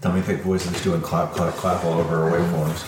Dummy 0.00 0.22
thick 0.22 0.40
voices 0.40 0.82
doing 0.82 1.02
clap, 1.02 1.32
clap, 1.32 1.52
clap 1.54 1.84
all 1.84 2.00
over 2.00 2.24
our 2.24 2.30
waveforms. 2.30 2.86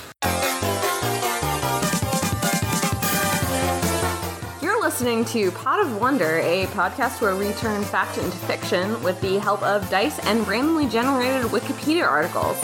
You're 4.63 4.81
listening 4.81 5.27
to 5.27 5.51
Pod 5.51 5.81
of 5.81 6.01
Wonder, 6.01 6.39
a 6.39 6.65
podcast 6.69 7.21
where 7.21 7.37
we 7.37 7.53
turn 7.53 7.85
fact 7.85 8.17
into 8.17 8.39
fiction 8.39 9.03
with 9.03 9.21
the 9.21 9.39
help 9.41 9.63
of 9.63 9.89
dice 9.91 10.19
and 10.21 10.49
randomly 10.49 10.89
generated 10.89 11.51
Wikipedia 11.51 12.09
articles. 12.09 12.59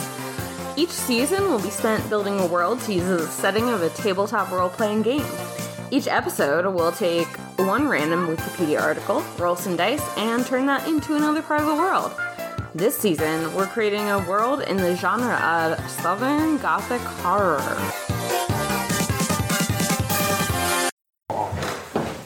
Each 0.79 0.93
season 0.93 1.43
will 1.51 1.61
be 1.61 1.69
spent 1.69 2.09
building 2.09 2.41
a 2.41 2.46
world 2.46 2.80
to 2.83 2.95
use 2.95 3.05
as 3.05 3.21
a 3.21 3.29
setting 3.29 3.69
of 3.69 3.83
a 3.83 3.91
tabletop 3.91 4.51
role 4.51 4.71
playing 4.71 5.03
game. 5.03 5.27
Each 5.91 6.07
episode 6.07 6.65
will 6.73 6.93
take 6.93 7.29
one 7.59 7.87
random 7.87 8.27
Wikipedia 8.27 8.80
article, 8.80 9.23
roll 9.37 9.57
some 9.57 9.77
dice, 9.77 10.03
and 10.17 10.46
turn 10.46 10.65
that 10.67 10.89
into 10.89 11.17
another 11.17 11.43
part 11.43 11.61
of 11.61 11.67
the 11.67 11.75
world. 11.75 12.12
This 12.79 12.96
season, 12.96 13.52
we're 13.54 13.66
creating 13.66 14.08
a 14.08 14.20
world 14.20 14.60
in 14.60 14.76
the 14.76 14.95
genre 14.95 15.34
of 15.34 15.90
Southern 15.90 16.59
Gothic 16.59 17.00
horror. 17.00 17.59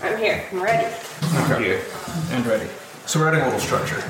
I'm 0.02 0.19
here. 0.19 0.45
I'm 0.52 0.62
ready. 0.62 0.95
Here. 1.65 1.83
And 2.33 2.45
ready. 2.45 2.69
So 3.07 3.19
we're 3.19 3.29
adding 3.29 3.41
a 3.41 3.45
little 3.46 3.60
structure 3.60 4.05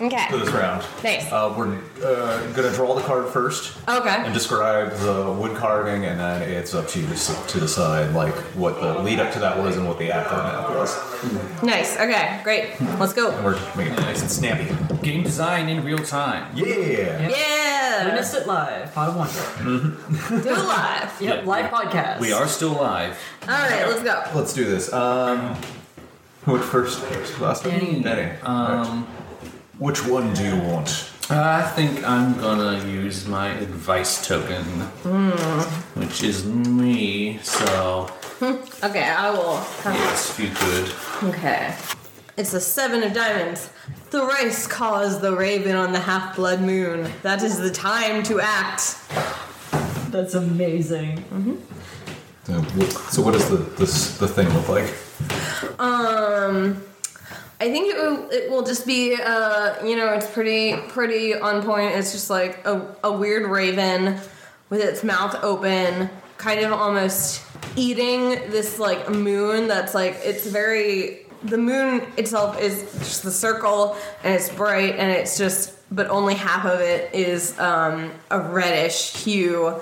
Okay. 0.00 0.26
to 0.30 0.36
this 0.38 0.50
round. 0.50 0.84
Nice. 1.02 1.30
Uh, 1.32 1.52
we're 1.56 1.76
uh, 2.04 2.52
gonna 2.52 2.72
draw 2.72 2.94
the 2.94 3.02
card 3.02 3.28
first. 3.28 3.76
Okay. 3.88 4.08
And 4.08 4.32
describe 4.32 4.92
the 4.98 5.32
wood 5.32 5.56
carving, 5.56 6.04
and 6.04 6.20
then 6.20 6.42
it's 6.42 6.74
up 6.74 6.86
to 6.88 7.00
you 7.00 7.06
to 7.06 7.12
s- 7.14 7.52
to 7.52 7.58
decide 7.60 8.14
like 8.14 8.34
what 8.54 8.80
the 8.80 8.98
lead 9.00 9.18
up 9.18 9.32
to 9.32 9.38
that 9.40 9.58
was 9.58 9.76
and 9.76 9.86
what 9.88 9.98
the 9.98 10.12
aftermath 10.12 10.70
was. 10.70 11.62
Nice. 11.62 11.96
Okay. 11.98 12.40
Great. 12.44 12.80
Let's 13.00 13.12
go. 13.12 13.30
And 13.32 13.44
we're 13.44 13.58
making 13.76 13.94
it 13.94 14.00
nice 14.00 14.20
and 14.22 14.30
snappy. 14.30 14.72
Game 15.02 15.22
design 15.24 15.68
in 15.68 15.82
real 15.84 15.98
time. 15.98 16.56
Yeah. 16.56 17.28
Yeah. 17.28 18.04
Witness 18.04 18.34
it 18.34 18.46
live. 18.46 18.94
Pod 18.94 19.08
of 19.08 19.16
Wonder. 19.16 20.42
Do 20.42 20.48
it 20.50 20.64
live. 20.64 21.12
Yep, 21.20 21.46
live 21.46 21.70
podcast. 21.72 22.20
We 22.20 22.32
are 22.32 22.46
still 22.46 22.72
live. 22.72 23.18
All 23.42 23.48
right. 23.48 23.86
Let's 23.88 24.02
go. 24.04 24.22
Let's 24.38 24.52
do 24.54 24.64
this. 24.64 24.92
Um, 24.92 25.56
who 26.44 26.52
went 26.52 26.64
first? 26.64 27.00
Last 27.40 27.66
one? 27.66 27.74
Danny. 27.78 28.00
Danny. 28.02 28.40
Um, 28.42 29.06
Which 29.78 30.04
one 30.06 30.34
do 30.34 30.44
you 30.44 30.56
want? 30.56 31.10
I 31.30 31.62
think 31.76 32.02
I'm 32.08 32.38
gonna 32.40 32.84
use 32.86 33.26
my 33.26 33.48
advice 33.48 34.26
token, 34.26 34.64
which 35.94 36.22
is 36.22 36.44
me. 36.46 37.38
So 37.42 38.10
Okay. 38.42 39.02
I 39.02 39.30
will. 39.30 39.54
yes, 39.84 40.30
if 40.30 40.40
you 40.40 40.50
could. 40.54 41.28
Okay. 41.34 41.74
It's 42.36 42.54
a 42.54 42.60
seven 42.60 43.02
of 43.02 43.12
diamonds. 43.12 43.68
The 44.10 44.20
Thrice 44.26 44.66
calls 44.66 45.20
the 45.20 45.34
raven 45.36 45.74
on 45.76 45.92
the 45.92 45.98
half 46.00 46.36
blood 46.36 46.60
moon. 46.60 47.10
That 47.22 47.42
is 47.42 47.58
the 47.58 47.70
time 47.70 48.22
to 48.24 48.40
act. 48.40 48.96
That's 50.10 50.34
amazing. 50.34 51.24
So 52.44 52.52
what, 52.54 52.92
so 53.12 53.22
what 53.22 53.32
does 53.34 53.50
the 53.50 53.56
this, 53.56 54.16
the 54.18 54.28
thing 54.28 54.48
look 54.54 54.68
like? 54.68 54.94
Um, 55.80 56.82
I 57.60 57.72
think 57.72 57.92
it 57.92 57.96
will, 57.96 58.30
it 58.30 58.50
will 58.50 58.62
just 58.62 58.86
be, 58.86 59.16
uh, 59.20 59.84
you 59.84 59.96
know, 59.96 60.12
it's 60.14 60.30
pretty 60.30 60.76
pretty 60.88 61.34
on 61.34 61.62
point. 61.64 61.96
It's 61.96 62.12
just 62.12 62.30
like 62.30 62.64
a, 62.64 62.94
a 63.02 63.12
weird 63.12 63.50
raven 63.50 64.20
with 64.70 64.80
its 64.80 65.02
mouth 65.02 65.34
open, 65.42 66.08
kind 66.36 66.60
of 66.60 66.72
almost 66.72 67.42
eating 67.74 68.30
this 68.50 68.78
like 68.78 69.10
moon 69.10 69.66
that's 69.66 69.94
like 69.94 70.18
it's 70.22 70.46
very 70.46 71.26
the 71.44 71.58
moon 71.58 72.02
itself 72.16 72.60
is 72.60 72.82
just 72.98 73.22
the 73.22 73.30
circle 73.30 73.96
and 74.24 74.34
it's 74.34 74.48
bright 74.50 74.96
and 74.96 75.10
it's 75.10 75.38
just 75.38 75.74
but 75.94 76.08
only 76.08 76.34
half 76.34 76.64
of 76.64 76.80
it 76.80 77.12
is 77.14 77.58
um, 77.58 78.12
a 78.30 78.40
reddish 78.40 79.14
hue. 79.16 79.74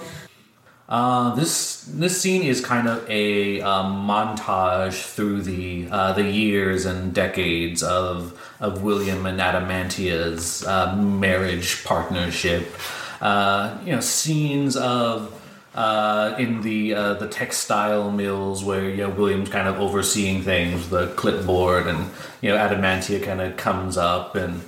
Uh, 0.88 1.34
this 1.34 1.82
this 1.84 2.20
scene 2.20 2.42
is 2.42 2.60
kind 2.60 2.86
of 2.86 3.08
a 3.10 3.60
um, 3.60 4.06
montage 4.06 5.02
through 5.02 5.42
the 5.42 5.88
uh, 5.91 6.12
the 6.12 6.22
years 6.22 6.84
and 6.84 7.12
decades 7.12 7.82
of 7.82 8.41
of 8.60 8.82
William 8.82 9.26
and 9.26 9.41
Adamantia's 9.41 10.64
uh, 10.64 10.94
marriage 10.94 11.84
partnership. 11.84 12.72
Uh, 13.20 13.76
you 13.84 13.92
know, 13.92 14.00
scenes 14.00 14.76
of 14.76 15.32
uh, 15.75 16.34
in 16.38 16.62
the 16.62 16.94
uh, 16.94 17.14
the 17.14 17.28
textile 17.28 18.10
mills 18.10 18.62
where 18.62 18.88
you 18.88 18.98
know 18.98 19.10
William's 19.10 19.48
kind 19.48 19.66
of 19.66 19.80
overseeing 19.80 20.42
things, 20.42 20.88
the 20.88 21.08
clipboard, 21.08 21.88
and 21.88 22.10
you 22.41 22.50
know 22.50 22.56
Adamantia 22.56 23.22
kind 23.25 23.41
of 23.41 23.56
comes 23.56 23.96
up 23.96 24.36
and 24.36 24.62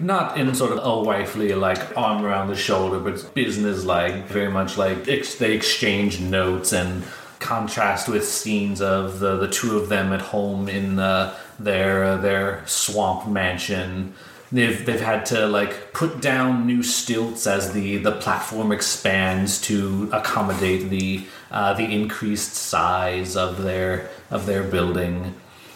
not 0.00 0.38
in 0.38 0.54
sort 0.54 0.72
of 0.72 0.84
a 0.84 1.02
wifely 1.02 1.54
like 1.54 1.96
arm 1.96 2.24
around 2.24 2.48
the 2.48 2.56
shoulder, 2.56 2.98
but 2.98 3.34
business 3.34 3.84
like, 3.84 4.26
very 4.26 4.50
much 4.50 4.76
like 4.76 5.08
ex- 5.08 5.36
they 5.36 5.52
exchange 5.52 6.20
notes 6.20 6.72
and 6.72 7.04
contrast 7.38 8.08
with 8.08 8.26
scenes 8.26 8.80
of 8.80 9.20
the, 9.20 9.36
the 9.36 9.48
two 9.48 9.76
of 9.76 9.88
them 9.88 10.12
at 10.12 10.20
home 10.20 10.68
in 10.68 10.98
uh, 10.98 11.36
their 11.58 12.04
uh, 12.04 12.16
their 12.16 12.66
swamp 12.66 13.28
mansion. 13.28 14.14
They've 14.50 14.84
they've 14.84 15.00
had 15.00 15.26
to 15.26 15.46
like 15.46 15.92
put 15.92 16.20
down 16.20 16.66
new 16.66 16.82
stilts 16.82 17.46
as 17.46 17.72
the 17.72 17.98
the 17.98 18.12
platform 18.12 18.72
expands 18.72 19.60
to 19.62 20.08
accommodate 20.12 20.90
the 20.90 21.24
uh, 21.50 21.74
the 21.74 21.84
increased 21.84 22.54
size 22.54 23.36
of 23.36 23.62
their 23.62 24.10
of 24.30 24.46
their 24.46 24.62
building 24.62 25.34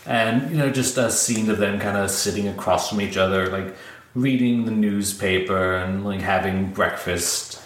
and 0.09 0.51
you 0.51 0.57
know 0.57 0.71
just 0.71 0.97
a 0.97 1.11
scene 1.11 1.51
of 1.51 1.59
them 1.59 1.79
kind 1.79 1.97
of 1.97 2.11
sitting 2.11 2.49
across 2.49 2.89
from 2.89 3.01
each 3.01 3.17
other 3.17 3.49
like 3.51 3.77
reading 4.21 4.65
the 4.65 4.71
newspaper 4.71 5.77
and 5.77 6.05
like 6.05 6.21
having 6.21 6.73
breakfast. 6.73 7.61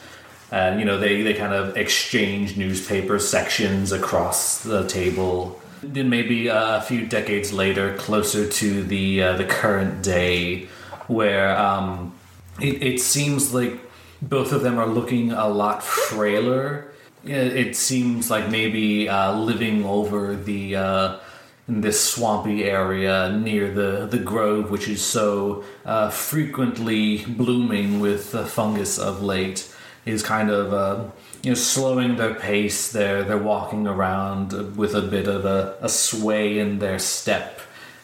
And 0.51 0.79
you 0.79 0.85
know 0.85 0.99
they, 0.99 1.23
they 1.23 1.35
kind 1.35 1.55
of 1.55 1.77
exchange 1.77 2.57
newspaper 2.57 3.19
sections 3.19 3.93
across 3.93 4.63
the 4.63 4.87
table. 4.87 5.61
Then 5.83 6.11
maybe 6.11 6.49
a 6.49 6.83
few 6.87 7.07
decades 7.07 7.53
later 7.53 7.97
closer 7.97 8.49
to 8.49 8.85
the 8.85 9.23
uh, 9.23 9.37
the 9.37 9.45
current 9.45 10.03
day 10.03 10.69
where 11.09 11.57
um, 11.57 12.15
it, 12.61 12.83
it 12.83 13.01
seems 13.01 13.53
like 13.55 13.79
both 14.21 14.53
of 14.53 14.63
them 14.63 14.79
are 14.79 14.87
looking 14.87 15.33
a 15.33 15.49
lot 15.49 15.83
frailer. 15.83 16.89
It 17.25 17.77
seems 17.77 18.31
like 18.31 18.51
maybe 18.51 19.09
uh, 19.09 19.37
living 19.37 19.85
over 19.85 20.35
the 20.35 20.77
uh, 20.77 21.19
in 21.69 21.81
this 21.81 22.03
swampy 22.05 22.65
area 22.65 23.31
near 23.31 23.71
the, 23.71 24.07
the 24.07 24.19
grove, 24.19 24.71
which 24.71 24.89
is 24.89 25.05
so 25.05 25.65
uh, 25.85 26.11
frequently 26.11 27.25
blooming 27.25 28.01
with 28.01 28.33
the 28.33 28.45
fungus 28.45 28.99
of 28.99 29.23
late, 29.23 29.73
is 30.05 30.23
kind 30.23 30.51
of 30.51 30.73
uh, 30.73 31.05
you 31.43 31.51
know 31.51 31.55
slowing 31.55 32.17
their 32.17 32.35
pace. 32.35 32.91
They're 32.91 33.23
they're 33.23 33.39
walking 33.39 33.87
around 33.87 34.77
with 34.77 34.95
a 34.95 35.03
bit 35.03 35.29
of 35.29 35.45
a, 35.45 35.77
a 35.81 35.89
sway 35.89 36.59
in 36.59 36.81
their 36.81 36.99
step, 36.99 37.61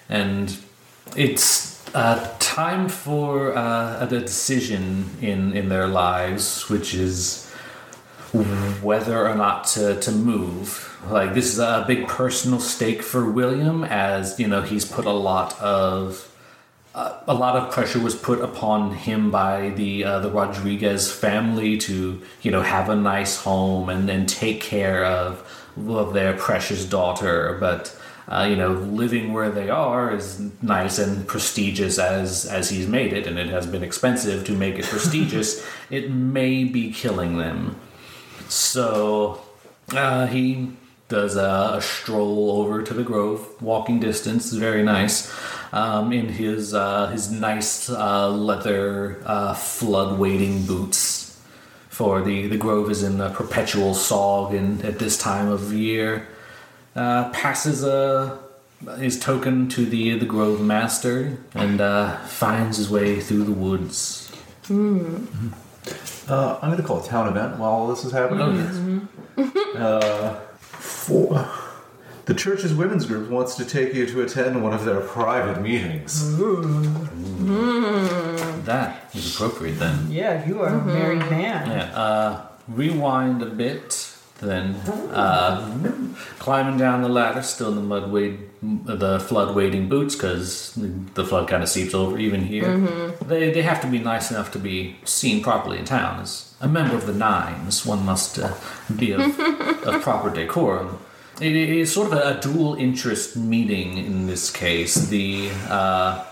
and 0.09 0.57
it's 1.17 1.85
uh, 1.95 2.37
time 2.39 2.89
for 2.89 3.57
uh, 3.57 4.05
a 4.05 4.07
decision 4.07 5.11
in 5.21 5.57
in 5.57 5.69
their 5.69 5.89
lives, 5.89 6.69
which 6.69 6.95
is 6.95 7.48
whether 8.33 9.27
or 9.27 9.35
not 9.35 9.65
to, 9.65 9.99
to 10.01 10.13
move. 10.13 10.97
Like 11.09 11.35
this 11.35 11.47
is 11.47 11.59
a 11.59 11.85
big 11.87 12.09
personal 12.09 12.61
stake 12.61 13.03
for 13.03 13.31
William, 13.31 13.85
as 13.85 14.39
you 14.39 14.49
know 14.49 14.63
he's 14.63 14.85
put 14.85 15.05
a 15.05 15.13
lot 15.13 15.59
of 15.61 16.31
uh, 16.95 17.21
a 17.29 17.35
lot 17.35 17.57
of 17.57 17.73
pressure 17.73 18.01
was 18.01 18.15
put 18.15 18.41
upon 18.41 18.93
him 18.93 19.31
by 19.31 19.71
the 19.71 20.05
uh, 20.05 20.19
the 20.19 20.31
Rodriguez 20.31 21.11
family 21.11 21.79
to 21.79 22.21
you 22.43 22.51
know 22.51 22.63
have 22.63 22.89
a 22.89 22.97
nice 22.97 23.37
home 23.43 23.89
and 23.89 24.09
then 24.09 24.27
take 24.27 24.61
care 24.61 25.05
of 25.05 25.45
of 25.89 26.13
their 26.13 26.35
precious 26.35 26.85
daughter, 26.85 27.57
but. 27.61 27.95
Uh, 28.31 28.45
you 28.45 28.57
know, 28.57 28.73
living 28.73 29.33
where 29.33 29.49
they 29.49 29.71
are 29.71 30.15
is 30.15 30.39
nice 30.61 30.99
and 30.99 31.27
prestigious 31.27 31.99
as 31.99 32.45
as 32.45 32.69
he's 32.69 32.87
made 32.87 33.11
it, 33.15 33.27
and 33.27 33.39
it 33.39 33.49
has 33.49 33.67
been 33.67 33.83
expensive 33.83 34.45
to 34.45 34.53
make 34.53 34.79
it 34.79 34.85
prestigious. 34.85 35.67
it 35.91 36.11
may 36.11 36.63
be 36.63 36.93
killing 36.93 37.39
them. 37.39 37.75
So 38.49 39.41
uh, 39.91 40.27
he 40.27 40.73
does 41.09 41.37
a, 41.37 41.77
a 41.77 41.83
stroll 41.83 42.51
over 42.51 42.83
to 42.83 42.95
the 42.95 43.03
grove, 43.03 43.61
walking 43.63 44.01
distance, 44.01 44.53
very 44.53 44.83
nice, 44.83 45.33
um, 45.73 46.13
in 46.13 46.29
his 46.29 46.75
uh, 46.75 47.09
his 47.09 47.31
nice 47.31 47.89
uh, 47.91 48.31
leather 48.31 49.23
uh, 49.25 49.55
flood 49.55 50.19
wading 50.19 50.67
boots. 50.67 51.41
For 51.89 52.23
the 52.23 52.47
the 52.47 52.57
grove 52.57 52.91
is 52.91 53.03
in 53.03 53.21
a 53.21 53.31
perpetual 53.31 53.93
sog, 53.95 54.57
and 54.57 54.85
at 54.85 54.99
this 54.99 55.19
time 55.19 55.49
of 55.49 55.73
year, 55.73 56.29
uh, 56.95 57.31
passes 57.31 57.85
a 57.85 58.39
his 58.99 59.19
token 59.19 59.69
to 59.71 59.85
the 59.85 60.19
the 60.19 60.27
grove 60.27 60.61
master 60.61 61.39
and 61.55 61.81
uh, 61.81 62.17
finds 62.19 62.77
his 62.77 62.91
way 62.91 63.21
through 63.21 63.45
the 63.45 63.53
woods. 63.53 64.31
Uh, 66.29 66.59
I'm 66.61 66.69
going 66.71 66.81
to 66.81 66.87
call 66.87 67.03
a 67.03 67.07
town 67.07 67.27
event 67.29 67.59
while 67.59 67.71
all 67.71 67.87
this 67.89 68.05
is 68.05 68.13
happening. 68.13 68.57
Yes. 68.57 69.49
Uh, 69.79 70.35
for 70.61 71.49
the 72.25 72.35
church's 72.35 72.75
women's 72.75 73.07
group 73.07 73.31
wants 73.31 73.55
to 73.55 73.65
take 73.65 73.95
you 73.95 74.05
to 74.07 74.23
attend 74.23 74.61
one 74.63 74.73
of 74.75 74.85
their 74.85 75.01
private 75.01 75.63
meetings. 75.63 76.37
that 78.65 79.11
is 79.15 79.35
appropriate 79.35 79.79
then. 79.79 80.11
Yeah, 80.11 80.47
you 80.47 80.61
are 80.61 80.69
a 80.69 80.85
married 80.85 81.21
man. 81.31 81.69
Yeah. 81.71 81.97
Uh, 81.97 82.47
rewind 82.67 83.43
a 83.43 83.47
bit, 83.47 84.13
then 84.39 84.75
uh, 85.13 85.77
climbing 86.39 86.79
down 86.79 87.03
the 87.03 87.09
ladder, 87.09 87.43
still 87.43 87.71
in 87.71 87.77
the 87.77 87.83
mud 87.83 88.11
wade, 88.11 88.39
the 88.63 89.21
flood 89.21 89.55
wading 89.55 89.89
boots, 89.89 90.15
because 90.15 90.75
the 91.15 91.25
flood 91.25 91.49
kind 91.49 91.63
of 91.63 91.69
seeps 91.69 91.95
over 91.95 92.19
even 92.19 92.43
here. 92.43 92.77
They 93.27 93.51
they 93.51 93.63
have 93.63 93.81
to 93.83 93.87
be 93.87 93.99
nice 93.99 94.31
enough 94.31 94.53
to 94.53 94.59
be 94.59 94.97
seen 95.05 95.43
properly 95.43 95.79
in 95.79 95.85
town. 95.85 96.21
As 96.21 96.55
a 96.61 96.69
member 96.69 96.97
of 96.97 97.07
the 97.07 97.15
Nines, 97.15 97.85
one 97.85 98.05
must 98.05 98.39
uh, 98.39 98.55
be 98.97 99.13
of, 99.13 99.21
of 99.87 100.03
proper 100.03 100.31
decorum. 100.31 100.99
It 101.41 101.55
is 101.55 101.93
sort 101.93 102.13
of 102.13 102.15
a, 102.15 102.41
dual 102.41 102.75
interest 102.75 103.37
meeting 103.37 103.97
in 103.97 104.27
this 104.27 104.51
case. 104.51 105.09
The 105.09 105.51
uh, 105.69 106.25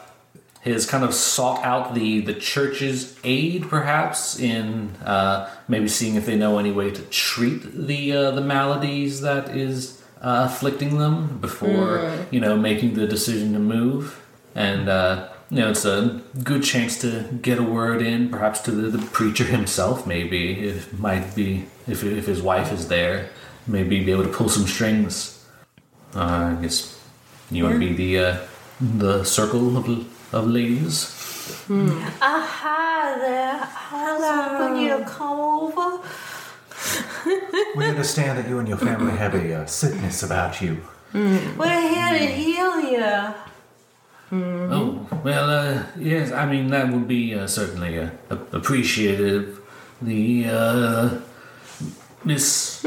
has 0.72 0.86
kind 0.86 1.04
of 1.04 1.14
sought 1.14 1.64
out 1.64 1.94
the 1.94 2.20
the 2.20 2.34
church's 2.34 3.16
aid, 3.24 3.68
perhaps 3.68 4.38
in 4.38 4.90
uh, 5.04 5.50
maybe 5.68 5.88
seeing 5.88 6.16
if 6.16 6.26
they 6.26 6.36
know 6.36 6.58
any 6.58 6.72
way 6.72 6.90
to 6.90 7.02
treat 7.02 7.62
the 7.86 8.12
uh, 8.12 8.30
the 8.32 8.40
maladies 8.40 9.20
that 9.20 9.56
is 9.56 10.02
uh, 10.20 10.48
afflicting 10.50 10.98
them 10.98 11.38
before 11.38 12.26
you 12.30 12.40
know 12.40 12.56
making 12.56 12.94
the 12.94 13.06
decision 13.06 13.52
to 13.52 13.58
move. 13.58 14.22
And 14.54 14.88
uh, 14.88 15.28
you 15.50 15.58
know, 15.58 15.70
it's 15.70 15.84
a 15.84 16.20
good 16.42 16.64
chance 16.64 16.98
to 17.00 17.22
get 17.40 17.58
a 17.58 17.62
word 17.62 18.02
in, 18.02 18.30
perhaps 18.30 18.60
to 18.62 18.72
the, 18.72 18.96
the 18.96 19.06
preacher 19.06 19.44
himself. 19.44 20.06
Maybe 20.06 20.54
it 20.60 20.98
might 20.98 21.34
be 21.34 21.66
if 21.86 22.02
if 22.02 22.26
his 22.26 22.42
wife 22.42 22.72
is 22.72 22.88
there, 22.88 23.30
maybe 23.66 24.02
be 24.02 24.10
able 24.10 24.24
to 24.24 24.32
pull 24.32 24.48
some 24.48 24.66
strings. 24.66 25.44
Uh, 26.14 26.56
I 26.56 26.62
guess 26.62 26.98
you 27.50 27.62
want 27.62 27.74
to 27.74 27.78
be 27.78 27.92
the 27.92 28.18
uh, 28.18 28.38
the 28.80 29.24
circle 29.24 29.76
of, 29.76 29.86
of 30.32 30.46
ladies. 30.48 31.12
Uh, 31.70 31.88
hi 32.20 33.18
there. 33.18 33.68
I 33.92 34.16
was 34.18 34.24
hoping 34.24 34.82
you 34.82 34.98
to 34.98 35.04
come 35.04 35.38
over. 35.40 36.00
We 37.76 37.84
understand 37.86 38.38
that 38.38 38.48
you 38.48 38.58
and 38.58 38.68
your 38.68 38.78
family 38.78 39.12
have 39.16 39.34
a 39.34 39.62
uh, 39.62 39.66
sickness 39.66 40.22
about 40.22 40.60
you. 40.60 40.78
We're 41.12 41.88
here 41.88 42.18
to 42.18 42.26
heal 42.26 42.80
you. 42.80 43.34
Oh 44.32 45.06
well, 45.24 45.50
uh, 45.50 45.82
yes. 45.98 46.32
I 46.32 46.46
mean 46.50 46.68
that 46.70 46.92
would 46.92 47.06
be 47.08 47.34
uh, 47.34 47.46
certainly 47.46 47.98
uh, 47.98 48.10
a- 48.30 48.56
appreciated. 48.56 49.56
The 50.02 50.46
uh, 50.50 51.18
Miss, 52.24 52.84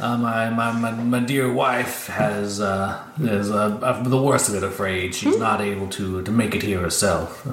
uh, 0.00 0.16
my, 0.18 0.50
my 0.50 0.72
my 0.72 0.90
my 0.92 1.20
dear 1.20 1.52
wife 1.52 2.06
has 2.08 2.60
uh, 2.60 3.02
is 3.20 3.50
uh, 3.50 3.78
uh, 3.82 4.02
the 4.02 4.20
worst 4.20 4.48
of 4.48 4.54
it. 4.54 4.62
Afraid 4.64 5.14
she's 5.14 5.38
not 5.38 5.60
able 5.60 5.88
to 5.88 6.22
to 6.22 6.30
make 6.30 6.54
it 6.54 6.62
here 6.62 6.80
herself. 6.80 7.46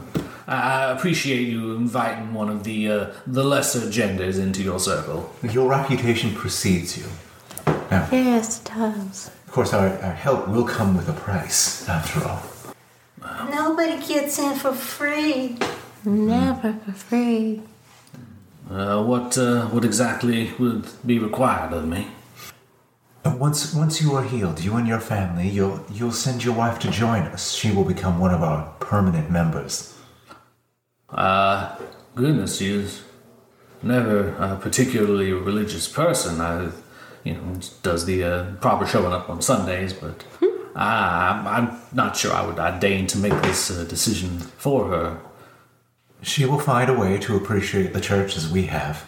I 0.48 0.56
I 0.56 0.92
appreciate 0.96 1.48
you 1.48 1.76
inviting 1.76 2.34
one 2.34 2.50
of 2.50 2.64
the 2.64 2.80
uh, 2.92 3.06
the 3.26 3.44
lesser 3.44 3.90
genders 3.90 4.38
into 4.38 4.62
your 4.64 4.80
circle. 4.80 5.30
Your 5.44 5.70
reputation 5.70 6.34
precedes 6.34 6.98
you. 6.98 7.06
Now, 7.92 8.08
Yes, 8.12 8.60
it 8.62 8.66
does. 8.76 9.30
of 9.48 9.52
course, 9.54 9.74
our, 9.74 9.88
our 10.08 10.12
help 10.26 10.48
will 10.50 10.66
come 10.66 10.98
with 10.98 11.08
a 11.10 11.14
price, 11.14 11.88
after 11.88 12.20
all. 12.28 12.42
Nobody 13.50 13.98
gets 14.06 14.40
in 14.40 14.56
for 14.56 14.74
free. 14.74 15.58
Never 16.06 16.74
for 16.86 16.92
free. 16.92 17.62
Uh, 18.70 19.04
what 19.04 19.38
uh, 19.38 19.68
what 19.68 19.84
exactly 19.86 20.52
would 20.60 20.86
be 21.06 21.18
required 21.20 21.72
of 21.74 21.88
me? 21.88 22.08
And 23.28 23.42
once 23.42 23.74
once 23.74 24.02
you 24.02 24.16
are 24.16 24.24
healed, 24.24 24.64
you 24.64 24.78
and 24.78 24.88
your 24.88 25.02
family, 25.02 25.50
you'll 25.50 25.84
you'll 25.92 26.14
send 26.14 26.46
your 26.46 26.56
wife 26.56 26.80
to 26.80 26.90
join 26.90 27.24
us. 27.24 27.52
She 27.52 27.74
will 27.74 27.84
become 27.84 28.20
one 28.20 28.34
of 28.34 28.42
our 28.42 28.74
permanent 28.80 29.30
members. 29.30 29.94
Uh, 31.10 31.76
goodness, 32.16 32.58
she 32.58 32.72
was 32.78 33.04
never 33.84 34.30
a 34.38 34.56
particularly 34.56 35.34
religious 35.34 35.90
person. 35.90 36.40
I, 36.40 36.70
you 37.26 37.34
know, 37.34 37.60
does 37.84 38.06
the 38.06 38.24
uh, 38.24 38.56
proper 38.62 38.86
showing 38.88 39.12
up 39.12 39.30
on 39.30 39.42
Sundays, 39.42 39.92
but 39.92 40.24
I, 40.74 41.28
I'm, 41.30 41.48
I'm 41.48 41.80
not 41.92 42.16
sure 42.16 42.32
I 42.32 42.46
would 42.48 42.60
I 42.60 42.80
deign 42.80 43.08
to 43.08 43.18
make 43.18 43.42
this 43.42 43.70
uh, 43.70 43.84
decision 43.84 44.40
for 44.40 44.88
her. 44.88 45.20
She 46.22 46.46
will 46.46 46.60
find 46.60 46.90
a 46.90 46.98
way 46.98 47.18
to 47.18 47.36
appreciate 47.36 47.92
the 47.92 48.00
church 48.00 48.38
as 48.38 48.50
we 48.50 48.68
have. 48.68 49.04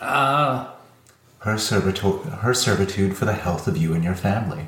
Uh, 0.00 0.74
Her 1.40 1.56
servitude, 1.58 2.20
her 2.26 2.52
servitude 2.54 3.16
for 3.16 3.24
the 3.24 3.32
health 3.32 3.66
of 3.66 3.76
you 3.76 3.94
and 3.94 4.04
your 4.04 4.14
family. 4.14 4.66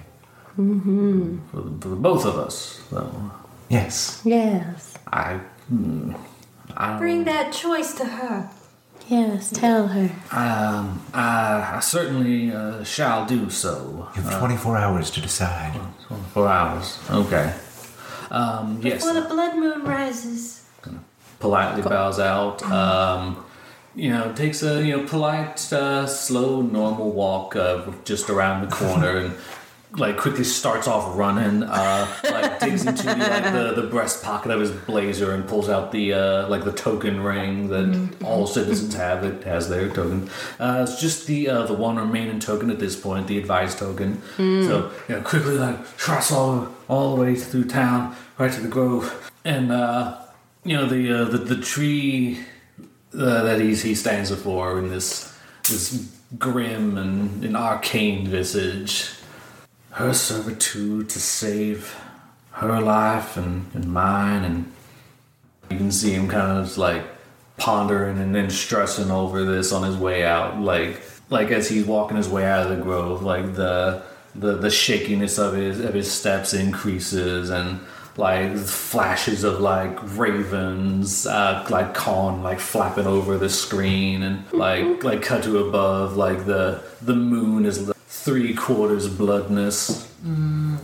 for, 0.56 0.62
the, 0.62 1.38
for 1.82 1.88
the 1.88 1.96
both 1.96 2.24
of 2.24 2.36
us, 2.38 2.80
though. 2.90 3.30
Yes. 3.68 4.22
Yes. 4.24 4.94
I, 5.12 5.34
hmm, 5.68 6.14
I 6.76 6.98
Bring 6.98 7.24
that 7.24 7.52
choice 7.52 7.92
to 7.94 8.04
her. 8.04 8.50
Yes, 9.08 9.50
tell 9.50 9.88
her. 9.88 10.10
um, 10.30 11.02
I, 11.12 11.74
I 11.76 11.80
certainly 11.80 12.52
uh, 12.52 12.84
shall 12.84 13.26
do 13.26 13.50
so. 13.50 14.08
You 14.16 14.22
have 14.22 14.38
24 14.38 14.76
hours 14.78 15.10
to 15.10 15.20
decide. 15.20 15.78
Four 16.32 16.48
hours. 16.48 16.98
Okay. 17.10 17.52
Um, 18.30 18.80
yes. 18.82 19.04
Before 19.04 19.20
the 19.20 19.28
blood 19.28 19.56
moon 19.56 19.84
rises. 19.84 20.64
politely 21.40 21.82
bows 21.82 22.18
out. 22.18 22.62
Um, 22.62 23.44
you 23.94 24.10
know, 24.10 24.32
takes 24.32 24.62
a 24.62 24.84
you 24.84 24.96
know 24.96 25.06
polite, 25.06 25.72
uh, 25.72 26.06
slow, 26.06 26.62
normal 26.62 27.12
walk 27.12 27.56
uh, 27.56 27.90
just 28.04 28.30
around 28.30 28.68
the 28.68 28.74
corner 28.74 29.16
and 29.18 29.34
like 29.98 30.16
quickly 30.16 30.44
starts 30.44 30.88
off 30.88 31.16
running. 31.18 31.62
Uh, 31.62 32.06
like 32.24 32.60
digs 32.60 32.86
into 32.86 33.06
like 33.06 33.44
the, 33.52 33.74
the 33.76 33.86
breast 33.88 34.22
pocket 34.22 34.50
of 34.50 34.60
his 34.60 34.70
blazer 34.70 35.34
and 35.34 35.46
pulls 35.46 35.68
out 35.68 35.92
the 35.92 36.14
uh, 36.14 36.48
like 36.48 36.64
the 36.64 36.72
token 36.72 37.22
ring 37.22 37.68
that 37.68 38.14
all 38.24 38.46
citizens 38.46 38.94
have. 38.94 39.24
It 39.24 39.44
has 39.44 39.68
their 39.68 39.88
token. 39.90 40.30
Uh, 40.58 40.86
it's 40.88 41.00
just 41.00 41.26
the 41.26 41.48
uh, 41.48 41.66
the 41.66 41.74
one 41.74 41.96
remaining 41.96 42.40
token 42.40 42.70
at 42.70 42.78
this 42.78 42.98
point, 42.98 43.26
the 43.26 43.38
advised 43.38 43.78
token. 43.78 44.22
So 44.36 44.90
you 45.08 45.16
know, 45.16 45.22
quickly 45.22 45.58
like 45.58 45.96
trots 45.98 46.32
all 46.32 46.68
all 46.88 47.14
the 47.14 47.20
way 47.22 47.34
through 47.34 47.64
town, 47.64 48.16
right 48.38 48.52
to 48.52 48.60
the 48.60 48.68
grove, 48.68 49.30
and. 49.44 49.70
uh 49.72 50.18
you 50.64 50.76
know 50.76 50.86
the 50.86 51.12
uh, 51.12 51.24
the, 51.24 51.38
the 51.38 51.60
tree 51.60 52.38
uh, 53.14 53.42
that 53.42 53.60
he's, 53.60 53.82
he 53.82 53.94
stands 53.94 54.30
before 54.30 54.78
in 54.78 54.88
this 54.88 55.32
this 55.68 56.10
grim 56.38 56.98
and, 56.98 57.44
and 57.44 57.56
arcane 57.56 58.26
visage. 58.26 59.10
Her 59.90 60.14
servitude 60.14 61.10
to 61.10 61.20
save 61.20 61.94
her 62.52 62.80
life 62.80 63.36
and, 63.36 63.66
and 63.74 63.92
mine, 63.92 64.44
and 64.44 64.72
you 65.70 65.76
can 65.76 65.92
see 65.92 66.12
him 66.12 66.28
kind 66.28 66.58
of 66.58 66.78
like 66.78 67.04
pondering 67.58 68.18
and 68.18 68.34
then 68.34 68.50
stressing 68.50 69.10
over 69.10 69.44
this 69.44 69.72
on 69.72 69.82
his 69.82 69.96
way 69.96 70.24
out, 70.24 70.60
like 70.60 71.02
like 71.30 71.50
as 71.50 71.68
he's 71.68 71.86
walking 71.86 72.16
his 72.16 72.28
way 72.28 72.44
out 72.44 72.70
of 72.70 72.76
the 72.76 72.82
grove, 72.82 73.22
like 73.22 73.54
the 73.54 74.02
the 74.34 74.54
the 74.56 74.70
shakiness 74.70 75.38
of 75.38 75.54
his 75.54 75.80
of 75.80 75.94
his 75.94 76.10
steps 76.10 76.54
increases 76.54 77.50
and 77.50 77.80
like 78.16 78.56
flashes 78.58 79.42
of 79.42 79.58
like 79.60 79.98
ravens 80.18 81.26
uh 81.26 81.66
like 81.70 81.94
con 81.94 82.42
like 82.42 82.60
flapping 82.60 83.06
over 83.06 83.38
the 83.38 83.48
screen 83.48 84.22
and 84.22 84.44
like 84.52 84.84
mm-hmm. 84.84 85.06
like 85.06 85.22
cut 85.22 85.42
to 85.42 85.66
above 85.66 86.14
like 86.14 86.44
the 86.44 86.82
the 87.00 87.14
moon 87.14 87.64
is 87.64 87.90
three 88.22 88.54
quarters 88.54 89.08
bloodness. 89.08 90.08
Mm. 90.24 90.78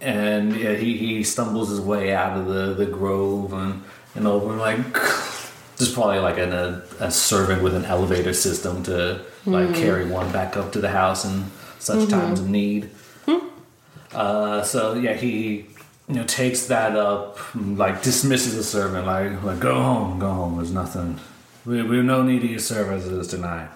And 0.00 0.54
yeah, 0.54 0.74
he, 0.74 0.98
he 0.98 1.24
stumbles 1.24 1.70
his 1.70 1.80
way 1.80 2.12
out 2.12 2.36
of 2.36 2.46
the, 2.46 2.74
the 2.74 2.84
grove 2.84 3.54
and, 3.54 3.82
and 4.14 4.26
over 4.26 4.54
like 4.56 4.92
there's 5.76 5.92
probably 5.92 6.18
like 6.18 6.36
an, 6.36 6.52
a, 6.52 6.82
a 7.00 7.10
servant 7.10 7.62
with 7.62 7.74
an 7.74 7.86
elevator 7.86 8.34
system 8.34 8.82
to 8.82 9.22
like 9.46 9.68
mm-hmm. 9.68 9.74
carry 9.74 10.04
one 10.04 10.30
back 10.30 10.58
up 10.58 10.72
to 10.72 10.80
the 10.80 10.90
house 10.90 11.24
in 11.24 11.44
such 11.78 12.00
mm-hmm. 12.00 12.10
times 12.10 12.40
of 12.40 12.50
need. 12.50 12.90
Hmm. 13.24 13.48
Uh, 14.12 14.62
so 14.62 14.94
yeah 14.94 15.14
he 15.14 15.66
you 16.08 16.14
know 16.14 16.24
takes 16.24 16.66
that 16.66 16.96
up 16.96 17.38
like 17.54 18.02
dismisses 18.02 18.56
the 18.56 18.62
servant 18.62 19.06
like, 19.06 19.42
like 19.42 19.60
go 19.60 19.82
home 19.82 20.18
go 20.18 20.30
home 20.30 20.56
there's 20.56 20.72
nothing. 20.72 21.18
We, 21.64 21.82
we 21.82 21.96
have 21.96 22.04
no 22.04 22.22
need 22.22 22.44
of 22.44 22.50
your 22.50 22.58
services 22.58 23.28
tonight. 23.28 23.70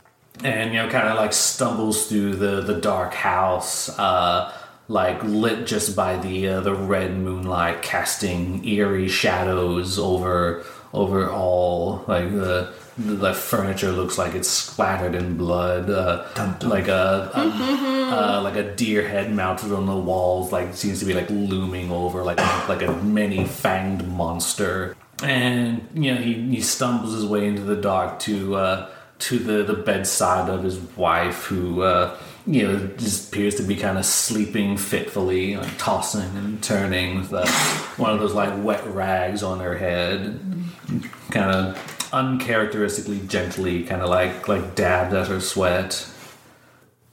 And 0.45 0.73
you 0.73 0.83
know 0.83 0.89
kind 0.89 1.09
of 1.09 1.17
like 1.17 1.33
stumbles 1.33 2.07
through 2.07 2.37
the 2.37 2.61
the 2.61 2.81
dark 2.81 3.15
house 3.15 3.89
uh 3.99 4.53
like 4.89 5.23
lit 5.23 5.67
just 5.67 5.95
by 5.95 6.17
the 6.17 6.49
uh, 6.49 6.61
the 6.61 6.75
red 6.75 7.17
moonlight 7.17 7.83
casting 7.83 8.67
eerie 8.67 9.09
shadows 9.09 9.99
over 9.99 10.65
over 10.93 11.31
all 11.31 12.05
like 12.09 12.31
the 12.31 12.73
the 12.99 13.33
furniture 13.33 13.93
looks 13.93 14.19
like 14.19 14.35
it's 14.35 14.49
splattered 14.49 15.15
in 15.15 15.37
blood 15.37 15.89
uh, 15.89 16.27
like 16.63 16.89
a, 16.89 17.31
a 17.33 17.41
uh, 18.11 18.41
like 18.43 18.57
a 18.57 18.75
deer 18.75 19.07
head 19.07 19.33
mounted 19.33 19.73
on 19.73 19.87
the 19.87 19.97
walls 19.97 20.51
like 20.51 20.75
seems 20.75 20.99
to 20.99 21.07
be 21.07 21.15
like 21.15 21.31
looming 21.31 21.93
over 21.93 22.25
like 22.25 22.39
like 22.69 22.83
a 22.83 22.93
many 23.03 23.45
fanged 23.45 24.07
monster. 24.09 24.97
And 25.23 25.89
you 25.95 26.15
know 26.15 26.21
he, 26.21 26.35
he 26.35 26.61
stumbles 26.61 27.15
his 27.15 27.25
way 27.25 27.47
into 27.47 27.63
the 27.63 27.77
dark 27.77 28.19
to 28.21 28.57
uh, 28.57 28.91
to 29.21 29.39
the, 29.39 29.63
the 29.63 29.81
bedside 29.81 30.49
of 30.49 30.65
his 30.65 30.79
wife 30.97 31.45
who 31.45 31.83
uh, 31.83 32.17
you 32.47 32.67
know, 32.67 32.87
just 32.97 33.29
appears 33.29 33.57
to 33.57 33.63
be 33.63 33.77
kind 33.77 33.99
of 33.99 34.07
sleeping 34.07 34.77
fitfully, 34.77 35.57
like 35.57 35.77
tossing 35.77 36.35
and 36.37 36.63
turning 36.63 37.19
with 37.19 37.33
uh, 37.33 37.47
one 37.97 38.11
of 38.11 38.21
those 38.21 38.33
like 38.33 38.65
wet 38.65 38.85
rags 38.87 39.43
on 39.43 39.61
her 39.61 39.77
head, 39.77 40.41
kind 41.31 41.51
of 41.51 41.98
uncharacteristically 42.13 43.21
gently, 43.27 43.85
kind 43.85 44.03
of 44.03 44.09
like 44.09 44.49
like 44.49 44.75
dabbed 44.75 45.15
at 45.15 45.29
her 45.29 45.41
sweat. 45.41 46.09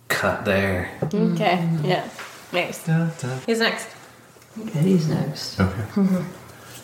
Cut 0.07 0.45
there. 0.45 0.91
Okay. 1.03 1.67
Yeah. 1.83 2.07
Nice. 2.53 2.85
Who's 3.45 3.59
next? 3.59 3.89
Betty's 4.55 5.07
next. 5.09 5.59
Okay. 5.59 6.23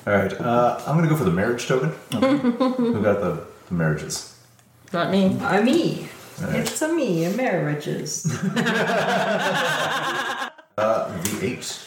All 0.08 0.14
right. 0.14 0.34
Uh, 0.34 0.82
I'm 0.88 0.96
gonna 0.96 1.08
go 1.08 1.16
for 1.16 1.24
the 1.24 1.32
marriage 1.32 1.68
token. 1.68 1.90
Who 2.12 3.02
got 3.02 3.22
the, 3.22 3.46
the 3.68 3.74
marriages? 3.74 4.38
Not 4.92 5.12
me. 5.12 5.38
A 5.42 5.62
me. 5.62 6.10
It's 6.40 6.82
a 6.82 6.92
me, 6.92 7.26
a 7.26 7.30
marriages. 7.32 8.26
Uh, 10.78 11.22
the 11.24 11.46
eight. 11.46 11.80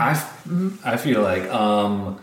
I, 0.00 0.28
I 0.84 0.96
feel 0.96 1.22
like 1.22 1.44
um, 1.50 2.20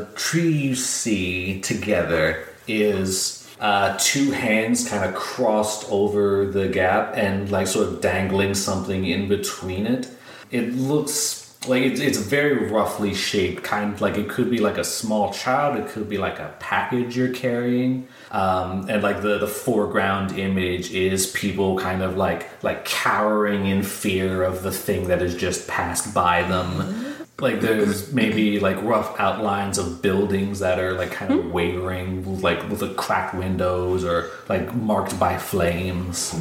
the 0.00 0.06
tree 0.16 0.50
you 0.50 0.74
see 0.74 1.60
together 1.60 2.46
is 2.66 3.48
uh, 3.60 3.96
two 3.98 4.30
hands 4.30 4.88
kind 4.88 5.04
of 5.04 5.14
crossed 5.14 5.90
over 5.90 6.46
the 6.46 6.68
gap 6.68 7.16
and 7.16 7.50
like 7.50 7.66
sort 7.66 7.88
of 7.88 8.00
dangling 8.00 8.54
something 8.54 9.04
in 9.04 9.28
between 9.28 9.86
it. 9.86 10.08
It 10.50 10.74
looks 10.74 11.40
like 11.68 11.82
it's, 11.82 12.00
it's 12.00 12.16
very 12.16 12.70
roughly 12.70 13.12
shaped, 13.12 13.62
kind 13.62 13.92
of 13.92 14.00
like 14.00 14.16
it 14.16 14.30
could 14.30 14.50
be 14.50 14.60
like 14.60 14.78
a 14.78 14.84
small 14.84 15.30
child, 15.30 15.76
it 15.76 15.88
could 15.88 16.08
be 16.08 16.16
like 16.16 16.38
a 16.38 16.54
package 16.58 17.16
you're 17.16 17.34
carrying. 17.34 18.08
Um, 18.30 18.88
and 18.88 19.02
like 19.02 19.20
the, 19.20 19.38
the 19.38 19.46
foreground 19.46 20.38
image 20.38 20.92
is 20.92 21.26
people 21.32 21.78
kind 21.78 22.02
of 22.02 22.16
like 22.16 22.48
like 22.62 22.86
cowering 22.86 23.66
in 23.66 23.82
fear 23.82 24.42
of 24.42 24.62
the 24.62 24.72
thing 24.72 25.08
that 25.08 25.20
has 25.20 25.36
just 25.36 25.68
passed 25.68 26.14
by 26.14 26.42
them. 26.44 27.19
Like 27.40 27.60
there's 27.60 28.12
maybe 28.12 28.60
like 28.60 28.80
rough 28.82 29.18
outlines 29.18 29.78
of 29.78 30.02
buildings 30.02 30.58
that 30.60 30.78
are 30.78 30.92
like 30.92 31.10
kind 31.12 31.32
of 31.32 31.50
wavering, 31.50 32.40
like 32.42 32.68
with 32.68 32.80
the 32.80 32.92
cracked 32.94 33.34
windows 33.34 34.04
or 34.04 34.30
like 34.48 34.74
marked 34.74 35.18
by 35.18 35.38
flames. 35.38 36.34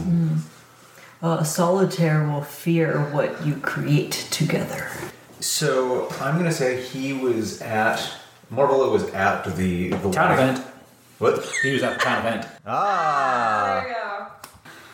Uh, 1.21 1.43
solitaire 1.43 2.27
will 2.27 2.41
fear 2.41 2.99
what 3.11 3.45
you 3.45 3.55
create 3.55 4.11
together. 4.31 4.89
So 5.39 6.09
I'm 6.19 6.37
gonna 6.37 6.51
say 6.51 6.81
he 6.81 7.13
was 7.13 7.61
at 7.61 7.99
Marvolo 8.51 8.91
was 8.91 9.03
at 9.11 9.43
the 9.55 9.89
the 9.89 10.11
Town 10.11 10.31
event. 10.33 10.65
What? 11.19 11.45
He 11.63 11.71
was 11.73 11.83
at 11.83 11.99
the 11.99 12.03
town 12.05 12.25
event. 12.25 12.47
Ah, 12.65 13.81
There 13.83 13.89
you 13.89 13.95
go. 13.95 14.25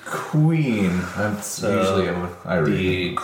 Queen. 0.06 1.02
I'm 1.16 1.36
usually 1.36 2.10
I'm, 2.10 2.30
I 2.44 2.56
read. 2.58 3.18
The 3.18 3.22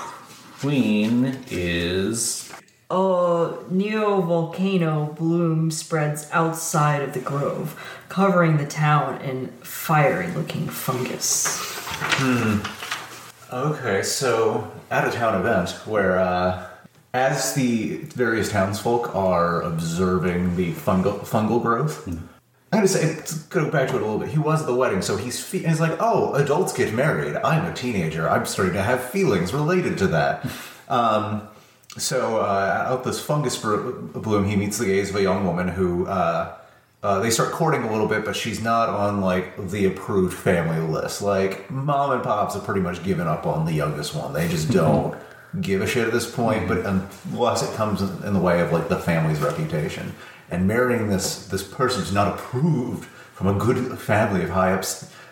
queen 0.59 1.43
is 1.49 2.40
A 2.91 3.53
neo 3.69 4.19
volcano 4.19 5.15
bloom 5.17 5.71
spreads 5.71 6.27
outside 6.33 7.01
of 7.01 7.13
the 7.13 7.21
grove, 7.21 7.79
covering 8.09 8.57
the 8.57 8.65
town 8.65 9.21
in 9.21 9.47
fiery 9.61 10.29
looking 10.33 10.67
fungus. 10.67 11.57
Hmm. 12.19 12.59
Okay, 13.53 14.03
so 14.03 14.69
at 14.89 15.07
a 15.07 15.11
town 15.11 15.39
event 15.39 15.69
where, 15.85 16.19
uh, 16.19 16.67
as 17.13 17.53
the 17.53 17.95
various 18.13 18.51
townsfolk 18.51 19.15
are 19.15 19.61
observing 19.61 20.57
the 20.57 20.73
fungal 20.73 21.19
fungal 21.21 21.61
growth, 21.61 22.05
I'm 22.09 22.29
gonna 22.73 22.89
say 22.89 23.15
to 23.15 23.35
go 23.49 23.71
back 23.71 23.87
to 23.91 23.95
it 23.95 24.01
a 24.01 24.05
little 24.05 24.19
bit. 24.19 24.27
He 24.27 24.39
was 24.39 24.59
at 24.59 24.67
the 24.67 24.75
wedding, 24.75 25.01
so 25.01 25.15
he's 25.15 25.41
fe- 25.41 25.59
he's 25.59 25.79
like, 25.79 25.95
oh, 26.01 26.33
adults 26.33 26.73
get 26.73 26.93
married. 26.93 27.37
I'm 27.37 27.63
a 27.63 27.73
teenager. 27.73 28.29
I'm 28.29 28.45
starting 28.45 28.73
to 28.73 28.81
have 28.83 29.01
feelings 29.01 29.53
related 29.53 29.97
to 29.99 30.07
that. 30.07 30.45
um, 30.89 31.47
so 31.97 32.37
uh, 32.37 32.85
out 32.87 33.03
this 33.03 33.19
fungus 33.19 33.57
bloom, 33.57 34.45
he 34.45 34.55
meets 34.55 34.77
the 34.77 34.85
gaze 34.85 35.09
of 35.09 35.15
a 35.15 35.21
young 35.21 35.45
woman 35.45 35.67
who. 35.67 36.07
Uh, 36.07 36.57
uh, 37.03 37.19
they 37.19 37.31
start 37.31 37.51
courting 37.51 37.81
a 37.81 37.91
little 37.91 38.07
bit, 38.07 38.23
but 38.23 38.35
she's 38.35 38.61
not 38.61 38.87
on 38.87 39.21
like 39.21 39.57
the 39.71 39.85
approved 39.85 40.37
family 40.37 40.79
list. 40.79 41.23
Like 41.23 41.69
mom 41.71 42.11
and 42.11 42.21
pops 42.21 42.53
have 42.53 42.63
pretty 42.63 42.81
much 42.81 43.03
given 43.03 43.25
up 43.25 43.47
on 43.47 43.65
the 43.65 43.73
youngest 43.73 44.13
one. 44.13 44.33
They 44.33 44.47
just 44.47 44.69
don't 44.69 45.17
give 45.61 45.81
a 45.81 45.87
shit 45.87 46.05
at 46.05 46.13
this 46.13 46.29
point. 46.29 46.67
But 46.67 46.85
unless 46.85 47.63
it 47.67 47.75
comes 47.75 48.03
in 48.03 48.23
in 48.23 48.33
the 48.33 48.39
way 48.39 48.61
of 48.61 48.71
like 48.71 48.87
the 48.87 48.99
family's 48.99 49.39
reputation, 49.39 50.13
and 50.51 50.67
marrying 50.67 51.09
this 51.09 51.47
this 51.47 51.63
person 51.63 52.01
who's 52.01 52.13
not 52.13 52.35
approved 52.35 53.05
from 53.05 53.47
a 53.47 53.57
good 53.57 53.97
family 53.97 54.43
of 54.43 54.51
high 54.51 54.73
up 54.73 54.85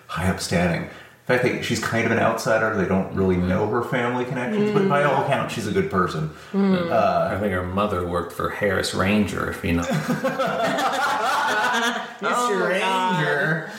high 0.08 0.28
upstanding. 0.28 0.90
In 1.30 1.38
fact, 1.38 1.44
they, 1.44 1.62
she's 1.62 1.80
kind 1.80 2.08
of 2.08 2.12
an 2.12 2.18
outsider. 2.18 2.76
They 2.76 2.88
don't 2.88 3.14
really 3.14 3.36
mm-hmm. 3.36 3.50
know 3.50 3.68
her 3.68 3.84
family 3.84 4.26
connections, 4.26 4.72
but 4.72 4.90
by 4.90 5.04
all 5.04 5.22
mm. 5.22 5.26
accounts, 5.26 5.54
she's 5.54 5.68
a 5.68 5.72
good 5.72 5.92
person. 5.92 6.32
Mm. 6.54 6.90
Uh, 6.90 7.36
I 7.36 7.40
think 7.40 7.54
her 7.54 7.64
mother 7.64 8.04
worked 8.04 8.34
for 8.34 8.50
Harris 8.50 8.96
Ranger, 8.96 9.52
if 9.52 9.64
you 9.64 9.74
know. 9.74 9.84
Mr. 12.20 12.24
Oh, 12.24 12.68
Ranger. 12.68 13.70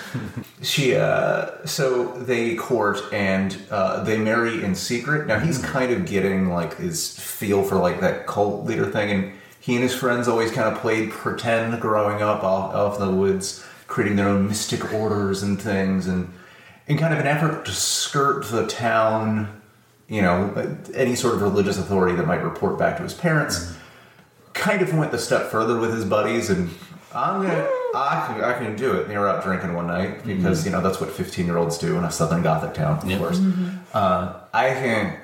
she, 0.63 0.95
uh, 0.95 1.67
so 1.67 2.13
they 2.19 2.55
court 2.55 3.01
and 3.13 3.59
uh, 3.73 4.05
they 4.05 4.17
marry 4.17 4.63
in 4.63 4.77
secret. 4.77 5.27
Now 5.27 5.41
he's 5.41 5.59
mm. 5.59 5.65
kind 5.65 5.91
of 5.91 6.07
getting 6.07 6.51
like 6.51 6.77
his 6.77 7.19
feel 7.19 7.65
for 7.65 7.79
like 7.79 8.01
that 8.01 8.29
cult 8.29 8.65
leader 8.65 8.87
thing, 8.87 9.11
and 9.11 9.33
he 9.59 9.75
and 9.75 9.83
his 9.83 9.95
friends 9.95 10.29
always 10.29 10.53
kind 10.53 10.73
of 10.73 10.81
played 10.81 11.11
pretend 11.11 11.81
growing 11.81 12.23
up 12.23 12.45
off, 12.45 12.77
off 12.77 13.01
in 13.01 13.09
the 13.09 13.13
woods, 13.13 13.65
creating 13.89 14.17
their 14.17 14.29
own 14.29 14.47
mystic 14.47 14.95
orders 14.95 15.43
and 15.43 15.61
things, 15.61 16.07
and 16.07 16.33
in 16.91 16.99
kind 16.99 17.15
of 17.15 17.21
an 17.21 17.27
effort 17.27 17.65
to 17.67 17.73
skirt 17.73 18.45
the 18.47 18.67
town, 18.67 19.61
you 20.09 20.21
know, 20.23 20.53
any 20.95 21.15
sort 21.15 21.35
of 21.35 21.43
religious 21.43 21.79
authority 21.79 22.17
that 22.17 22.27
might 22.27 22.43
report 22.43 22.79
back 22.79 22.97
to 22.97 23.03
his 23.03 23.15
parents 23.15 23.73
kind 24.53 24.83
of 24.83 24.93
went 24.95 25.13
the 25.13 25.19
step 25.19 25.51
further 25.51 25.79
with 25.79 25.95
his 25.95 26.05
buddies 26.05 26.51
and 26.51 26.69
I'm 27.15 27.43
gonna 27.43 27.69
I 27.95 28.25
can 28.27 28.45
I 28.45 28.53
can 28.59 28.77
do 28.77 28.93
it. 28.95 29.03
And 29.03 29.11
they 29.11 29.19
were 29.19 29.29
out 29.29 29.43
drinking 29.45 29.75
one 29.75 29.87
night 29.87 30.25
because 30.27 30.65
you 30.65 30.73
know 30.73 30.81
that's 30.81 31.01
what 31.01 31.11
15 31.11 31.47
year 31.47 31.57
olds 31.57 31.79
do 31.79 31.97
in 31.97 32.05
a 32.05 32.11
southern 32.11 32.43
gothic 32.43 32.75
town, 32.75 32.99
of 32.99 33.05
Yeah. 33.11 33.19
course. 33.19 33.41
Uh, 33.95 34.41
I 34.53 34.71
can. 34.71 35.17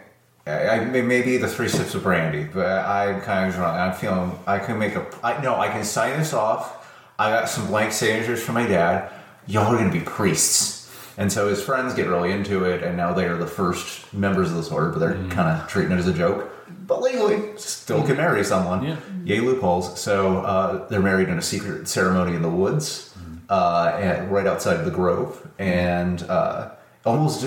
I, 0.48 0.68
I 0.68 0.84
maybe 0.84 1.36
the 1.38 1.48
three 1.48 1.68
sips 1.68 1.94
of 1.96 2.02
brandy, 2.04 2.44
but 2.52 2.66
I'm 2.66 3.20
kind 3.20 3.48
of 3.48 3.54
drunk. 3.56 3.76
I'm 3.76 3.92
feeling 3.92 4.38
I 4.46 4.58
can 4.60 4.78
make 4.78 4.94
a. 4.96 5.04
I 5.22 5.40
no, 5.42 5.56
I 5.56 5.68
can 5.68 5.84
sign 5.84 6.18
this 6.18 6.32
off. 6.32 6.88
I 7.18 7.30
got 7.30 7.48
some 7.48 7.66
blank 7.68 7.92
signatures 7.92 8.42
from 8.42 8.54
my 8.54 8.66
dad. 8.66 9.10
Y'all 9.48 9.72
are 9.72 9.76
gonna 9.78 9.90
be 9.92 10.00
priests, 10.00 10.75
and 11.16 11.32
so 11.32 11.48
his 11.48 11.62
friends 11.62 11.94
get 11.94 12.06
really 12.08 12.32
into 12.32 12.64
it, 12.64 12.82
and 12.82 12.96
now 12.96 13.12
they 13.12 13.26
are 13.26 13.36
the 13.36 13.46
first 13.46 14.12
members 14.12 14.50
of 14.50 14.56
this 14.56 14.70
order, 14.70 14.90
but 14.90 14.98
they're 14.98 15.14
kind 15.30 15.48
of 15.60 15.68
treating 15.68 15.92
it 15.92 15.98
as 15.98 16.08
a 16.08 16.12
joke. 16.12 16.52
But 16.86 17.00
legally, 17.00 17.56
still 17.56 18.02
can 18.04 18.16
marry 18.16 18.44
someone. 18.44 18.84
Yeah. 18.84 18.96
Yay 19.24 19.40
loopholes. 19.40 19.98
So 20.00 20.38
uh, 20.38 20.88
they're 20.88 21.00
married 21.00 21.28
in 21.28 21.38
a 21.38 21.42
secret 21.42 21.88
ceremony 21.88 22.34
in 22.34 22.42
the 22.42 22.50
woods, 22.50 23.14
uh, 23.48 23.96
and 24.00 24.30
right 24.30 24.46
outside 24.46 24.78
of 24.78 24.84
the 24.84 24.90
grove, 24.90 25.48
and 25.58 26.22
uh, 26.24 26.70
almost. 27.04 27.44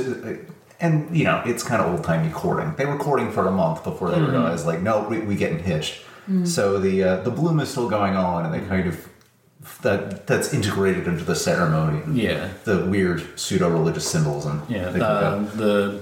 And 0.81 1.15
you 1.15 1.25
know, 1.25 1.41
it's 1.45 1.61
kind 1.61 1.81
of 1.81 1.91
old 1.91 2.05
timey 2.05 2.31
courting. 2.31 2.73
They 2.75 2.85
were 2.85 2.97
courting 2.97 3.31
for 3.31 3.47
a 3.47 3.51
month 3.51 3.83
before 3.83 4.11
they 4.11 4.21
realized, 4.21 4.65
like, 4.65 4.81
no, 4.81 5.05
we, 5.09 5.19
we 5.19 5.35
getting 5.35 5.59
hitched. 5.59 6.01
So 6.45 6.79
the 6.79 7.03
uh, 7.03 7.15
the 7.21 7.31
bloom 7.31 7.59
is 7.59 7.69
still 7.69 7.89
going 7.89 8.15
on, 8.15 8.45
and 8.45 8.53
they 8.53 8.61
kind 8.67 8.87
of 8.87 9.09
that 9.81 10.25
that's 10.27 10.53
integrated 10.53 11.07
into 11.07 11.23
the 11.23 11.35
ceremony. 11.35 12.01
Yeah. 12.21 12.49
The 12.63 12.85
weird 12.85 13.39
pseudo 13.39 13.69
religious 13.69 14.09
symbols 14.09 14.45
and 14.45 14.61
Yeah, 14.69 14.87
uh, 14.87 15.39
the 15.55 16.01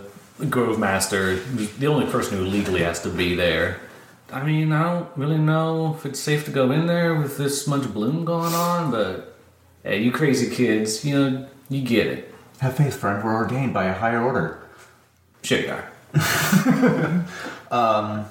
Grove 0.49 0.77
Master, 0.79 1.35
the 1.37 1.87
only 1.87 2.05
person 2.11 2.37
who 2.37 2.45
legally 2.45 2.83
has 2.83 3.01
to 3.01 3.09
be 3.09 3.35
there. 3.35 3.79
I 4.31 4.43
mean, 4.43 4.71
I 4.71 4.83
don't 4.83 5.09
really 5.15 5.37
know 5.37 5.95
if 5.97 6.05
it's 6.05 6.19
safe 6.19 6.45
to 6.45 6.51
go 6.51 6.71
in 6.71 6.85
there 6.85 7.15
with 7.15 7.37
this 7.37 7.65
much 7.65 7.91
bloom 7.93 8.25
going 8.25 8.53
on, 8.53 8.91
but 8.91 9.35
hey, 9.83 10.01
you 10.03 10.11
crazy 10.11 10.53
kids, 10.53 11.03
you 11.05 11.17
know, 11.17 11.47
you 11.69 11.81
get 11.81 12.07
it. 12.07 12.35
Have 12.59 12.75
faith, 12.75 12.97
friend. 12.97 13.23
We're 13.23 13.35
ordained 13.35 13.73
by 13.73 13.85
a 13.85 13.93
higher 13.93 14.21
order. 14.21 14.59
Sure 15.43 15.59
you 15.59 15.71
are. 15.71 17.25
um, 17.71 18.25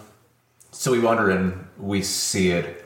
So 0.70 0.92
we 0.92 1.00
wander 1.00 1.30
in, 1.30 1.66
we 1.78 2.02
see 2.02 2.50
it. 2.50 2.84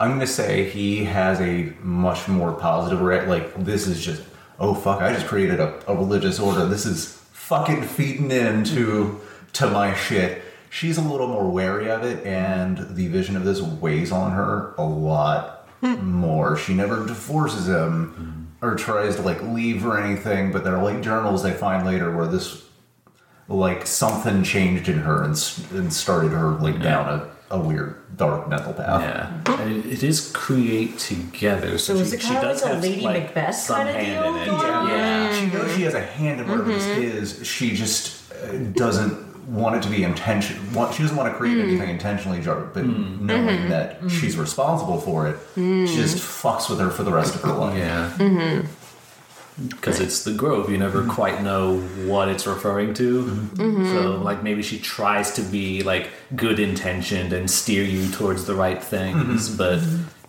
I'm 0.00 0.12
gonna 0.12 0.26
say 0.26 0.68
he 0.68 1.04
has 1.04 1.40
a 1.42 1.74
much 1.82 2.26
more 2.26 2.52
positive 2.54 3.02
re 3.02 3.26
Like 3.26 3.64
this 3.64 3.86
is 3.86 4.02
just, 4.02 4.22
oh 4.58 4.74
fuck! 4.74 5.02
I 5.02 5.12
just 5.12 5.26
created 5.26 5.60
a, 5.60 5.78
a 5.86 5.94
religious 5.94 6.40
order. 6.40 6.64
This 6.66 6.86
is 6.86 7.18
fucking 7.32 7.82
feeding 7.82 8.30
into 8.30 9.20
to 9.52 9.68
my 9.68 9.94
shit. 9.94 10.42
She's 10.70 10.96
a 10.96 11.02
little 11.02 11.26
more 11.26 11.50
wary 11.50 11.90
of 11.90 12.02
it, 12.02 12.24
and 12.24 12.96
the 12.96 13.08
vision 13.08 13.36
of 13.36 13.44
this 13.44 13.60
weighs 13.60 14.10
on 14.10 14.32
her 14.32 14.74
a 14.78 14.84
lot 14.84 15.68
more. 15.82 16.56
She 16.56 16.72
never 16.72 17.06
divorces 17.06 17.68
him 17.68 18.56
or 18.62 18.76
tries 18.76 19.16
to 19.16 19.22
like 19.22 19.42
leave 19.42 19.84
or 19.84 19.98
anything. 19.98 20.50
But 20.50 20.64
there 20.64 20.76
are 20.76 20.82
like 20.82 21.02
journals 21.02 21.42
they 21.42 21.52
find 21.52 21.86
later 21.86 22.16
where 22.16 22.26
this 22.26 22.64
like 23.48 23.86
something 23.86 24.44
changed 24.44 24.88
in 24.88 25.00
her 25.00 25.24
and, 25.24 25.32
and 25.72 25.92
started 25.92 26.30
her 26.30 26.52
like 26.52 26.80
down 26.80 27.08
a 27.08 27.39
a 27.50 27.58
weird 27.58 28.16
dark 28.16 28.48
mental 28.48 28.72
path. 28.72 29.02
Yeah, 29.02 29.60
and 29.60 29.84
it, 29.84 29.92
it 29.92 30.02
is 30.02 30.30
create 30.32 30.98
together. 30.98 31.78
So, 31.78 31.94
So 31.94 31.96
she, 31.96 32.00
is 32.02 32.12
it 32.12 32.22
she 32.22 32.34
does 32.34 32.62
like 32.62 32.70
a 32.70 32.74
have 32.74 32.82
Lady 32.82 33.00
like, 33.02 33.22
Macbeth 33.24 33.54
some 33.54 33.76
kinda 33.86 33.92
hand 33.92 34.24
deal 34.24 34.34
in 34.36 34.42
it. 34.42 34.46
going 34.46 34.70
on? 34.72 34.88
Yeah. 34.88 35.40
She 35.40 35.46
knows 35.46 35.74
she 35.74 35.82
has 35.82 35.94
a 35.94 36.00
hand 36.00 36.40
in 36.40 36.48
whatever 36.48 36.72
this 36.72 36.86
mm-hmm. 36.86 37.02
is. 37.02 37.46
She 37.46 37.74
just 37.74 38.32
uh, 38.32 38.56
doesn't 38.72 39.30
want 39.48 39.76
it 39.76 39.82
to 39.82 39.88
be 39.88 40.04
intention. 40.04 40.72
Want, 40.72 40.94
she 40.94 41.02
doesn't 41.02 41.16
want 41.16 41.32
to 41.32 41.36
create 41.36 41.56
mm. 41.56 41.64
anything 41.64 41.90
intentionally, 41.90 42.40
jar- 42.40 42.70
but 42.72 42.84
mm. 42.84 43.20
knowing 43.20 43.58
mm-hmm. 43.58 43.68
that 43.68 43.98
she's 44.08 44.36
mm. 44.36 44.40
responsible 44.40 45.00
for 45.00 45.28
it, 45.28 45.36
she 45.54 45.96
just 45.96 46.18
fucks 46.18 46.70
with 46.70 46.78
her 46.78 46.90
for 46.90 47.02
the 47.02 47.12
rest 47.12 47.34
of 47.34 47.42
her 47.42 47.52
life. 47.52 47.76
Yeah. 47.76 48.12
Mm-hmm. 48.16 48.66
Because 49.68 50.00
it's 50.00 50.24
the 50.24 50.32
Grove, 50.32 50.70
you 50.70 50.78
never 50.78 51.00
mm-hmm. 51.00 51.10
quite 51.10 51.42
know 51.42 51.80
what 52.06 52.28
it's 52.28 52.46
referring 52.46 52.94
to. 52.94 53.24
Mm-hmm. 53.24 53.86
So, 53.86 54.12
mm-hmm. 54.12 54.22
like, 54.22 54.42
maybe 54.42 54.62
she 54.62 54.78
tries 54.78 55.32
to 55.32 55.42
be 55.42 55.82
like 55.82 56.10
good 56.34 56.58
intentioned 56.58 57.32
and 57.32 57.50
steer 57.50 57.84
you 57.84 58.10
towards 58.10 58.46
the 58.46 58.54
right 58.54 58.82
things, 58.82 59.48
but 59.48 59.82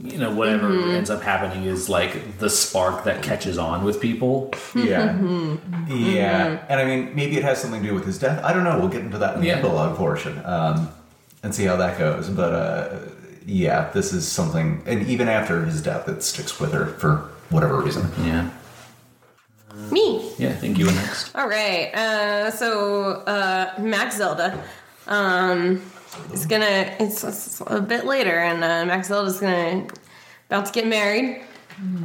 you 0.03 0.17
know, 0.17 0.33
whatever 0.33 0.71
ends 0.89 1.09
up 1.09 1.21
happening 1.21 1.65
is 1.65 1.88
like 1.88 2.39
the 2.39 2.50
spark 2.50 3.03
that 3.03 3.21
catches 3.21 3.57
on 3.57 3.83
with 3.83 4.01
people. 4.01 4.51
Yeah. 4.73 5.19
Yeah. 5.88 6.65
And 6.67 6.79
I 6.79 6.85
mean, 6.85 7.15
maybe 7.15 7.38
it 7.38 7.43
has 7.43 7.61
something 7.61 7.81
to 7.81 7.88
do 7.89 7.93
with 7.93 8.05
his 8.05 8.17
death. 8.17 8.43
I 8.43 8.51
don't 8.53 8.63
know. 8.63 8.79
We'll 8.79 8.89
get 8.89 9.01
into 9.01 9.19
that 9.19 9.35
in 9.35 9.41
the 9.41 9.47
Yeah. 9.47 9.57
epilogue 9.57 9.95
portion 9.95 10.41
um, 10.43 10.89
and 11.43 11.53
see 11.53 11.65
how 11.65 11.75
that 11.75 12.00
goes. 12.00 12.29
But 12.29 12.53
uh, 12.53 13.00
yeah, 13.45 13.91
this 13.91 14.11
is 14.11 14.27
something, 14.27 14.81
and 14.85 15.05
even 15.07 15.27
after 15.27 15.65
his 15.65 15.81
death, 15.81 16.09
it 16.09 16.23
sticks 16.23 16.59
with 16.59 16.73
her 16.73 16.88
for 16.88 17.29
whatever 17.50 17.79
reason. 17.79 18.09
Yeah. 18.23 18.50
Me. 19.89 20.31
Yeah, 20.38 20.50
I 20.50 20.53
think 20.53 20.77
you 20.77 20.85
were 20.85 20.91
next. 20.91 21.35
All 21.35 21.47
right. 21.47 21.93
Uh, 21.93 22.51
so 22.51 23.23
uh, 23.25 23.73
Max 23.79 24.17
Zelda 24.17 24.61
um, 25.07 25.81
is 26.33 26.45
gonna. 26.45 26.95
It's, 27.00 27.23
it's 27.23 27.61
a 27.65 27.81
bit 27.81 28.05
later, 28.05 28.38
and 28.39 28.63
uh, 28.63 28.85
Max 28.85 29.07
Zelda's 29.07 29.39
gonna 29.39 29.88
about 30.50 30.65
to 30.65 30.71
get 30.71 30.85
married. 30.85 31.43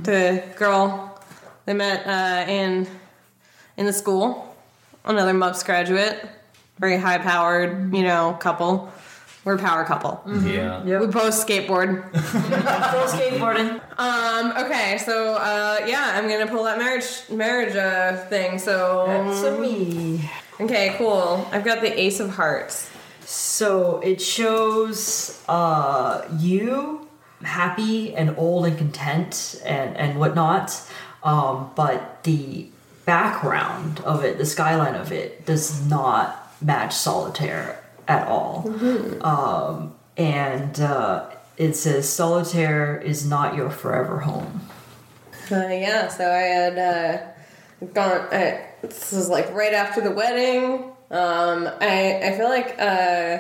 The 0.03 0.43
girl 0.57 1.21
they 1.67 1.75
met 1.75 2.07
uh, 2.07 2.51
in 2.51 2.87
in 3.77 3.87
the 3.87 3.93
school, 3.93 4.57
another 5.05 5.35
MUPS 5.35 5.63
graduate, 5.65 6.27
very 6.79 6.97
high 6.97 7.19
powered, 7.19 7.95
you 7.95 8.03
know, 8.03 8.37
couple. 8.41 8.91
We're 9.47 9.55
a 9.55 9.59
power 9.59 9.85
couple. 9.85 10.21
Yeah. 10.27 10.83
We 10.83 11.07
both 11.07 11.33
skateboard. 11.33 12.11
Full 12.21 13.07
skateboarding. 13.07 13.81
Um, 13.97 14.65
okay, 14.65 14.99
so 14.99 15.35
uh, 15.35 15.87
yeah, 15.87 16.15
I'm 16.15 16.29
gonna 16.29 16.49
pull 16.49 16.65
that 16.65 16.79
marriage 16.79 17.23
marriage 17.31 17.77
uh, 17.77 18.17
thing. 18.27 18.59
So 18.59 19.05
That's 19.07 19.45
a 19.45 19.57
me. 19.57 20.29
Okay, 20.59 20.97
cool. 20.99 21.47
I've 21.53 21.65
got 21.65 21.81
the 21.81 21.97
Ace 21.97 22.19
of 22.19 22.31
Hearts. 22.31 22.91
So 23.21 24.01
it 24.01 24.21
shows 24.21 25.41
uh, 25.49 26.27
you 26.41 27.07
happy 27.45 28.17
and 28.17 28.35
old 28.37 28.67
and 28.67 28.77
content 28.77 29.63
and, 29.65 29.97
and 29.97 30.19
whatnot, 30.19 30.83
um, 31.23 31.71
but 31.77 32.25
the 32.25 32.67
background 33.05 34.01
of 34.01 34.25
it, 34.25 34.39
the 34.39 34.47
skyline 34.47 34.97
of 34.97 35.13
it, 35.13 35.47
does 35.47 35.87
not 35.87 36.53
match 36.61 36.93
solitaire 36.95 37.81
at 38.09 38.27
all. 38.29 38.65
Um, 39.25 39.95
and 40.17 40.81
uh, 40.81 41.31
it 41.57 41.75
says 41.75 42.09
solitaire 42.09 42.99
is 42.99 43.27
not 43.27 43.55
your 43.55 43.71
forever 43.71 44.21
home. 44.21 44.63
Uh, 45.51 45.69
yeah, 45.69 46.09
so 46.09 46.31
I 46.31 46.41
had 46.41 46.79
uh, 46.79 47.87
gone. 47.93 48.29
I, 48.33 48.67
this 48.83 49.13
was 49.13 49.29
like 49.29 49.53
right 49.53 49.73
after 49.73 50.01
the 50.01 50.11
wedding. 50.11 50.93
Um, 51.11 51.69
I 51.81 52.21
I 52.25 52.37
feel 52.37 52.49
like 52.49 52.75
uh, 52.79 53.39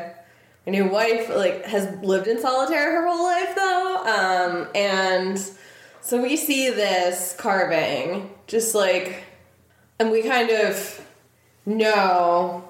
my 0.67 0.71
new 0.71 0.87
wife 0.89 1.29
like 1.29 1.65
has 1.65 1.89
lived 2.05 2.29
in 2.29 2.41
solitaire 2.41 2.93
her 2.93 3.07
whole 3.09 3.25
life 3.25 3.55
though, 3.57 3.97
um, 4.07 4.69
and 4.75 5.39
so 6.01 6.23
we 6.23 6.37
see 6.37 6.71
this 6.71 7.35
carving 7.37 8.31
just 8.47 8.75
like, 8.77 9.25
and 9.99 10.13
we 10.13 10.23
kind 10.23 10.51
of 10.51 11.05
know 11.65 12.63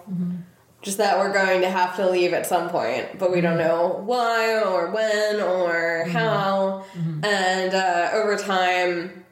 just 0.87 0.99
that 0.99 1.19
we're 1.19 1.33
going 1.33 1.63
to 1.63 1.69
have 1.69 1.97
to 1.97 2.09
leave 2.09 2.33
at 2.33 2.47
some 2.47 2.71
point, 2.71 3.19
but 3.19 3.33
we 3.33 3.41
don't 3.41 3.59
mm-hmm. 3.59 3.67
know 3.67 4.03
why 4.05 4.63
or 4.63 4.93
when 4.93 5.41
or 5.41 6.05
mm-hmm. 6.05 6.13
how. 6.13 6.85
Mm-hmm. 6.97 7.25
And 7.25 7.75
uh, 7.75 8.11
over 8.15 8.37
time, 8.37 9.25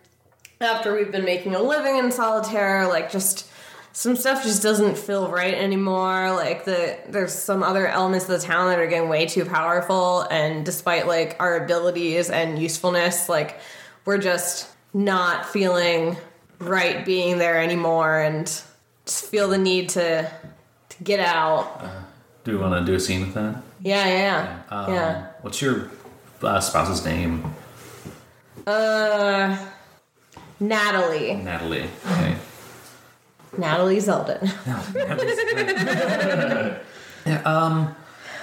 after 0.60 0.92
we've 0.92 1.12
been 1.12 1.24
making 1.24 1.54
a 1.54 1.62
living 1.62 1.96
in 1.96 2.10
solitaire, 2.10 2.88
like 2.88 3.08
just 3.12 3.48
some 3.92 4.16
stuff 4.16 4.42
just 4.42 4.64
doesn't 4.64 4.98
feel 4.98 5.28
right 5.28 5.54
anymore. 5.54 6.32
Like 6.32 6.64
the 6.64 6.98
there's 7.08 7.32
some 7.32 7.62
other 7.62 7.86
elements 7.86 8.28
of 8.28 8.40
the 8.40 8.44
town 8.44 8.68
that 8.70 8.80
are 8.80 8.88
getting 8.88 9.08
way 9.08 9.26
too 9.26 9.44
powerful, 9.44 10.22
and 10.22 10.66
despite 10.66 11.06
like 11.06 11.36
our 11.38 11.62
abilities 11.62 12.30
and 12.30 12.58
usefulness, 12.58 13.28
like 13.28 13.60
we're 14.04 14.18
just 14.18 14.68
not 14.92 15.46
feeling 15.46 16.16
right 16.58 17.04
being 17.04 17.38
there 17.38 17.62
anymore, 17.62 18.18
and 18.18 18.46
just 19.06 19.26
feel 19.26 19.48
the 19.48 19.58
need 19.58 19.90
to 19.90 20.28
get 21.02 21.20
out. 21.20 21.80
Do 22.44 22.52
we 22.52 22.58
want 22.58 22.74
to 22.74 22.84
do 22.90 22.96
a 22.96 23.00
scene 23.00 23.22
with 23.22 23.34
that? 23.34 23.62
Yeah, 23.80 24.06
yeah, 24.06 24.62
Um, 24.70 24.92
yeah. 24.94 25.26
What's 25.42 25.60
your 25.62 25.90
uh, 26.42 26.60
spouse's 26.60 27.04
name? 27.04 27.44
Uh, 28.66 29.56
Natalie, 30.60 31.34
Natalie. 31.34 31.88
Okay. 32.06 32.36
Natalie 33.58 33.98
Zeldin. 33.98 34.40
yeah, 37.26 37.42
um, 37.42 37.94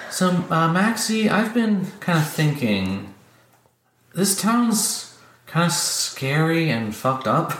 so, 0.09 0.29
uh, 0.49 0.71
Maxie, 0.71 1.29
I've 1.29 1.53
been 1.53 1.87
kind 1.99 2.19
of 2.19 2.27
thinking 2.29 3.13
this 4.13 4.39
town's 4.39 5.17
kind 5.47 5.65
of 5.65 5.71
scary 5.71 6.69
and 6.69 6.95
fucked 6.95 7.27
up. 7.27 7.53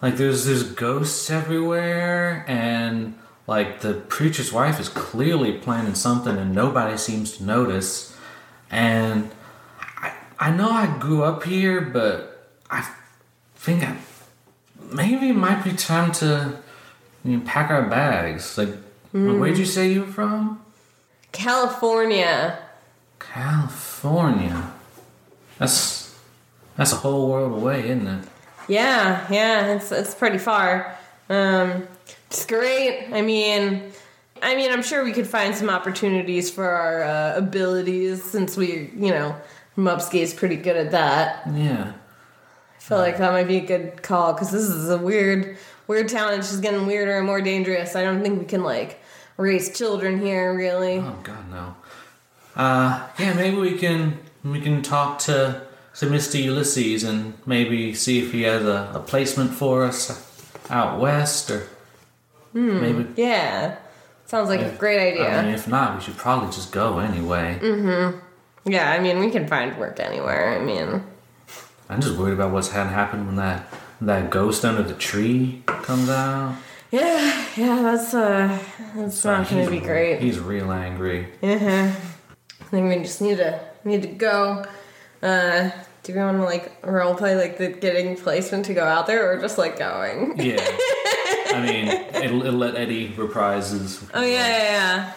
Like, 0.00 0.16
there's 0.16 0.44
there's 0.46 0.64
ghosts 0.64 1.30
everywhere, 1.30 2.44
and 2.48 3.14
like 3.46 3.80
the 3.80 3.94
preacher's 3.94 4.52
wife 4.52 4.78
is 4.78 4.88
clearly 4.88 5.52
planning 5.58 5.94
something, 5.94 6.36
and 6.36 6.54
nobody 6.54 6.96
seems 6.96 7.36
to 7.38 7.44
notice. 7.44 8.16
And 8.70 9.30
I 9.76 10.12
I 10.38 10.50
know 10.50 10.70
I 10.70 10.98
grew 10.98 11.22
up 11.24 11.44
here, 11.44 11.80
but 11.80 12.48
I 12.70 12.88
think 13.56 13.82
I, 13.82 13.96
maybe 14.90 15.28
it 15.28 15.36
might 15.36 15.62
be 15.64 15.72
time 15.72 16.12
to 16.12 16.58
you 17.24 17.36
know, 17.36 17.42
pack 17.44 17.70
our 17.70 17.88
bags. 17.88 18.58
Like, 18.58 18.74
where'd 19.12 19.58
you 19.58 19.66
say 19.66 19.92
you 19.92 20.00
were 20.02 20.12
from? 20.12 20.60
California. 21.32 22.58
California. 23.18 24.72
That's 25.58 26.14
that's 26.76 26.92
a 26.92 26.96
whole 26.96 27.28
world 27.28 27.52
away, 27.52 27.88
isn't 27.88 28.06
it? 28.06 28.24
Yeah, 28.68 29.26
yeah, 29.30 29.74
it's 29.74 29.92
it's 29.92 30.14
pretty 30.14 30.38
far. 30.38 30.96
Um, 31.28 31.86
it's 32.32 32.46
great. 32.46 33.08
I 33.12 33.20
mean, 33.20 33.92
I 34.40 34.56
mean, 34.56 34.72
I'm 34.72 34.82
sure 34.82 35.04
we 35.04 35.12
could 35.12 35.26
find 35.26 35.54
some 35.54 35.68
opportunities 35.68 36.50
for 36.50 36.66
our 36.66 37.02
uh, 37.02 37.36
abilities 37.36 38.24
since 38.24 38.56
we, 38.56 38.90
you 38.96 39.10
know, 39.10 39.36
Mubskate's 39.76 40.32
pretty 40.32 40.56
good 40.56 40.76
at 40.76 40.92
that. 40.92 41.46
Yeah. 41.52 41.92
I 41.92 42.80
feel 42.80 42.96
like 42.96 43.18
that 43.18 43.32
might 43.32 43.48
be 43.48 43.58
a 43.58 43.66
good 43.66 44.02
call 44.02 44.32
because 44.32 44.50
this 44.50 44.62
is 44.62 44.88
a 44.88 44.96
weird, 44.96 45.58
weird 45.86 46.08
town. 46.08 46.32
It's 46.32 46.48
just 46.48 46.62
getting 46.62 46.86
weirder 46.86 47.18
and 47.18 47.26
more 47.26 47.42
dangerous. 47.42 47.94
I 47.94 48.02
don't 48.02 48.22
think 48.22 48.38
we 48.38 48.46
can 48.46 48.62
like 48.64 48.98
raise 49.36 49.76
children 49.76 50.18
here, 50.18 50.56
really. 50.56 51.00
Oh 51.00 51.18
God, 51.22 51.50
no. 51.50 51.76
Uh, 52.56 53.08
yeah, 53.18 53.34
maybe 53.34 53.56
we 53.56 53.76
can 53.76 54.18
we 54.42 54.60
can 54.60 54.80
talk 54.80 55.18
to 55.20 55.62
to 55.96 56.06
Mr. 56.06 56.42
Ulysses 56.42 57.04
and 57.04 57.34
maybe 57.44 57.92
see 57.94 58.24
if 58.24 58.32
he 58.32 58.42
has 58.42 58.64
a, 58.64 58.90
a 58.94 59.00
placement 59.00 59.52
for 59.52 59.84
us 59.84 60.28
out 60.70 60.98
west, 60.98 61.50
or 61.50 61.68
maybe. 62.54 63.06
Yeah, 63.16 63.76
sounds 64.26 64.48
like 64.48 64.60
a 64.60 64.70
great 64.70 65.12
idea. 65.12 65.38
I 65.38 65.42
mean, 65.44 65.54
if 65.54 65.66
not, 65.68 65.96
we 65.96 66.02
should 66.04 66.16
probably 66.16 66.50
just 66.50 66.72
go 66.72 66.98
anyway. 66.98 67.58
Mhm. 67.62 68.20
yeah, 68.64 68.90
I 68.92 68.98
mean, 69.00 69.18
we 69.18 69.30
can 69.30 69.46
find 69.46 69.76
work 69.78 69.98
anywhere. 70.00 70.58
I 70.58 70.64
mean, 70.64 71.02
I'm 71.88 72.00
just 72.00 72.16
worried 72.16 72.34
about 72.34 72.52
what's 72.52 72.70
had 72.70 72.86
happened 72.88 73.26
when 73.26 73.36
that 73.36 73.66
that 74.00 74.30
ghost 74.30 74.64
under 74.64 74.82
the 74.82 74.94
tree 74.94 75.62
comes 75.66 76.08
out. 76.08 76.56
yeah, 76.90 77.46
yeah, 77.56 77.82
that's 77.82 78.12
uh, 78.14 78.58
that's 78.96 79.24
not 79.24 79.48
gonna 79.48 79.70
be 79.70 79.80
great. 79.80 80.20
He's 80.20 80.38
real 80.38 80.70
angry. 80.72 81.28
Uh-huh. 81.42 81.90
I 82.60 82.64
think 82.70 82.88
we 82.88 83.02
just 83.02 83.20
need 83.20 83.36
to 83.38 83.60
need 83.84 84.02
to 84.02 84.08
go. 84.08 84.64
Uh, 85.22 85.70
do 86.02 86.12
we 86.12 86.18
want 86.18 86.38
to 86.38 86.44
like 86.44 86.72
role 86.84 87.14
play 87.14 87.36
like 87.36 87.58
the 87.58 87.68
getting 87.68 88.16
placement 88.16 88.64
to 88.66 88.74
go 88.74 88.84
out 88.84 89.06
there, 89.06 89.30
or 89.30 89.40
just 89.40 89.56
like 89.58 89.78
going? 89.78 90.34
Yeah. 90.38 90.56
I 91.54 91.60
mean, 91.66 91.88
it'll, 92.22 92.42
it'll 92.46 92.58
let 92.58 92.76
Eddie 92.76 93.08
reprise 93.16 93.70
his. 93.70 94.02
Oh 94.14 94.22
yeah, 94.22 94.46
yeah, 94.48 94.62
yeah. 94.72 95.12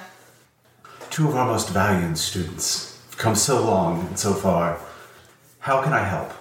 Two 1.10 1.28
of 1.30 1.36
our 1.36 1.46
most 1.48 1.70
valued 1.70 2.18
students 2.18 3.02
have 3.10 3.18
come 3.18 3.36
so 3.36 3.64
long 3.64 4.08
and 4.08 4.20
so 4.20 4.34
far. 4.34 4.80
How 5.60 5.82
can 5.82 5.94
I 5.94 6.04
help? 6.04 6.32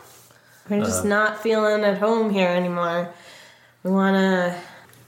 We're 0.68 0.80
just 0.85 1.04
not 1.04 1.42
feeling 1.42 1.85
at 1.85 1.98
home 1.98 2.30
here 2.30 2.48
anymore. 2.48 3.12
We 3.83 3.90
wanna. 3.90 4.59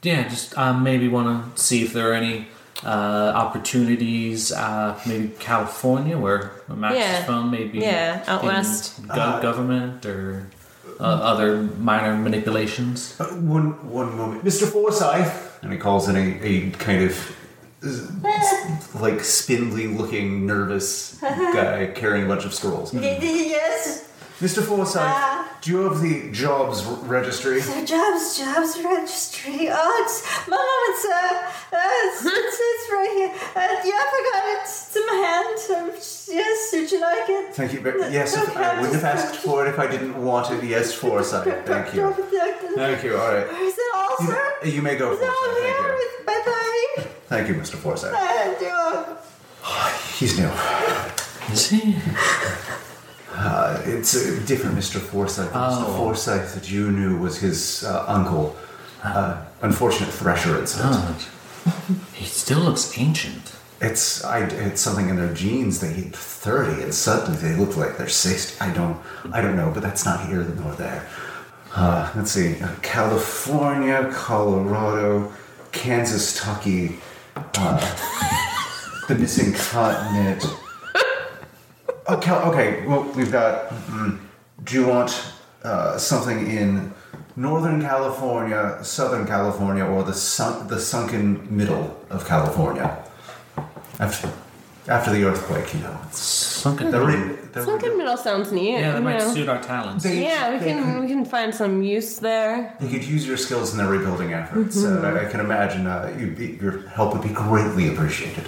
Yeah, 0.02 0.28
just 0.28 0.56
um, 0.56 0.82
maybe 0.82 1.08
want 1.08 1.56
to 1.56 1.62
see 1.62 1.82
if 1.82 1.92
there 1.92 2.10
are 2.10 2.14
any 2.14 2.46
uh, 2.84 3.32
opportunities, 3.34 4.52
uh, 4.52 4.98
maybe 5.06 5.28
California, 5.38 6.16
where 6.18 6.52
Max's 6.68 7.00
Yeah. 7.00 7.24
phone 7.24 7.50
may 7.50 7.64
be 7.64 7.78
Yeah, 7.78 8.22
out 8.28 8.44
west. 8.44 9.02
go- 9.08 9.40
government 9.42 10.04
or 10.06 10.48
uh, 11.00 11.02
other 11.04 11.62
minor 11.78 12.16
manipulations. 12.16 13.16
Uh, 13.20 13.26
one 13.26 13.72
one 13.90 14.16
moment, 14.16 14.44
Mr. 14.44 14.66
Forsyth, 14.70 15.62
and 15.62 15.72
he 15.72 15.78
calls 15.78 16.08
in 16.08 16.16
a, 16.16 16.38
a 16.42 16.70
kind 16.72 17.04
of 17.04 17.36
uh, 17.84 19.00
like 19.00 19.20
spindly 19.20 19.86
looking, 19.86 20.46
nervous 20.46 21.16
guy 21.20 21.90
carrying 21.94 22.24
a 22.24 22.28
bunch 22.28 22.44
of 22.44 22.54
scrolls. 22.54 22.92
Yes. 22.94 24.08
Mr. 24.40 24.62
Forsyth, 24.62 24.96
Ah. 25.02 25.55
Do 25.60 25.70
you 25.70 25.76
have 25.88 26.00
the 26.00 26.30
jobs 26.32 26.86
r- 26.86 26.94
registry? 27.04 27.60
The 27.60 27.84
jobs, 27.84 28.38
jobs 28.38 28.78
registry. 28.82 29.68
Oh, 29.70 30.02
it's 30.04 30.22
my 30.48 30.56
moment, 30.56 30.96
sir. 31.02 31.26
Uh, 31.72 32.06
it's, 32.06 32.24
it's, 32.24 32.58
it's 32.60 32.92
right 32.92 33.12
here. 33.16 33.30
Uh, 33.54 33.74
yeah, 33.84 34.04
I 34.04 34.06
forgot 34.16 34.42
it. 34.52 34.60
It's 34.62 34.96
in 34.96 35.06
my 35.06 35.18
hand. 35.26 35.58
Um, 35.76 35.90
yes, 36.36 36.70
would 36.72 36.90
you 36.92 37.00
like 37.00 37.28
it? 37.28 37.54
Thank 37.54 37.72
you. 37.72 37.80
very- 37.80 38.12
Yes, 38.12 38.36
if- 38.36 38.56
I 38.56 38.80
wouldn't 38.80 39.00
have 39.02 39.04
asked 39.18 39.36
for 39.36 39.66
it 39.66 39.70
if 39.70 39.78
I 39.78 39.86
didn't 39.86 40.16
want 40.22 40.50
it. 40.52 40.62
Yes, 40.64 40.92
for 40.92 41.08
Forsyth. 41.22 41.44
Thank 41.66 41.94
you. 41.94 42.12
Thank 42.76 43.02
you. 43.04 43.16
All 43.16 43.32
right. 43.32 43.46
Is 43.62 43.76
that 43.76 43.92
all, 43.94 44.16
You, 44.20 44.26
sir? 44.26 44.52
you 44.64 44.82
may 44.82 44.96
go, 44.96 45.12
Is 45.12 45.20
that 45.20 45.28
all 45.28 45.44
Forsyth. 45.54 45.76
Thank 45.76 46.20
you. 46.20 46.26
Bye 46.26 46.42
bye. 46.46 47.10
Thank 47.28 47.48
you, 47.48 47.54
Mr. 47.54 47.76
Forsyth. 47.76 48.14
And 48.14 48.60
you. 48.60 49.16
He's 50.18 50.38
new. 50.38 50.50
Is 51.52 51.68
he? 51.70 51.96
Uh, 53.38 53.82
it's 53.84 54.14
a 54.14 54.40
different 54.46 54.76
Mr. 54.76 54.98
Forsyth. 54.98 55.52
The 55.52 55.58
Mr. 55.58 55.84
Oh. 55.86 55.96
Forsyth 55.96 56.54
that 56.54 56.70
you 56.70 56.90
knew 56.90 57.18
was 57.18 57.38
his 57.38 57.84
uh, 57.84 58.04
uncle. 58.08 58.56
Uh, 59.04 59.44
unfortunate 59.60 60.08
Thresher 60.10 60.58
incident. 60.58 61.28
Oh, 61.66 62.00
he 62.14 62.24
still 62.24 62.60
looks 62.60 62.98
ancient. 62.98 63.54
It's 63.80 64.24
I, 64.24 64.46
it's 64.46 64.80
something 64.80 65.10
in 65.10 65.16
their 65.16 65.32
genes. 65.34 65.80
They 65.80 65.88
hit 65.88 66.16
thirty, 66.16 66.82
and 66.82 66.94
suddenly 66.94 67.38
they 67.38 67.54
look 67.54 67.76
like 67.76 67.98
they're 67.98 68.08
sixty. 68.08 68.58
I 68.58 68.72
don't 68.72 68.98
I 69.32 69.42
don't 69.42 69.54
know, 69.54 69.70
but 69.72 69.82
that's 69.82 70.06
not 70.06 70.26
here 70.26 70.42
nor 70.42 70.72
there. 70.72 71.06
Uh, 71.74 72.10
let's 72.16 72.30
see: 72.30 72.58
uh, 72.62 72.70
California, 72.80 74.10
Colorado, 74.14 75.30
Kansas, 75.72 76.40
Tucky, 76.40 76.96
uh, 77.36 79.02
the 79.08 79.14
missing 79.14 79.52
continent. 79.52 80.42
Oh, 82.08 82.16
Cal- 82.18 82.50
okay. 82.52 82.86
Well, 82.86 83.02
we've 83.16 83.32
got. 83.32 83.68
mm, 83.70 84.18
do 84.64 84.74
you 84.80 84.86
want 84.86 85.32
uh, 85.64 85.98
something 85.98 86.46
in 86.50 86.92
Northern 87.36 87.80
California, 87.82 88.78
Southern 88.82 89.26
California, 89.26 89.84
or 89.84 90.02
the 90.04 90.14
sun- 90.14 90.68
the 90.68 90.78
sunken 90.78 91.46
middle 91.54 91.96
of 92.10 92.26
California? 92.26 92.96
After, 93.98 94.30
after 94.88 95.10
the 95.12 95.24
earthquake, 95.24 95.72
you 95.74 95.80
know. 95.80 95.98
It's, 96.08 96.18
Sunken. 96.20 96.90
they're 96.90 97.04
re- 97.04 97.36
they're 97.52 97.64
Sunken 97.64 97.96
Middle 97.96 98.16
sounds 98.16 98.52
neat. 98.52 98.72
yeah, 98.78 98.92
that 98.92 99.02
might 99.02 99.18
know. 99.18 99.32
suit 99.32 99.48
our 99.48 99.62
talents. 99.62 100.04
They- 100.04 100.22
Yeah, 100.22 100.52
we 100.52 100.58
they 100.58 100.66
can 100.70 100.84
could- 100.84 101.00
we 101.02 101.08
can 101.08 101.24
find 101.24 101.54
some 101.54 101.82
use 101.82 102.18
there. 102.18 102.74
You 102.80 102.88
could 102.88 103.04
use 103.04 103.26
your 103.26 103.36
skills 103.38 103.72
in 103.72 103.78
the 103.78 103.86
rebuilding 103.86 104.32
efforts. 104.32 104.84
Uh, 104.84 105.00
I, 105.04 105.26
I 105.26 105.30
can 105.30 105.40
imagine 105.40 105.86
uh, 105.86 106.14
you'd 106.18 106.36
be, 106.36 106.58
your 106.62 106.86
help 106.88 107.12
would 107.14 107.22
be 107.22 107.30
greatly 107.34 107.88
appreciated. 107.92 108.44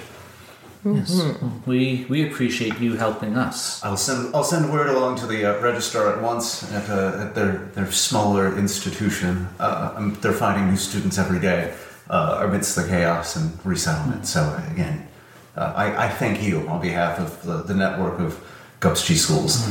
Yes, 0.85 1.21
we 1.67 2.07
we 2.09 2.27
appreciate 2.29 2.79
you 2.79 2.97
helping 2.97 3.37
us. 3.37 3.83
I'll 3.85 3.97
send 3.97 4.35
I'll 4.35 4.45
send 4.45 4.73
word 4.73 4.88
along 4.88 5.17
to 5.19 5.27
the 5.27 5.45
uh, 5.45 5.61
registrar 5.61 6.14
at 6.14 6.23
once 6.23 6.71
at, 6.73 6.88
uh, 6.88 7.25
at 7.27 7.35
their 7.35 7.69
their 7.75 7.91
smaller 7.91 8.57
institution. 8.57 9.49
Uh, 9.59 9.95
um, 9.97 10.19
they're 10.21 10.33
finding 10.33 10.69
new 10.69 10.77
students 10.77 11.19
every 11.19 11.41
day 11.41 11.75
uh, 12.11 12.41
amidst 12.43 12.77
the 12.77 12.87
chaos 12.87 13.37
and 13.37 13.59
resettlement. 13.64 14.27
So 14.27 14.61
again, 14.71 15.09
uh, 15.57 15.73
I, 15.75 16.07
I 16.07 16.09
thank 16.09 16.43
you 16.43 16.69
on 16.69 16.81
behalf 16.81 17.19
of 17.19 17.43
the, 17.43 17.62
the 17.62 17.75
network 17.75 18.21
of 18.21 18.41
Gupschi 18.81 19.17
schools. 19.17 19.69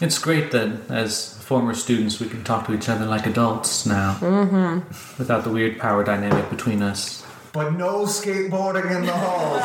It's 0.00 0.18
great 0.18 0.50
that 0.50 0.90
as 0.90 1.34
former 1.38 1.74
students 1.74 2.18
we 2.18 2.28
can 2.28 2.42
talk 2.42 2.66
to 2.66 2.74
each 2.74 2.88
other 2.88 3.06
like 3.06 3.26
adults 3.26 3.86
now, 3.86 4.14
mm-hmm. 4.14 4.80
without 5.18 5.44
the 5.44 5.50
weird 5.50 5.78
power 5.78 6.02
dynamic 6.02 6.50
between 6.50 6.82
us. 6.82 7.24
But 7.54 7.74
no 7.74 8.04
skateboarding 8.04 8.90
in 8.90 9.06
the 9.06 9.12
halls, 9.12 9.62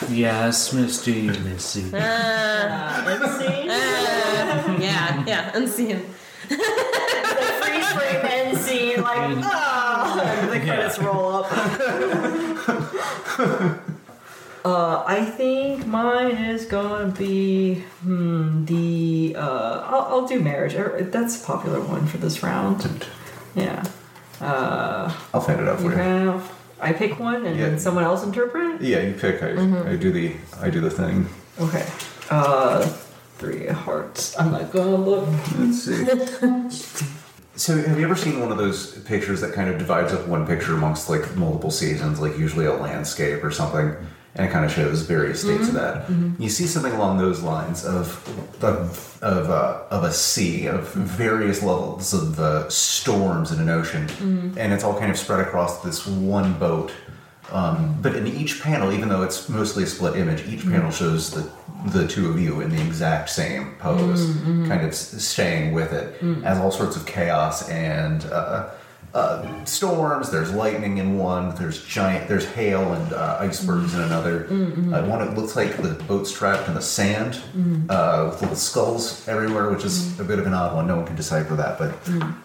you 0.00 0.08
two. 0.08 0.14
Yes, 0.14 0.72
Misty, 0.72 1.26
Missy. 1.26 1.80
Insane. 1.82 1.92
yeah, 4.80 5.22
yeah, 5.26 5.50
unseen. 5.54 6.02
the 6.48 6.56
freeze 6.56 7.92
frame 7.92 8.24
end 8.24 8.56
scene, 8.56 9.02
like, 9.02 9.36
ah, 9.44 10.48
the 10.50 10.60
credits 10.60 10.98
roll 10.98 11.44
up. 11.44 11.52
uh, 14.64 15.04
I 15.06 15.26
think 15.26 15.86
mine 15.86 16.36
is 16.36 16.64
gonna 16.64 17.12
be 17.12 17.84
hmm, 18.00 18.64
the. 18.64 19.36
Uh, 19.36 19.86
I'll, 19.90 20.20
I'll 20.20 20.26
do 20.26 20.40
marriage. 20.40 20.74
Er, 20.74 21.02
That's 21.02 21.38
a 21.38 21.44
popular 21.46 21.82
one 21.82 22.06
for 22.06 22.16
this 22.16 22.42
round. 22.42 23.06
Yeah. 23.54 23.84
Uh, 24.42 25.12
I'll 25.32 25.40
find 25.40 25.60
it 25.60 25.68
out 25.68 25.78
for 25.78 25.92
you. 25.92 25.98
okay, 26.00 26.44
I 26.80 26.92
pick 26.92 27.18
one 27.20 27.46
and 27.46 27.56
Yeah. 27.56 27.66
then 27.70 27.78
someone 27.78 28.04
else 28.04 28.24
interpret. 28.24 28.80
Yeah, 28.82 29.00
you 29.00 29.14
pick. 29.14 29.42
I, 29.42 29.50
I 29.92 29.96
do 29.96 30.10
the 30.10 30.34
I 30.60 30.68
do 30.70 30.80
the 30.80 30.90
thing. 30.90 31.28
Okay. 31.60 31.86
Uh, 32.30 32.82
three 33.38 33.66
hearts. 33.68 34.36
I'm 34.38 34.50
not 34.50 34.72
gonna 34.72 34.96
look. 34.96 35.28
Let's 35.58 35.82
see. 35.84 36.04
so, 37.56 37.76
have 37.76 37.98
you 37.98 38.04
ever 38.04 38.16
seen 38.16 38.40
one 38.40 38.50
of 38.50 38.58
those 38.58 38.98
pictures 39.02 39.40
that 39.42 39.52
kind 39.52 39.68
of 39.70 39.78
divides 39.78 40.12
up 40.12 40.26
one 40.26 40.46
picture 40.46 40.74
amongst 40.74 41.08
like 41.08 41.36
multiple 41.36 41.70
seasons, 41.70 42.20
like 42.20 42.36
usually 42.38 42.66
a 42.66 42.72
landscape 42.74 43.44
or 43.44 43.50
something, 43.52 43.94
and 44.34 44.46
it 44.46 44.50
kind 44.50 44.64
of 44.64 44.72
shows 44.72 45.02
various 45.02 45.42
states 45.42 45.68
of 45.68 45.74
that? 45.74 46.08
You 46.38 46.48
see 46.48 46.66
something 46.66 46.92
along 46.92 47.18
those 47.18 47.42
lines 47.42 47.84
of 47.84 48.06
of 48.62 49.18
of, 49.22 49.50
uh, 49.50 49.82
of 49.90 50.02
a 50.04 50.12
sea 50.12 50.66
of 50.66 50.92
various 50.94 51.62
levels 51.62 52.12
of 52.14 52.40
uh, 52.40 52.68
storms 52.68 53.52
in 53.52 53.60
an 53.60 53.68
ocean, 53.68 54.08
and 54.58 54.72
it's 54.72 54.84
all 54.84 54.98
kind 54.98 55.10
of 55.10 55.18
spread 55.18 55.40
across 55.40 55.82
this 55.82 56.06
one 56.06 56.54
boat. 56.58 56.90
Um, 57.50 57.98
but 58.00 58.16
in 58.16 58.26
each 58.26 58.62
panel, 58.62 58.92
even 58.92 59.08
though 59.10 59.22
it's 59.22 59.48
mostly 59.50 59.82
a 59.84 59.86
split 59.86 60.16
image, 60.16 60.46
each 60.48 60.64
panel 60.64 60.90
shows 60.90 61.30
the 61.30 61.50
the 61.90 62.06
two 62.08 62.30
of 62.30 62.40
you 62.40 62.60
in 62.62 62.70
the 62.70 62.80
exact 62.80 63.28
same 63.28 63.74
pose, 63.80 64.24
kind 64.68 64.82
of 64.86 64.94
staying 64.94 65.74
with 65.74 65.92
it, 65.92 66.22
as 66.44 66.58
all 66.58 66.70
sorts 66.70 66.96
of 66.96 67.04
chaos 67.04 67.68
and 67.68 68.24
uh, 68.26 68.70
uh, 69.14 69.64
storms. 69.64 70.30
There's 70.30 70.52
lightning 70.52 70.98
in 70.98 71.18
one. 71.18 71.54
There's 71.56 71.84
giant. 71.84 72.28
There's 72.28 72.46
hail 72.46 72.92
and 72.94 73.12
uh, 73.12 73.36
icebergs 73.40 73.94
in 73.94 74.00
another. 74.00 74.46
Uh, 74.46 75.04
one 75.06 75.20
it 75.26 75.34
looks 75.36 75.54
like 75.56 75.76
the 75.76 75.94
boat's 76.08 76.32
trapped 76.32 76.68
in 76.68 76.74
the 76.74 76.82
sand, 76.82 77.40
uh, 77.90 78.28
with 78.30 78.40
little 78.40 78.56
skulls 78.56 79.26
everywhere, 79.28 79.70
which 79.70 79.84
is 79.84 80.18
a 80.20 80.24
bit 80.24 80.38
of 80.38 80.46
an 80.46 80.54
odd 80.54 80.74
one. 80.74 80.86
No 80.86 80.96
one 80.96 81.06
can 81.06 81.16
decipher 81.16 81.54
that. 81.56 81.78
But 81.78 81.92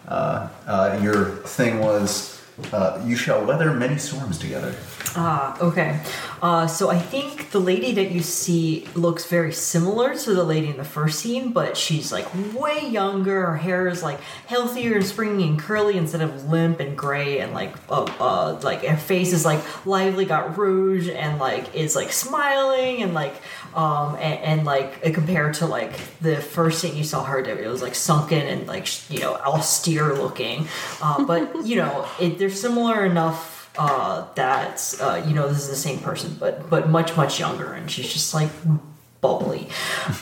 uh, 0.08 0.48
uh, 0.66 0.98
your 1.02 1.26
thing 1.46 1.80
was. 1.80 2.37
Uh, 2.72 3.02
you 3.06 3.16
shall 3.16 3.44
weather 3.44 3.72
many 3.72 3.96
storms 3.96 4.38
together. 4.38 4.74
Ah, 5.16 5.58
okay. 5.60 6.00
Uh, 6.42 6.66
so 6.66 6.90
I 6.90 6.98
think 6.98 7.50
the 7.50 7.58
lady 7.58 7.92
that 7.92 8.10
you 8.10 8.20
see 8.20 8.86
looks 8.94 9.26
very 9.26 9.52
similar 9.52 10.14
to 10.14 10.34
the 10.34 10.44
lady 10.44 10.68
in 10.68 10.76
the 10.76 10.84
first 10.84 11.20
scene, 11.20 11.52
but 11.52 11.76
she's 11.76 12.12
like 12.12 12.26
way 12.54 12.86
younger. 12.86 13.46
Her 13.46 13.56
hair 13.56 13.88
is 13.88 14.02
like 14.02 14.20
healthier 14.46 14.96
and 14.96 15.06
springy 15.06 15.48
and 15.48 15.58
curly 15.58 15.96
instead 15.96 16.20
of 16.20 16.50
limp 16.50 16.80
and 16.80 16.96
gray, 16.96 17.38
and 17.38 17.54
like 17.54 17.74
uh, 17.88 18.04
uh 18.20 18.60
like 18.62 18.84
her 18.84 18.96
face 18.96 19.32
is 19.32 19.44
like 19.44 19.60
lively, 19.86 20.24
got 20.24 20.58
rouge, 20.58 21.08
and 21.08 21.38
like 21.38 21.74
is 21.74 21.96
like 21.96 22.12
smiling 22.12 23.02
and 23.02 23.14
like 23.14 23.34
um 23.78 24.16
and, 24.16 24.40
and 24.40 24.64
like 24.64 25.06
uh, 25.06 25.12
compared 25.12 25.54
to 25.54 25.66
like 25.66 25.92
the 26.20 26.36
first 26.36 26.82
thing 26.82 26.96
you 26.96 27.04
saw 27.04 27.22
her 27.22 27.40
do, 27.42 27.52
it 27.52 27.68
was 27.68 27.80
like 27.80 27.94
sunken 27.94 28.44
and 28.46 28.66
like 28.66 28.86
you 29.08 29.20
know 29.20 29.34
austere 29.36 30.14
looking. 30.14 30.66
Uh, 31.00 31.24
but 31.24 31.42
you 31.64 31.76
know 31.76 32.06
it, 32.20 32.38
they're 32.38 32.50
similar 32.50 33.06
enough 33.06 33.70
uh, 33.78 34.26
that 34.34 34.94
uh, 35.00 35.22
you 35.24 35.32
know 35.32 35.48
this 35.48 35.58
is 35.58 35.68
the 35.68 35.76
same 35.76 36.00
person, 36.00 36.36
but 36.40 36.68
but 36.68 36.88
much 36.88 37.16
much 37.16 37.38
younger, 37.38 37.72
and 37.72 37.88
she's 37.88 38.12
just 38.12 38.34
like 38.34 38.50
bubbly, 39.20 39.68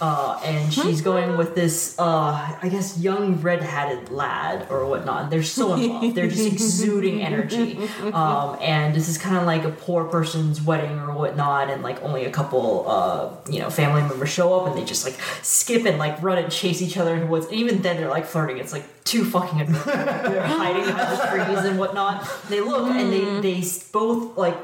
uh, 0.00 0.40
and 0.44 0.72
she's 0.72 1.00
going 1.00 1.36
with 1.36 1.54
this 1.54 1.98
uh, 1.98 2.56
I 2.62 2.68
guess 2.68 2.98
young 2.98 3.40
red 3.42 3.62
hatted 3.62 4.10
lad 4.10 4.66
or 4.70 4.86
whatnot. 4.86 5.30
They're 5.30 5.42
so 5.42 5.74
in 5.74 5.88
love. 5.88 6.14
They're 6.14 6.28
just 6.28 6.46
exuding 6.46 7.22
energy, 7.22 7.88
um, 8.12 8.56
and 8.60 8.94
this 8.94 9.08
is 9.08 9.18
kind 9.18 9.36
of 9.36 9.44
like 9.44 9.64
a 9.64 9.70
poor 9.70 10.04
person's 10.04 10.62
wedding 10.62 10.98
or 10.98 11.12
whatnot, 11.12 11.70
and 11.70 11.82
like 11.82 12.02
only 12.02 12.24
a 12.24 12.30
couple 12.30 12.84
uh, 12.88 13.34
you 13.50 13.58
know 13.60 13.70
family 13.70 14.02
members 14.02 14.30
show 14.30 14.58
up, 14.58 14.68
and 14.68 14.76
they 14.78 14.84
just 14.84 15.04
like 15.04 15.18
skip 15.42 15.84
and 15.84 15.98
like 15.98 16.20
run 16.22 16.38
and 16.38 16.50
chase 16.50 16.80
each 16.82 16.96
other 16.96 17.14
in 17.14 17.20
the 17.20 17.26
woods. 17.26 17.46
And 17.46 17.56
even 17.56 17.82
then, 17.82 17.96
they're 17.96 18.08
like 18.08 18.26
flirting. 18.26 18.58
It's 18.58 18.72
like 18.72 18.84
too 19.04 19.24
fucking 19.24 19.60
adorable. 19.60 19.84
they're 19.92 20.46
hiding 20.46 20.84
behind 20.84 21.18
the 21.18 21.44
trees 21.44 21.64
and 21.64 21.78
whatnot. 21.78 22.28
They 22.48 22.60
look 22.60 22.88
and 22.90 23.12
they 23.12 23.40
they 23.40 23.68
both 23.92 24.36
like 24.36 24.56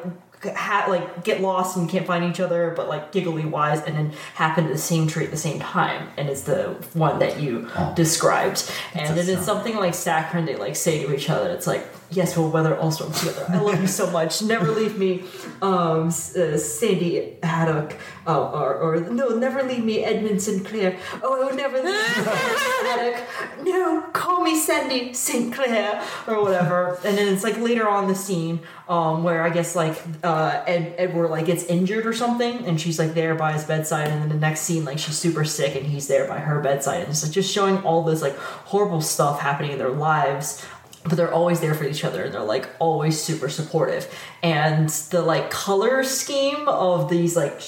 ha- 0.44 0.86
like 0.88 1.24
get 1.24 1.40
lost 1.40 1.76
and 1.76 1.88
can't 1.88 2.06
find 2.06 2.24
each 2.24 2.40
other, 2.40 2.72
but 2.76 2.88
like 2.88 3.12
giggly 3.12 3.44
wise, 3.44 3.82
and 3.82 3.96
then 3.96 4.12
happen 4.34 4.64
to 4.64 4.72
the 4.72 4.78
same 4.78 5.06
tree 5.06 5.24
at 5.24 5.30
the 5.30 5.36
same 5.36 5.60
time, 5.60 6.08
and 6.16 6.28
it's 6.28 6.42
the 6.42 6.76
one 6.94 7.18
that 7.18 7.40
you 7.40 7.68
oh. 7.76 7.92
described. 7.94 8.70
And 8.94 9.16
then 9.16 9.28
it's 9.28 9.44
something 9.44 9.76
like 9.76 9.94
saccharine 9.94 10.46
they 10.46 10.56
like 10.56 10.76
say 10.76 11.04
to 11.04 11.14
each 11.14 11.30
other. 11.30 11.50
It's 11.50 11.66
like 11.66 11.86
yes, 12.14 12.36
we'll 12.36 12.50
weather 12.50 12.76
all 12.76 12.90
storms 12.90 13.20
together. 13.20 13.46
I 13.48 13.58
love 13.58 13.80
you 13.80 13.86
so 13.86 14.10
much. 14.10 14.42
Never 14.42 14.70
leave 14.70 14.98
me, 14.98 15.24
um, 15.60 16.08
uh, 16.08 16.10
Sandy 16.56 17.36
Haddock, 17.42 17.96
uh, 18.26 18.50
or, 18.50 18.76
or 18.76 19.00
no, 19.00 19.28
never 19.30 19.62
leave 19.62 19.84
me, 19.84 20.04
Edmund 20.04 20.42
Sinclair. 20.42 20.98
Oh, 21.22 21.50
oh 21.50 21.54
never 21.54 21.76
leave 21.76 21.94
me, 21.94 22.24
Haddock. 22.24 23.22
No, 23.62 24.02
call 24.12 24.42
me 24.42 24.56
Sandy 24.56 25.12
Sinclair 25.12 26.02
or 26.26 26.42
whatever. 26.42 26.98
And 27.04 27.16
then 27.16 27.32
it's 27.32 27.44
like 27.44 27.58
later 27.58 27.88
on 27.88 28.08
the 28.08 28.14
scene, 28.14 28.60
um, 28.88 29.22
where 29.22 29.42
I 29.42 29.50
guess 29.50 29.74
like 29.74 30.00
uh, 30.22 30.62
Ed, 30.66 30.94
Edward 30.98 31.28
like 31.28 31.46
gets 31.46 31.64
injured 31.64 32.06
or 32.06 32.12
something, 32.12 32.66
and 32.66 32.80
she's 32.80 32.98
like 32.98 33.14
there 33.14 33.34
by 33.34 33.52
his 33.52 33.64
bedside, 33.64 34.08
and 34.08 34.22
then 34.22 34.28
the 34.28 34.34
next 34.34 34.60
scene 34.60 34.84
like 34.84 34.98
she's 34.98 35.16
super 35.16 35.44
sick 35.44 35.74
and 35.76 35.86
he's 35.86 36.08
there 36.08 36.26
by 36.26 36.38
her 36.38 36.60
bedside, 36.60 37.00
and 37.00 37.10
it's 37.10 37.22
like 37.22 37.32
just 37.32 37.52
showing 37.52 37.78
all 37.78 38.02
this 38.02 38.22
like 38.22 38.36
horrible 38.36 39.00
stuff 39.00 39.40
happening 39.40 39.72
in 39.72 39.78
their 39.78 39.90
lives 39.90 40.64
but 41.04 41.16
they're 41.16 41.32
always 41.32 41.60
there 41.60 41.74
for 41.74 41.84
each 41.84 42.04
other. 42.04 42.24
And 42.24 42.34
they're 42.34 42.42
like 42.42 42.68
always 42.78 43.20
super 43.20 43.48
supportive. 43.48 44.12
And 44.42 44.88
the 44.88 45.22
like 45.22 45.50
color 45.50 46.04
scheme 46.04 46.68
of 46.68 47.08
these 47.08 47.36
like 47.36 47.60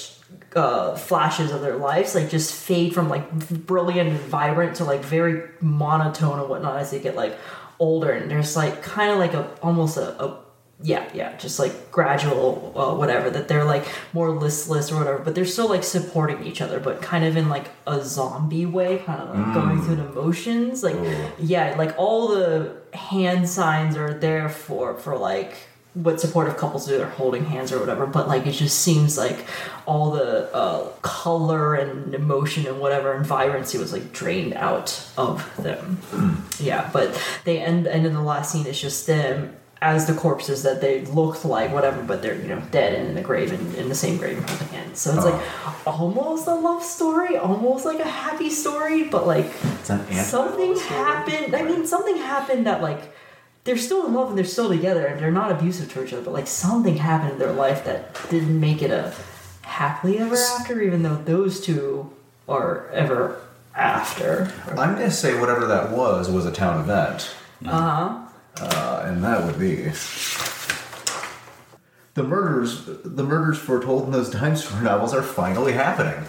uh, 0.55 0.95
flashes 0.95 1.51
of 1.51 1.61
their 1.61 1.75
lives 1.75 2.15
like 2.15 2.29
just 2.29 2.53
fade 2.53 2.93
from 2.93 3.09
like 3.09 3.29
brilliant 3.67 4.09
and 4.09 4.19
vibrant 4.19 4.77
to 4.77 4.85
like 4.85 5.03
very 5.03 5.49
monotone 5.59 6.39
and 6.39 6.49
whatnot 6.49 6.77
as 6.77 6.91
they 6.91 6.99
get 6.99 7.15
like 7.15 7.37
older. 7.79 8.11
And 8.11 8.31
there's 8.31 8.55
like 8.55 8.81
kind 8.81 9.11
of 9.11 9.17
like 9.17 9.33
a 9.33 9.49
almost 9.61 9.97
a, 9.97 10.23
a 10.23 10.44
yeah 10.83 11.09
yeah 11.13 11.35
just 11.37 11.57
like 11.57 11.89
gradual 11.91 12.73
uh, 12.75 12.93
whatever 12.93 13.29
that 13.29 13.47
they're 13.47 13.63
like 13.63 13.85
more 14.11 14.29
listless 14.31 14.91
or 14.91 14.97
whatever 14.97 15.19
but 15.19 15.33
they're 15.33 15.45
still 15.45 15.69
like 15.69 15.83
supporting 15.83 16.45
each 16.45 16.61
other 16.61 16.79
but 16.79 17.01
kind 17.01 17.23
of 17.23 17.37
in 17.37 17.47
like 17.47 17.69
a 17.87 18.03
zombie 18.03 18.65
way 18.65 18.97
kind 18.99 19.21
of 19.21 19.33
like 19.33 19.53
going 19.53 19.81
through 19.81 19.95
the 19.95 20.09
motions 20.09 20.83
like 20.83 20.97
yeah 21.39 21.73
like 21.77 21.95
all 21.97 22.27
the 22.27 22.75
hand 22.93 23.47
signs 23.47 23.95
are 23.95 24.13
there 24.13 24.49
for 24.49 24.95
for 24.95 25.17
like 25.17 25.55
what 25.93 26.19
supportive 26.19 26.57
couples 26.57 26.85
do 26.85 26.97
they're 26.97 27.07
holding 27.07 27.45
hands 27.45 27.71
or 27.71 27.79
whatever 27.79 28.05
but 28.05 28.27
like 28.27 28.45
it 28.45 28.51
just 28.51 28.79
seems 28.79 29.17
like 29.17 29.45
all 29.85 30.11
the 30.11 30.53
uh, 30.53 30.89
color 31.01 31.73
and 31.75 32.13
emotion 32.13 32.67
and 32.67 32.81
whatever 32.81 33.13
and 33.13 33.25
vibrancy 33.25 33.77
was 33.77 33.93
like 33.93 34.11
drained 34.11 34.53
out 34.55 35.09
of 35.17 35.55
them. 35.55 36.45
Yeah 36.59 36.89
but 36.91 37.17
they 37.45 37.59
end 37.59 37.87
and 37.87 38.05
in 38.05 38.13
the 38.13 38.21
last 38.21 38.51
scene 38.51 38.65
it's 38.67 38.79
just 38.79 39.07
them 39.07 39.55
as 39.85 40.07
the 40.07 40.13
corpses 40.15 40.63
that 40.63 40.81
they 40.81 41.05
looked 41.05 41.45
like 41.45 41.71
whatever 41.71 42.01
but 42.01 42.19
they're 42.23 42.41
you 42.41 42.47
know 42.47 42.59
dead 42.71 42.95
and 42.95 43.09
in 43.09 43.13
the 43.13 43.21
grave 43.21 43.51
and 43.53 43.75
in 43.75 43.87
the 43.87 43.93
same 43.93 44.17
grave 44.17 44.35
and 44.35 44.49
holding 44.49 44.67
hands 44.69 44.99
so 44.99 45.13
it's 45.13 45.23
like 45.23 45.87
almost 45.87 46.47
a 46.47 46.55
love 46.55 46.81
story 46.83 47.37
almost 47.37 47.85
like 47.85 47.99
a 47.99 48.07
happy 48.07 48.49
story 48.49 49.03
but 49.03 49.27
like 49.27 49.45
something 49.83 50.75
happened 50.79 51.55
i 51.55 51.61
mean 51.61 51.85
something 51.85 52.17
happened 52.17 52.65
that 52.65 52.81
like 52.81 53.13
they're 53.63 53.77
still 53.77 54.07
in 54.07 54.13
love 54.15 54.29
and 54.29 54.37
they're 54.37 54.43
still 54.45 54.69
together 54.69 55.05
and 55.05 55.19
they're 55.19 55.29
not 55.31 55.51
abusive 55.51 55.91
to 55.93 56.03
each 56.03 56.13
other 56.13 56.23
but 56.23 56.33
like 56.33 56.47
something 56.47 56.97
happened 56.97 57.33
in 57.33 57.37
their 57.37 57.53
life 57.53 57.85
that 57.85 58.17
didn't 58.31 58.59
make 58.59 58.81
it 58.81 58.89
a 58.89 59.13
happily 59.61 60.17
ever 60.17 60.35
after 60.35 60.81
even 60.81 61.03
though 61.03 61.15
those 61.15 61.61
two 61.61 62.11
are 62.49 62.89
ever 62.89 63.39
after 63.75 64.51
I'm 64.69 64.95
gonna 64.95 65.11
say 65.11 65.39
whatever 65.39 65.67
that 65.67 65.91
was 65.91 66.29
was 66.29 66.45
a 66.47 66.51
town 66.51 66.79
event. 66.81 67.35
Uh-huh. 67.65 68.24
Uh, 68.59 69.03
and 69.05 69.23
that 69.23 69.43
would 69.43 69.59
be 69.59 69.91
the 72.13 72.23
murders. 72.23 72.85
The 72.85 73.23
murders 73.23 73.57
foretold 73.57 74.05
in 74.05 74.11
those 74.11 74.29
dime 74.29 74.55
store 74.55 74.81
novels 74.81 75.13
are 75.13 75.21
finally 75.21 75.73
happening. 75.73 76.25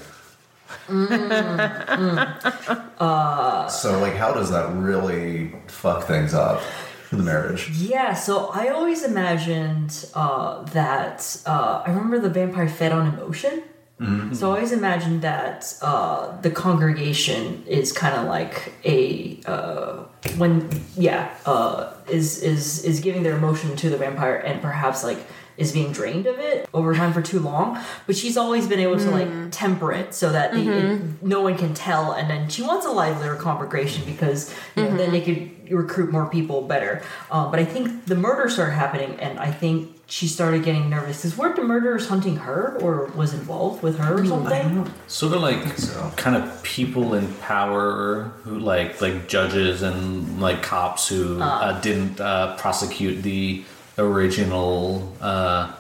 so, 3.71 3.99
like, 4.01 4.15
how 4.15 4.33
does 4.33 4.51
that 4.51 4.73
really 4.75 5.55
fuck 5.69 6.05
things 6.05 6.35
up 6.35 6.61
for 6.61 7.17
the 7.17 7.23
marriage? 7.23 7.71
Yeah, 7.71 8.15
so 8.15 8.49
I 8.49 8.69
always 8.69 9.05
imagined 9.05 10.07
uh, 10.15 10.65
that. 10.65 11.41
Uh, 11.47 11.83
I 11.85 11.91
remember 11.91 12.19
the 12.19 12.31
vampire 12.31 12.69
fed 12.69 12.93
on 12.93 13.15
emotion. 13.15 13.63
So 13.99 14.51
I 14.51 14.57
always 14.57 14.73
imagine 14.73 15.21
that 15.21 15.75
uh, 15.81 16.39
the 16.43 16.51
congregation 16.51 17.65
is 17.67 17.93
kind 17.93 18.15
of 18.15 18.27
like 18.27 18.75
a 18.85 19.41
uh, 19.47 20.05
when 20.37 20.69
yeah 20.97 21.35
uh, 21.47 21.95
is 22.07 22.43
is 22.43 22.85
is 22.85 23.01
giving 23.01 23.23
their 23.23 23.37
emotion 23.37 23.75
to 23.77 23.89
the 23.89 23.97
vampire 23.97 24.37
and 24.37 24.61
perhaps 24.61 25.03
like 25.03 25.19
is 25.57 25.73
being 25.73 25.93
drained 25.93 26.27
of 26.27 26.39
it 26.39 26.69
over 26.75 26.95
time 26.95 27.13
for 27.13 27.23
too 27.23 27.41
long. 27.41 27.79
But 28.07 28.17
she's 28.17 28.37
always 28.37 28.67
been 28.67 28.81
able 28.81 28.99
to 28.99 29.11
like 29.11 29.29
temper 29.51 29.93
it 29.93 30.15
so 30.15 30.33
that 30.33 30.53
the, 30.53 30.71
it, 30.71 31.23
no 31.23 31.43
one 31.43 31.57
can 31.57 31.75
tell. 31.75 32.13
And 32.13 32.31
then 32.31 32.49
she 32.49 32.63
wants 32.63 32.87
a 32.87 32.91
livelier 32.91 33.37
congregation 33.37 34.05
because 34.05 34.55
you 34.77 34.85
know, 34.85 34.97
then 34.97 35.13
they 35.13 35.21
could 35.21 35.71
recruit 35.71 36.13
more 36.13 36.29
people 36.29 36.63
better. 36.63 37.03
Um, 37.31 37.51
but 37.51 37.61
I 37.61 37.65
think 37.65 38.07
the 38.07 38.15
murders 38.15 38.55
started 38.55 38.73
happening, 38.73 39.19
and 39.21 39.39
I 39.39 39.51
think 39.51 39.93
she 40.07 40.29
started 40.29 40.65
getting 40.65 40.89
nervous. 40.89 41.19
Because 41.19 41.37
weren't 41.37 41.57
the 41.57 41.65
murderers 41.65 42.09
hunting 42.09 42.37
her 42.37 42.79
or 42.81 43.07
was 43.17 43.35
involved 43.35 43.83
with 43.83 43.99
her 43.99 44.21
or 44.21 44.27
something? 44.27 44.91
Sort 45.07 45.35
of 45.35 45.43
like 45.43 45.79
so. 45.79 46.13
kind 46.17 46.37
of 46.37 46.63
people 46.63 47.15
in 47.15 47.33
power 47.35 48.25
who 48.45 48.59
like 48.59 49.01
like 49.01 49.29
judges 49.29 49.83
and 49.83 50.41
like 50.41 50.63
cops 50.63 51.09
who 51.09 51.41
uh, 51.41 51.81
didn't 51.81 52.21
uh, 52.21 52.57
prosecute 52.57 53.23
the 53.23 53.65
original 53.99 55.13
uh, 55.21 55.73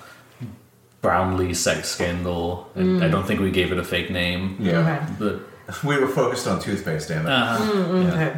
Brownlee 1.03 1.55
sex 1.55 1.89
scandal. 1.89 2.71
And 2.75 3.03
I 3.03 3.09
don't 3.09 3.27
think 3.27 3.41
we 3.41 3.51
gave 3.51 3.73
it 3.73 3.79
a 3.79 3.85
fake 3.85 4.11
name. 4.11 4.57
Yeah, 4.59 4.79
Okay. 4.81 5.13
But 5.19 5.41
we 5.85 5.99
were 5.99 6.09
focused 6.09 6.47
on 6.47 6.61
toothpaste. 6.61 7.09
Damn 7.09 7.27
it. 7.27 8.13
Okay. 8.13 8.37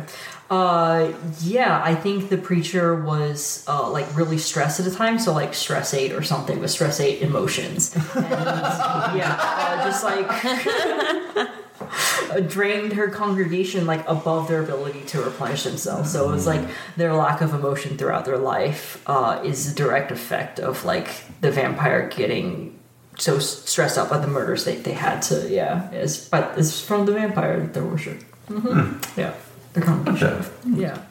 Uh, 0.51 1.13
yeah, 1.43 1.83
I 1.85 1.95
think 1.95 2.31
the 2.31 2.39
preacher 2.39 2.95
was 2.95 3.65
uh, 3.69 3.91
like 3.91 4.17
really 4.17 4.39
stressed 4.39 4.81
at 4.81 4.87
the 4.87 4.91
time, 4.95 5.19
so 5.19 5.35
like 5.35 5.53
stress 5.53 5.93
eight 5.93 6.13
or 6.13 6.23
something 6.23 6.59
with 6.59 6.71
stress 6.71 7.01
eight 7.01 7.21
emotions. 7.21 7.95
And, 7.95 8.25
yeah, 8.25 9.37
uh, 9.39 9.85
just 9.85 10.03
like 10.05 10.27
uh, 10.27 11.47
drained 12.49 12.93
her 12.95 13.09
congregation 13.09 13.87
like 13.87 14.07
above 14.09 14.49
their 14.49 14.63
ability 14.63 15.03
to 15.07 15.23
replenish 15.23 15.65
themselves. 15.65 16.13
So 16.13 16.29
it 16.29 16.33
was 16.33 16.47
like 16.47 16.69
their 16.97 17.15
lack 17.15 17.41
of 17.41 17.55
emotion 17.55 17.97
throughout 17.97 18.25
their 18.25 18.39
life 18.39 19.03
uh, 19.07 19.41
is 19.45 19.73
a 19.73 19.75
direct 19.75 20.11
effect 20.11 20.59
of 20.59 20.85
like 20.85 21.09
the 21.41 21.51
vampire 21.51 22.09
getting 22.09 22.79
so 23.17 23.39
stressed 23.39 23.99
out 23.99 24.09
by 24.09 24.19
the 24.19 24.29
murders 24.29 24.65
they, 24.65 24.77
they 24.77 24.93
had 24.93 25.21
to 25.21 25.49
yeah 25.51 25.91
it's 25.91 26.29
but 26.29 26.57
it's 26.57 26.81
from 26.81 27.05
the 27.05 27.13
vampire 27.13 27.67
their 27.67 27.85
worship. 27.85 28.23
Hmm 28.47 28.99
yeah. 29.17 29.35
The 29.73 29.81
congregation. 29.81 30.45
Yeah. 30.77 31.03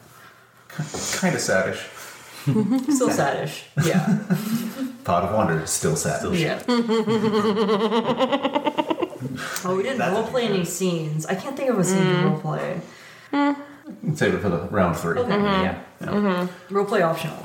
Kind 0.68 1.34
of 1.34 1.40
saddish. 1.40 1.97
still 2.94 3.08
saddish. 3.10 3.64
Yeah. 3.84 4.18
Pod 5.04 5.24
of 5.24 5.34
Wonder, 5.34 5.66
still 5.66 5.96
sad. 5.96 6.22
yeah 6.34 6.62
oh 9.64 9.74
we 9.76 9.82
didn't 9.82 9.98
That's 9.98 10.12
role 10.12 10.26
play 10.26 10.46
any 10.46 10.64
scenes. 10.64 11.26
I 11.26 11.34
can't 11.34 11.56
think 11.56 11.70
of 11.70 11.78
a 11.78 11.84
scene 11.84 11.98
to 11.98 12.04
mm. 12.04 12.24
role 12.24 12.40
play 12.40 12.80
hmm. 13.30 13.52
Save 14.14 14.34
it 14.34 14.40
for 14.40 14.48
the 14.50 14.58
round 14.68 14.96
three. 14.96 15.18
okay. 15.18 15.30
Mm-hmm. 15.30 15.64
Yeah. 15.64 15.78
Mm-hmm. 16.00 16.74
Role 16.74 16.84
play 16.84 17.02
optional. 17.02 17.38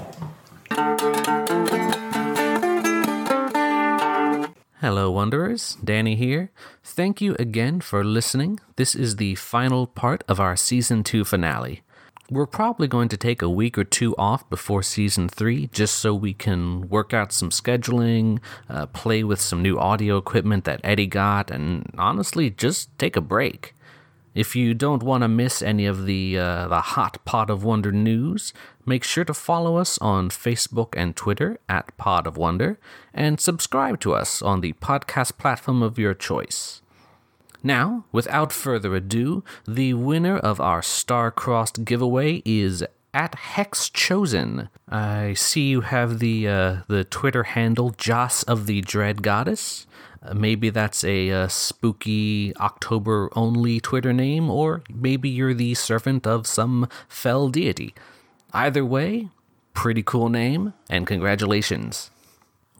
Hello, 4.81 5.09
Wanderers. 5.11 5.77
Danny 5.81 6.17
here. 6.17 6.51
Thank 6.83 7.21
you 7.21 7.37
again 7.39 7.79
for 7.79 8.03
listening. 8.03 8.59
This 8.75 8.95
is 8.95 9.15
the 9.15 9.35
final 9.35 9.87
part 9.87 10.25
of 10.27 10.41
our 10.41 10.57
Season 10.57 11.03
2 11.03 11.23
finale. 11.23 11.82
We're 12.29 12.45
probably 12.45 12.87
going 12.87 13.09
to 13.09 13.17
take 13.17 13.41
a 13.41 13.49
week 13.49 13.77
or 13.77 13.83
two 13.83 14.15
off 14.15 14.49
before 14.49 14.81
Season 14.81 15.27
3 15.27 15.67
just 15.73 15.95
so 15.95 16.15
we 16.15 16.33
can 16.33 16.87
work 16.87 17.13
out 17.13 17.33
some 17.33 17.49
scheduling, 17.49 18.39
uh, 18.69 18.85
play 18.87 19.25
with 19.25 19.41
some 19.41 19.61
new 19.61 19.77
audio 19.77 20.17
equipment 20.17 20.63
that 20.63 20.79
Eddie 20.85 21.05
got, 21.05 21.51
and 21.51 21.93
honestly, 21.97 22.49
just 22.49 22.97
take 22.97 23.17
a 23.17 23.21
break. 23.21 23.75
If 24.33 24.55
you 24.55 24.73
don't 24.73 25.03
want 25.03 25.23
to 25.23 25.27
miss 25.27 25.61
any 25.61 25.85
of 25.85 26.05
the 26.05 26.39
uh, 26.39 26.67
the 26.69 26.81
hot 26.81 27.23
Pod 27.25 27.49
of 27.49 27.63
Wonder 27.63 27.91
news, 27.91 28.53
make 28.85 29.03
sure 29.03 29.25
to 29.25 29.33
follow 29.33 29.75
us 29.75 29.97
on 29.99 30.29
Facebook 30.29 30.93
and 30.95 31.15
Twitter 31.15 31.59
at 31.67 31.95
Pod 31.97 32.25
of 32.25 32.37
Wonder, 32.37 32.79
and 33.13 33.39
subscribe 33.39 33.99
to 33.99 34.13
us 34.13 34.41
on 34.41 34.61
the 34.61 34.73
podcast 34.73 35.37
platform 35.37 35.83
of 35.83 35.99
your 35.99 36.13
choice. 36.13 36.82
Now, 37.63 38.03
without 38.11 38.51
further 38.51 38.93
ado, 38.93 39.43
the 39.65 39.93
winner 39.93 40.37
of 40.37 40.59
our 40.59 40.81
star-crossed 40.81 41.85
giveaway 41.85 42.41
is 42.43 42.83
at 43.13 43.35
Hex 43.35 43.89
Chosen. 43.89 44.67
I 44.89 45.33
see 45.33 45.69
you 45.69 45.81
have 45.81 46.19
the 46.19 46.47
uh, 46.47 46.77
the 46.87 47.05
Twitter 47.05 47.43
handle 47.43 47.91
Joss 47.91 48.43
of 48.43 48.65
the 48.65 48.81
Dread 48.81 49.21
Goddess. 49.21 49.87
Uh, 50.21 50.33
maybe 50.33 50.69
that's 50.69 51.03
a 51.03 51.31
uh, 51.31 51.47
spooky 51.47 52.55
October 52.57 53.29
only 53.35 53.79
Twitter 53.79 54.13
name, 54.13 54.49
or 54.49 54.81
maybe 54.93 55.29
you're 55.29 55.53
the 55.53 55.73
servant 55.73 56.27
of 56.27 56.47
some 56.47 56.89
fell 57.07 57.49
deity. 57.49 57.93
Either 58.51 58.83
way, 58.83 59.29
pretty 59.73 60.03
cool 60.03 60.29
name, 60.29 60.73
and 60.89 61.07
congratulations. 61.07 62.09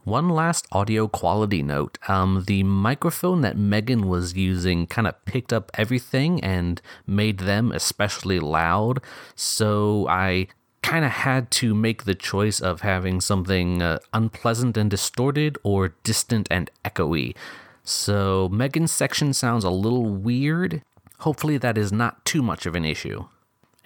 One 0.04 0.28
last 0.28 0.66
audio 0.70 1.08
quality 1.08 1.62
note. 1.62 1.96
Um, 2.08 2.44
the 2.46 2.62
microphone 2.62 3.40
that 3.40 3.56
Megan 3.56 4.06
was 4.06 4.36
using 4.36 4.86
kind 4.86 5.06
of 5.08 5.24
picked 5.24 5.50
up 5.50 5.70
everything 5.74 6.44
and 6.44 6.82
made 7.06 7.38
them 7.38 7.72
especially 7.72 8.38
loud. 8.38 9.00
So 9.34 10.06
I 10.10 10.48
kind 10.82 11.06
of 11.06 11.10
had 11.10 11.50
to 11.52 11.74
make 11.74 12.04
the 12.04 12.14
choice 12.14 12.60
of 12.60 12.82
having 12.82 13.22
something 13.22 13.80
uh, 13.80 13.98
unpleasant 14.12 14.76
and 14.76 14.90
distorted 14.90 15.56
or 15.62 15.94
distant 16.02 16.48
and 16.50 16.70
echoey. 16.84 17.34
So 17.82 18.50
Megan's 18.50 18.92
section 18.92 19.32
sounds 19.32 19.64
a 19.64 19.70
little 19.70 20.04
weird. 20.04 20.82
Hopefully, 21.20 21.56
that 21.56 21.78
is 21.78 21.92
not 21.92 22.22
too 22.26 22.42
much 22.42 22.66
of 22.66 22.74
an 22.74 22.84
issue. 22.84 23.24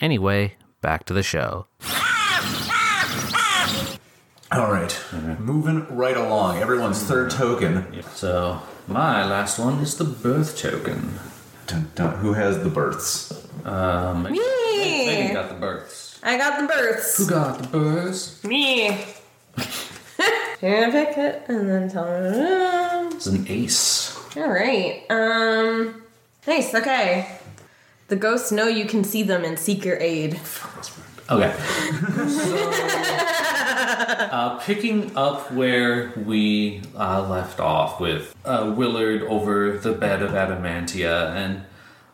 Anyway, 0.01 0.57
back 0.81 1.05
to 1.05 1.15
the 1.15 1.23
show. 1.23 1.67
All 4.51 4.73
right, 4.73 4.99
moving 5.39 5.87
right 5.95 6.17
along. 6.17 6.59
Everyone's 6.59 7.03
third 7.03 7.31
token. 7.31 8.03
So 8.15 8.63
my 8.87 9.25
last 9.27 9.59
one 9.59 9.81
is 9.81 9.97
the 9.99 10.05
birth 10.05 10.57
token. 10.57 11.19
Dun, 11.67 11.91
dun. 11.95 12.17
Who 12.19 12.33
has 12.33 12.59
the 12.63 12.71
births? 12.71 13.47
Um, 13.67 14.23
Me. 14.23 14.39
Megan 15.07 15.35
got 15.35 15.51
the 15.51 15.55
births. 15.57 16.19
I 16.23 16.39
got 16.39 16.61
the 16.63 16.67
births. 16.67 17.19
Who 17.19 17.27
got 17.29 17.59
the 17.59 17.69
births? 17.69 18.43
Me. 18.43 18.87
You're 20.63 20.81
gonna 20.81 20.93
pick 20.93 21.19
it 21.19 21.43
and 21.49 21.69
then 21.69 21.91
tell 21.91 22.07
me. 22.07 23.15
It's 23.17 23.27
an 23.27 23.45
ace. 23.49 24.17
All 24.35 24.49
right. 24.49 25.05
Um. 25.11 26.03
Nice. 26.47 26.75
Okay. 26.75 27.39
The 28.09 28.17
ghosts 28.17 28.51
know 28.51 28.67
you 28.67 28.87
can 28.87 29.05
see 29.05 29.23
them 29.23 29.45
and 29.45 29.59
seek 29.59 29.85
your 29.85 29.99
aid. 29.99 30.41
Okay. 31.31 31.55
So, 32.27 32.71
uh, 34.31 34.59
picking 34.61 35.15
up 35.15 35.53
where 35.53 36.13
we 36.17 36.81
uh, 36.97 37.29
left 37.29 37.61
off 37.61 38.01
with 38.01 38.35
uh, 38.45 38.73
Willard 38.75 39.23
over 39.23 39.77
the 39.77 39.93
bed 39.93 40.23
of 40.23 40.31
Adamantia 40.31 41.35
and 41.35 41.65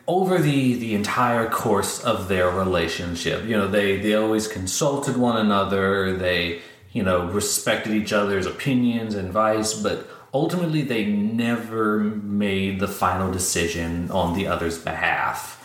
over 0.06 0.38
the, 0.38 0.74
the 0.74 0.94
entire 0.94 1.48
course 1.48 2.02
of 2.02 2.28
their 2.28 2.50
relationship, 2.50 3.44
you 3.44 3.56
know, 3.56 3.68
they, 3.68 3.98
they 3.98 4.14
always 4.14 4.48
consulted 4.48 5.16
one 5.16 5.36
another, 5.36 6.16
they, 6.16 6.60
you 6.92 7.02
know, 7.02 7.26
respected 7.28 7.94
each 7.94 8.12
other's 8.12 8.46
opinions 8.46 9.14
and 9.14 9.28
advice, 9.28 9.74
but 9.74 10.08
ultimately 10.34 10.82
they 10.82 11.06
never 11.06 12.00
made 12.00 12.80
the 12.80 12.88
final 12.88 13.30
decision 13.32 14.10
on 14.10 14.36
the 14.36 14.46
other's 14.46 14.78
behalf. 14.78 15.60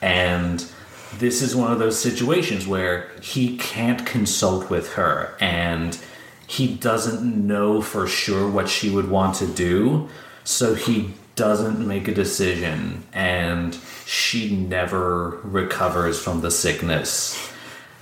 And 0.00 0.64
this 1.18 1.42
is 1.42 1.54
one 1.54 1.72
of 1.72 1.78
those 1.78 1.98
situations 1.98 2.66
where 2.66 3.10
he 3.20 3.56
can't 3.58 4.04
consult 4.06 4.70
with 4.70 4.94
her 4.94 5.36
and 5.40 5.98
he 6.46 6.74
doesn't 6.74 7.22
know 7.24 7.80
for 7.80 8.06
sure 8.06 8.48
what 8.48 8.68
she 8.68 8.90
would 8.90 9.08
want 9.08 9.36
to 9.36 9.46
do. 9.46 10.08
So 10.44 10.74
he 10.74 11.14
doesn't 11.34 11.86
make 11.86 12.08
a 12.08 12.14
decision 12.14 13.04
and 13.12 13.78
she 14.04 14.54
never 14.54 15.40
recovers 15.44 16.20
from 16.20 16.40
the 16.40 16.50
sickness. 16.50 17.50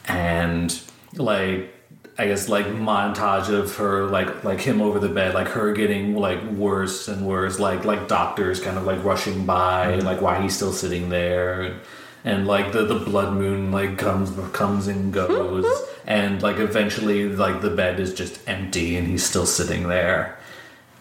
And 0.09 0.81
like 1.15 1.73
I 2.19 2.27
guess 2.27 2.49
like 2.49 2.67
montage 2.67 3.49
of 3.49 3.77
her 3.77 4.07
like 4.07 4.45
like 4.45 4.61
him 4.61 4.83
over 4.83 4.99
the 4.99 5.09
bed, 5.09 5.35
like 5.35 5.49
her 5.49 5.73
getting 5.73 6.17
like 6.17 6.43
worse 6.51 7.09
and 7.09 7.27
worse, 7.27 7.59
like 7.59 7.85
like 7.85 8.09
doctors 8.09 8.61
kind 8.61 8.77
of 8.77 8.85
like 8.85 9.03
rushing 9.05 9.47
by, 9.47 9.95
like 10.01 10.21
why 10.21 10.43
he's 10.43 10.55
still 10.55 10.73
sitting 10.73 11.09
there, 11.09 11.81
and, 12.25 12.39
and 12.39 12.47
like 12.47 12.73
the 12.73 12.85
the 12.85 12.95
blood 12.99 13.35
moon 13.35 13.71
like 13.73 13.99
comes 13.99 14.31
comes 14.53 14.87
and 14.89 15.13
goes, 15.13 15.65
and 16.07 16.43
like 16.43 16.59
eventually 16.59 17.29
like 17.29 17.61
the 17.61 17.71
bed 17.71 18.01
is 18.01 18.13
just 18.15 18.41
empty 18.49 18.97
and 18.97 19.07
he's 19.09 19.25
still 19.25 19.47
sitting 19.47 19.89
there, 19.89 20.39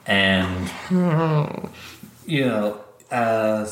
and 0.06 0.70
you 2.26 2.46
know 2.46 2.82
uh, 3.12 3.66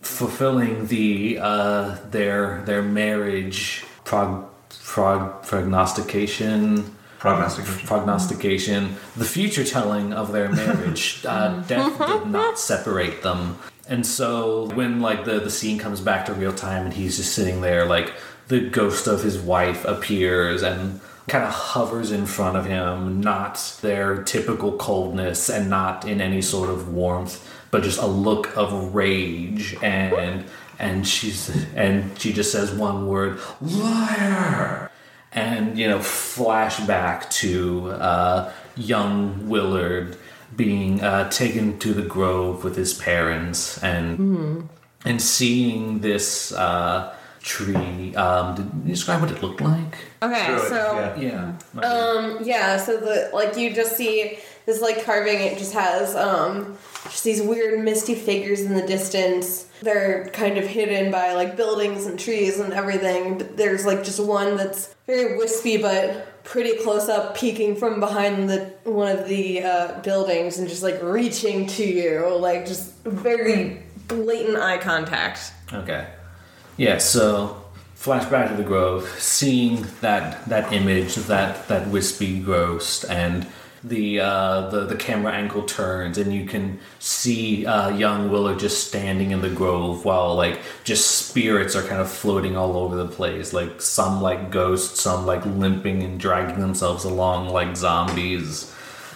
fulfilling 0.00 0.86
the 0.86 1.38
uh, 1.40 1.98
their 2.10 2.62
their 2.66 2.82
marriage 2.82 3.84
prog 4.04 4.46
prog 4.84 5.42
prognostication 5.44 6.92
Prognostication. 7.18 7.86
prognostication, 7.88 8.96
the 9.16 9.24
future 9.24 9.64
telling 9.64 10.12
of 10.12 10.32
their 10.32 10.50
marriage. 10.52 11.24
uh, 11.26 11.60
death 11.66 11.98
did 11.98 12.26
not 12.30 12.58
separate 12.58 13.22
them. 13.22 13.56
And 13.88 14.06
so 14.06 14.66
when 14.74 15.00
like 15.00 15.24
the, 15.24 15.38
the 15.38 15.50
scene 15.50 15.78
comes 15.78 16.00
back 16.00 16.26
to 16.26 16.34
real 16.34 16.52
time 16.52 16.86
and 16.86 16.94
he's 16.94 17.16
just 17.16 17.32
sitting 17.32 17.60
there, 17.60 17.86
like 17.86 18.12
the 18.48 18.68
ghost 18.68 19.06
of 19.06 19.22
his 19.22 19.38
wife 19.38 19.84
appears 19.84 20.62
and 20.62 21.00
kind 21.28 21.44
of 21.44 21.50
hovers 21.50 22.12
in 22.12 22.26
front 22.26 22.56
of 22.56 22.66
him, 22.66 23.20
not 23.20 23.78
their 23.82 24.22
typical 24.22 24.76
coldness 24.76 25.48
and 25.48 25.68
not 25.68 26.06
in 26.06 26.20
any 26.20 26.40
sort 26.40 26.70
of 26.70 26.92
warmth, 26.92 27.48
but 27.70 27.82
just 27.82 28.00
a 28.00 28.06
look 28.06 28.56
of 28.56 28.94
rage 28.94 29.76
and 29.82 30.44
and 30.78 31.08
she's 31.08 31.48
and 31.74 32.18
she 32.18 32.32
just 32.32 32.52
says 32.52 32.70
one 32.72 33.06
word, 33.06 33.40
liar! 33.60 34.90
And 35.32 35.78
you 35.78 35.88
know 35.88 35.98
flashback 35.98 37.28
to 37.30 37.90
uh, 37.90 38.52
young 38.76 39.48
Willard 39.48 40.16
being 40.54 41.02
uh, 41.02 41.28
taken 41.30 41.78
to 41.78 41.92
the 41.92 42.02
grove 42.02 42.64
with 42.64 42.76
his 42.76 42.94
parents 42.94 43.82
and 43.82 44.68
and 45.04 45.22
seeing 45.22 46.00
this 46.00 46.52
uh, 46.52 47.14
tree. 47.40 48.14
Um, 48.16 48.56
did 48.56 48.70
you 48.84 48.94
describe 48.94 49.20
what 49.20 49.30
it 49.30 49.42
looked 49.42 49.60
like? 49.60 49.96
Okay, 50.22 50.56
Screw 50.56 50.68
so 50.68 51.14
yeah. 51.20 51.54
Yeah. 51.74 51.80
Um, 51.80 52.38
yeah, 52.42 52.76
so 52.76 52.96
the 52.98 53.30
like 53.32 53.56
you 53.56 53.72
just 53.72 53.96
see 53.96 54.38
this 54.66 54.80
like 54.80 55.04
carving. 55.04 55.40
It 55.40 55.58
just 55.58 55.72
has 55.72 56.14
um 56.14 56.76
just 57.04 57.24
these 57.24 57.40
weird 57.40 57.82
misty 57.82 58.14
figures 58.14 58.60
in 58.60 58.74
the 58.74 58.86
distance. 58.86 59.66
They're 59.80 60.28
kind 60.32 60.58
of 60.58 60.66
hidden 60.66 61.10
by 61.10 61.32
like 61.32 61.56
buildings 61.56 62.06
and 62.06 62.18
trees 62.18 62.58
and 62.58 62.72
everything. 62.72 63.38
But 63.38 63.56
there's 63.56 63.86
like 63.86 64.04
just 64.04 64.20
one 64.20 64.56
that's 64.56 64.94
very 65.06 65.38
wispy 65.38 65.76
but 65.78 66.44
pretty 66.44 66.76
close 66.78 67.08
up, 67.08 67.36
peeking 67.36 67.76
from 67.76 68.00
behind 68.00 68.48
the 68.48 68.72
one 68.84 69.08
of 69.08 69.28
the 69.28 69.62
uh, 69.62 70.00
buildings 70.00 70.58
and 70.58 70.68
just 70.68 70.82
like 70.82 71.02
reaching 71.02 71.66
to 71.66 71.84
you, 71.84 72.36
like 72.38 72.66
just 72.66 72.94
very 73.04 73.82
blatant 74.08 74.56
eye 74.56 74.78
contact. 74.78 75.52
Okay. 75.72 76.06
Yeah, 76.76 76.98
so 76.98 77.64
flashback 77.96 78.48
to 78.50 78.56
the 78.56 78.62
grove, 78.62 79.08
seeing 79.18 79.86
that 80.00 80.46
that 80.48 80.72
image, 80.72 81.14
that 81.16 81.66
that 81.68 81.88
wispy 81.88 82.40
ghost, 82.40 83.04
and 83.08 83.46
the 83.84 84.20
uh, 84.20 84.68
the 84.70 84.86
the 84.86 84.96
camera 84.96 85.32
angle 85.32 85.62
turns, 85.62 86.18
and 86.18 86.32
you 86.32 86.46
can 86.46 86.80
see 86.98 87.66
uh, 87.66 87.90
young 87.90 88.30
Willard 88.30 88.58
just 88.58 88.88
standing 88.88 89.30
in 89.30 89.42
the 89.42 89.50
grove 89.50 90.04
while 90.04 90.34
like 90.34 90.60
just 90.84 91.28
spirits 91.28 91.76
are 91.76 91.82
kind 91.82 92.00
of 92.00 92.10
floating 92.10 92.56
all 92.56 92.76
over 92.76 92.96
the 92.96 93.08
place, 93.08 93.52
like 93.52 93.80
some 93.80 94.22
like 94.22 94.50
ghosts, 94.50 95.00
some 95.00 95.26
like 95.26 95.44
limping 95.44 96.02
and 96.02 96.18
dragging 96.18 96.60
themselves 96.60 97.04
along 97.04 97.48
like 97.50 97.76
zombies. 97.76 98.72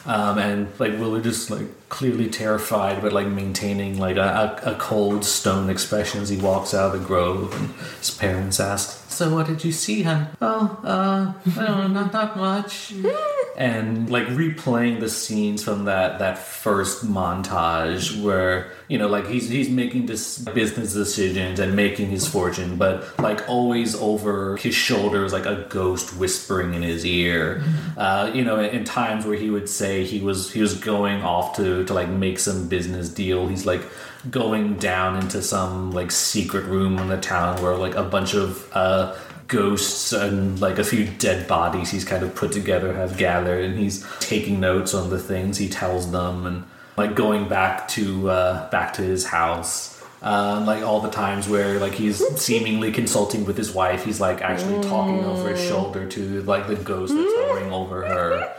Um, 0.06 0.38
and 0.38 0.68
like 0.80 0.92
Willard 0.92 1.24
just 1.24 1.50
like 1.50 1.66
clearly 1.90 2.28
terrified, 2.30 3.02
but 3.02 3.12
like 3.12 3.26
maintaining 3.26 3.98
like 3.98 4.16
a, 4.16 4.58
a 4.64 4.74
cold 4.76 5.24
stone 5.24 5.68
expression 5.68 6.22
as 6.22 6.30
he 6.30 6.38
walks 6.38 6.72
out 6.72 6.94
of 6.94 7.00
the 7.00 7.06
grove. 7.06 7.54
And 7.54 7.70
his 7.98 8.10
parents 8.10 8.58
ask, 8.60 9.09
"So 9.20 9.34
what 9.34 9.46
did 9.46 9.62
you 9.62 9.70
see, 9.70 10.02
hon?" 10.02 10.28
Oh, 10.40 10.80
uh, 10.82 11.32
I 11.60 11.66
don't 11.66 11.78
know, 11.78 11.88
not 11.88 12.10
not 12.10 12.38
much. 12.38 12.94
and 13.60 14.08
like 14.08 14.26
replaying 14.28 15.00
the 15.00 15.08
scenes 15.10 15.62
from 15.62 15.84
that 15.84 16.18
that 16.18 16.38
first 16.38 17.06
montage 17.06 18.18
where 18.22 18.72
you 18.88 18.96
know 18.96 19.06
like 19.06 19.26
he's 19.26 19.50
he's 19.50 19.68
making 19.68 20.06
this 20.06 20.38
business 20.38 20.94
decisions 20.94 21.60
and 21.60 21.76
making 21.76 22.08
his 22.08 22.26
fortune 22.26 22.76
but 22.76 23.06
like 23.18 23.46
always 23.50 23.94
over 23.96 24.56
his 24.56 24.74
shoulders 24.74 25.34
like 25.34 25.44
a 25.44 25.66
ghost 25.68 26.16
whispering 26.16 26.72
in 26.72 26.80
his 26.82 27.04
ear 27.04 27.62
uh, 27.98 28.30
you 28.32 28.42
know 28.42 28.58
in, 28.58 28.70
in 28.70 28.84
times 28.84 29.26
where 29.26 29.36
he 29.36 29.50
would 29.50 29.68
say 29.68 30.04
he 30.04 30.20
was 30.20 30.50
he 30.50 30.62
was 30.62 30.72
going 30.74 31.22
off 31.22 31.54
to 31.56 31.84
to 31.84 31.92
like 31.92 32.08
make 32.08 32.38
some 32.38 32.66
business 32.66 33.10
deal 33.10 33.46
he's 33.46 33.66
like 33.66 33.82
going 34.28 34.76
down 34.76 35.16
into 35.16 35.40
some 35.42 35.92
like 35.92 36.10
secret 36.10 36.64
room 36.66 36.98
in 36.98 37.08
the 37.08 37.20
town 37.20 37.62
where 37.62 37.74
like 37.74 37.94
a 37.94 38.02
bunch 38.02 38.34
of 38.34 38.68
uh 38.74 39.16
ghosts 39.48 40.12
and 40.12 40.60
like 40.60 40.78
a 40.78 40.84
few 40.84 41.06
dead 41.18 41.48
bodies 41.48 41.90
he's 41.90 42.04
kind 42.04 42.22
of 42.22 42.34
put 42.34 42.52
together 42.52 42.92
have 42.94 43.16
gathered 43.16 43.64
and 43.64 43.78
he's 43.78 44.06
taking 44.20 44.60
notes 44.60 44.94
on 44.94 45.10
the 45.10 45.18
things 45.18 45.56
he 45.58 45.68
tells 45.68 46.12
them 46.12 46.46
and 46.46 46.64
like 47.00 47.14
going 47.14 47.48
back 47.48 47.88
to 47.88 48.28
uh, 48.30 48.70
back 48.70 48.92
to 48.94 49.02
his 49.02 49.26
house. 49.26 49.96
Um, 50.22 50.66
like 50.66 50.82
all 50.82 51.00
the 51.00 51.10
times 51.10 51.48
where 51.48 51.78
like 51.78 51.94
he's 51.94 52.18
seemingly 52.38 52.92
consulting 52.92 53.46
with 53.46 53.56
his 53.56 53.72
wife 53.72 54.04
he's 54.04 54.20
like 54.20 54.42
actually 54.42 54.82
talking 54.86 55.24
over 55.24 55.48
his 55.48 55.66
shoulder 55.66 56.06
to 56.08 56.42
like 56.42 56.66
the 56.66 56.76
ghost 56.76 57.14
that's 57.16 57.32
hovering 57.36 57.72
over 57.72 58.06
her. 58.06 58.54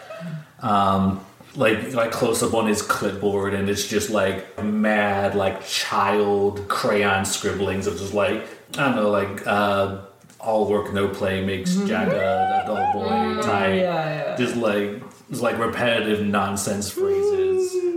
Um, 0.63 1.24
like 1.55 1.93
like 1.93 2.11
close 2.11 2.41
up 2.41 2.53
on 2.53 2.67
his 2.67 2.81
clipboard 2.81 3.53
and 3.53 3.69
it's 3.69 3.87
just 3.87 4.10
like 4.10 4.63
mad 4.63 5.35
like 5.35 5.65
child 5.65 6.65
crayon 6.69 7.25
scribblings 7.25 7.87
of 7.87 7.97
just 7.97 8.13
like 8.13 8.47
I 8.77 8.85
don't 8.85 8.95
know 8.95 9.10
like 9.10 9.45
uh 9.45 10.02
all 10.39 10.69
work 10.69 10.93
no 10.93 11.08
play 11.08 11.43
makes 11.43 11.71
mm-hmm. 11.71 11.87
Jack 11.87 12.08
a, 12.08 12.63
a 12.63 12.67
dull 12.67 12.93
boy 12.93 13.10
mm, 13.10 13.41
type 13.43 13.81
yeah, 13.81 14.29
yeah. 14.29 14.35
just 14.37 14.56
like 14.56 15.04
just 15.29 15.41
like 15.41 15.58
repetitive 15.58 16.25
nonsense 16.25 16.89
phrases 16.89 17.91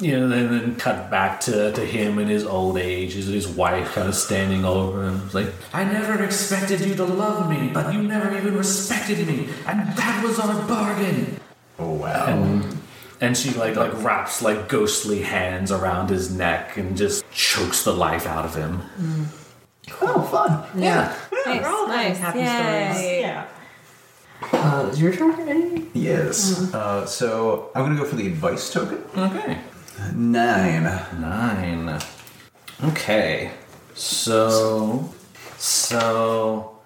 you 0.00 0.18
know, 0.18 0.24
and 0.24 0.50
then 0.50 0.76
cut 0.76 1.10
back 1.10 1.40
to, 1.40 1.72
to 1.72 1.80
him 1.84 2.18
in 2.18 2.26
his 2.26 2.44
old 2.44 2.76
age, 2.76 3.12
his, 3.12 3.26
his 3.26 3.46
wife 3.46 3.92
kind 3.92 4.08
of 4.08 4.14
standing 4.14 4.64
over 4.64 5.04
him. 5.04 5.30
Like, 5.32 5.52
I 5.72 5.84
never 5.84 6.22
expected 6.24 6.80
you 6.80 6.94
to 6.96 7.04
love 7.04 7.48
me, 7.48 7.70
but 7.72 7.94
you 7.94 8.02
never 8.02 8.36
even 8.36 8.56
respected 8.56 9.26
me, 9.26 9.48
and 9.66 9.96
that 9.96 10.24
was 10.24 10.38
our 10.40 10.66
bargain. 10.66 11.38
Oh 11.78 11.92
wow. 11.92 12.26
And, 12.26 12.78
and 13.20 13.36
she 13.36 13.50
like 13.50 13.76
like 13.76 13.92
wraps 14.02 14.42
like 14.42 14.68
ghostly 14.68 15.22
hands 15.22 15.72
around 15.72 16.10
his 16.10 16.30
neck 16.34 16.76
and 16.76 16.96
just 16.96 17.24
chokes 17.30 17.84
the 17.84 17.92
life 17.92 18.26
out 18.26 18.44
of 18.44 18.54
him. 18.54 18.82
oh, 20.02 20.22
fun. 20.22 20.80
Yeah. 20.80 21.14
Nice, 21.46 21.60
We're 21.62 21.68
all 21.68 21.86
having 21.86 22.08
nice. 22.12 22.18
happy 22.18 22.38
Yay. 22.38 22.92
stories. 22.92 23.20
Yeah. 23.20 23.46
Uh, 24.52 24.88
is 24.92 25.00
your 25.00 25.12
turn, 25.14 25.48
Eddie? 25.48 25.90
Yes. 25.94 26.72
Uh, 26.74 27.06
so 27.06 27.70
I'm 27.74 27.84
gonna 27.84 27.98
go 27.98 28.04
for 28.04 28.16
the 28.16 28.26
advice 28.26 28.72
token. 28.72 29.02
Okay. 29.16 29.58
Nine. 30.14 30.84
Nine. 31.20 31.98
Okay. 32.82 33.52
So, 33.94 35.12
so 35.56 36.76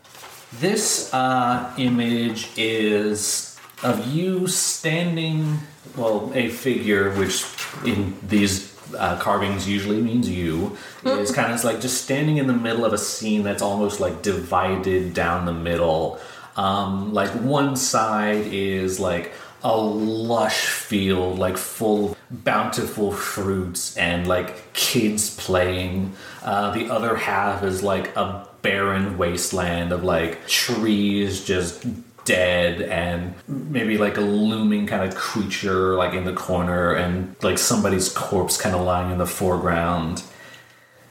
this 0.61 1.13
uh, 1.15 1.73
image 1.79 2.49
is 2.57 3.48
of 3.83 4.07
you 4.07 4.47
standing, 4.47 5.59
well, 5.97 6.31
a 6.35 6.49
figure, 6.49 7.13
which 7.15 7.45
in 7.85 8.17
these 8.27 8.77
uh, 8.97 9.19
carvings 9.19 9.69
usually 9.69 10.01
means 10.01 10.29
you, 10.29 10.77
is 11.05 11.31
kind 11.31 11.53
of 11.53 11.63
like 11.65 11.81
just 11.81 12.03
standing 12.03 12.39
in 12.39 12.47
the 12.47 12.53
middle 12.53 12.85
of 12.85 12.93
a 12.93 12.99
scene 12.99 13.43
that's 13.43 13.63
almost 13.63 14.01
like 14.01 14.23
divided 14.23 15.15
down 15.15 15.47
the 15.47 15.53
middle. 15.53 16.19
Um, 16.57 17.13
like 17.13 17.31
one 17.31 17.77
side 17.77 18.47
is 18.47 18.99
like 18.99 19.33
a 19.63 19.77
lush 19.77 20.67
field, 20.67 21.39
like 21.39 21.57
full 21.57 22.17
bountiful 22.31 23.13
fruits 23.13 23.97
and 23.97 24.27
like 24.27 24.73
kids 24.73 25.35
playing. 25.37 26.15
Uh, 26.43 26.73
the 26.73 26.91
other 26.91 27.17
half 27.17 27.63
is 27.63 27.83
like 27.83 28.15
a 28.17 28.49
barren 28.63 29.19
wasteland 29.19 29.93
of 29.93 30.03
like 30.03 30.47
trees 30.49 31.45
just 31.45 31.85
dead 32.29 32.83
and 32.83 33.35
maybe 33.77 33.97
like 34.07 34.17
a 34.19 34.27
looming 34.49 34.87
kind 34.87 35.03
of 35.07 35.15
creature 35.15 35.95
like 36.03 36.13
in 36.15 36.25
the 36.25 36.33
corner 36.49 36.93
and 37.03 37.35
like 37.43 37.59
somebody's 37.59 38.09
corpse 38.11 38.57
kind 38.61 38.75
of 38.75 38.83
lying 38.93 39.11
in 39.11 39.19
the 39.19 39.27
foreground. 39.27 40.23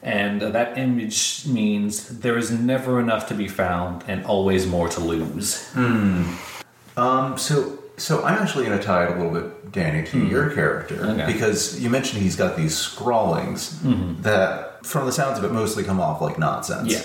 And 0.03 0.41
that 0.41 0.78
image 0.78 1.45
means 1.47 2.20
there 2.20 2.38
is 2.38 2.49
never 2.51 2.99
enough 2.99 3.28
to 3.30 3.34
be 3.34 3.47
found 3.47 4.03
and 4.07 4.24
always 4.26 4.65
more 4.68 4.88
to 4.89 4.99
lose. 5.13 5.49
Um, 5.76 7.38
so 7.38 7.80
so 7.97 8.24
I'm 8.24 8.38
actually 8.41 8.65
going 8.65 8.78
to 8.78 8.84
tie 8.86 9.05
it 9.05 9.11
a 9.11 9.15
little 9.20 9.34
bit, 9.34 9.72
Danny, 9.72 10.05
to 10.09 10.24
your 10.34 10.51
character 10.51 11.03
Okay. 11.03 11.26
because 11.34 11.80
you 11.82 11.89
mentioned 11.89 12.22
he's 12.22 12.36
got 12.36 12.55
these 12.55 12.78
scrawlings 12.78 13.80
that, 14.22 14.86
from 14.86 15.07
the 15.07 15.11
sounds 15.11 15.39
of 15.39 15.43
it, 15.45 15.51
mostly 15.51 15.84
come 15.84 15.99
off 15.99 16.22
like 16.22 16.38
nonsense. 16.38 16.93
Yeah. 16.93 17.01